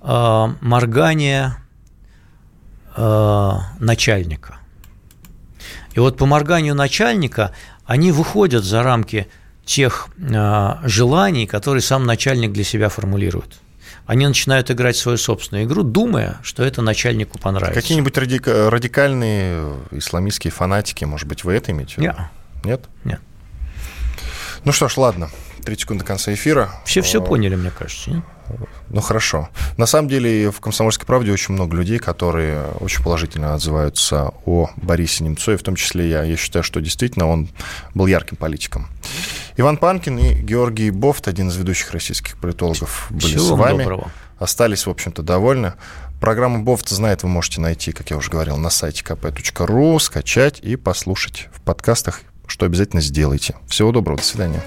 моргание 0.01 1.57
начальника. 2.97 4.57
И 5.93 5.99
вот 5.99 6.17
по 6.17 6.25
морганию 6.25 6.73
начальника 6.73 7.51
они 7.85 8.11
выходят 8.11 8.63
за 8.63 8.81
рамки 8.81 9.27
тех 9.63 10.07
желаний, 10.17 11.45
которые 11.45 11.83
сам 11.83 12.07
начальник 12.07 12.51
для 12.51 12.63
себя 12.63 12.89
формулирует 12.89 13.59
они 14.05 14.27
начинают 14.27 14.69
играть 14.71 14.95
свою 14.95 15.17
собственную 15.17 15.65
игру, 15.65 15.83
думая, 15.83 16.37
что 16.43 16.63
это 16.63 16.81
начальнику 16.81 17.39
понравится. 17.39 17.73
Какие-нибудь 17.73 18.17
радика- 18.17 18.69
радикальные 18.69 19.73
исламистские 19.91 20.51
фанатики, 20.51 21.05
может 21.05 21.27
быть, 21.27 21.43
вы 21.43 21.53
это 21.53 21.71
имеете? 21.71 21.95
Нет. 22.01 22.15
Нет? 22.63 22.85
Нет. 23.03 23.19
Ну 24.63 24.71
что 24.71 24.87
ж, 24.89 24.97
ладно. 24.97 25.29
Три 25.63 25.77
секунды 25.77 26.03
до 26.03 26.07
конца 26.07 26.33
эфира. 26.33 26.71
Все 26.85 27.01
все 27.01 27.21
поняли, 27.21 27.55
мне 27.55 27.71
кажется. 27.71 28.11
Нет? 28.11 28.23
Ну 28.89 29.01
хорошо. 29.01 29.49
На 29.77 29.87
самом 29.87 30.07
деле 30.07 30.51
в 30.51 30.59
«Комсомольской 30.59 31.07
правде» 31.07 31.31
очень 31.31 31.55
много 31.55 31.75
людей, 31.75 31.97
которые 31.97 32.67
очень 32.79 33.03
положительно 33.03 33.55
отзываются 33.55 34.31
о 34.45 34.69
Борисе 34.77 35.23
Немцове, 35.23 35.57
в 35.57 35.63
том 35.63 35.75
числе 35.75 36.07
я. 36.07 36.23
Я 36.23 36.37
считаю, 36.37 36.61
что 36.61 36.79
действительно 36.79 37.27
он 37.27 37.49
был 37.95 38.05
ярким 38.05 38.37
политиком. 38.37 38.87
Иван 39.57 39.77
Панкин 39.77 40.17
и 40.17 40.33
Георгий 40.33 40.91
Бофт, 40.91 41.29
один 41.29 41.47
из 41.47 41.55
ведущих 41.55 41.91
российских 41.91 42.37
политологов, 42.37 43.07
были 43.09 43.21
Всего 43.21 43.45
с 43.45 43.49
вами. 43.51 43.83
доброго. 43.83 44.11
Остались, 44.37 44.85
в 44.85 44.89
общем-то, 44.89 45.21
довольны. 45.21 45.73
Программу 46.19 46.61
Бофт 46.63 46.89
знает 46.89 47.23
вы 47.23 47.29
можете 47.29 47.61
найти, 47.61 47.93
как 47.93 48.09
я 48.09 48.17
уже 48.17 48.29
говорил, 48.29 48.57
на 48.57 48.69
сайте 48.69 49.01
kp.ru, 49.05 49.97
скачать 49.99 50.59
и 50.59 50.75
послушать 50.75 51.47
в 51.53 51.61
подкастах, 51.61 52.21
что 52.47 52.65
обязательно 52.65 53.01
сделайте. 53.01 53.55
Всего 53.67 53.93
доброго, 53.93 54.17
до 54.17 54.25
свидания. 54.25 54.61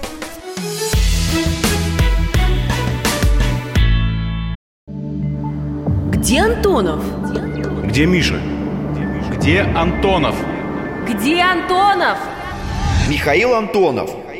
Где 6.07 6.41
Антонов? 6.41 7.03
Где 7.85 8.05
Миша? 8.07 8.41
Где 9.37 9.61
Антонов? 9.61 10.35
Где 11.07 11.41
Антонов? 11.41 12.17
Михаил 13.07 13.53
Антонов. 13.53 14.09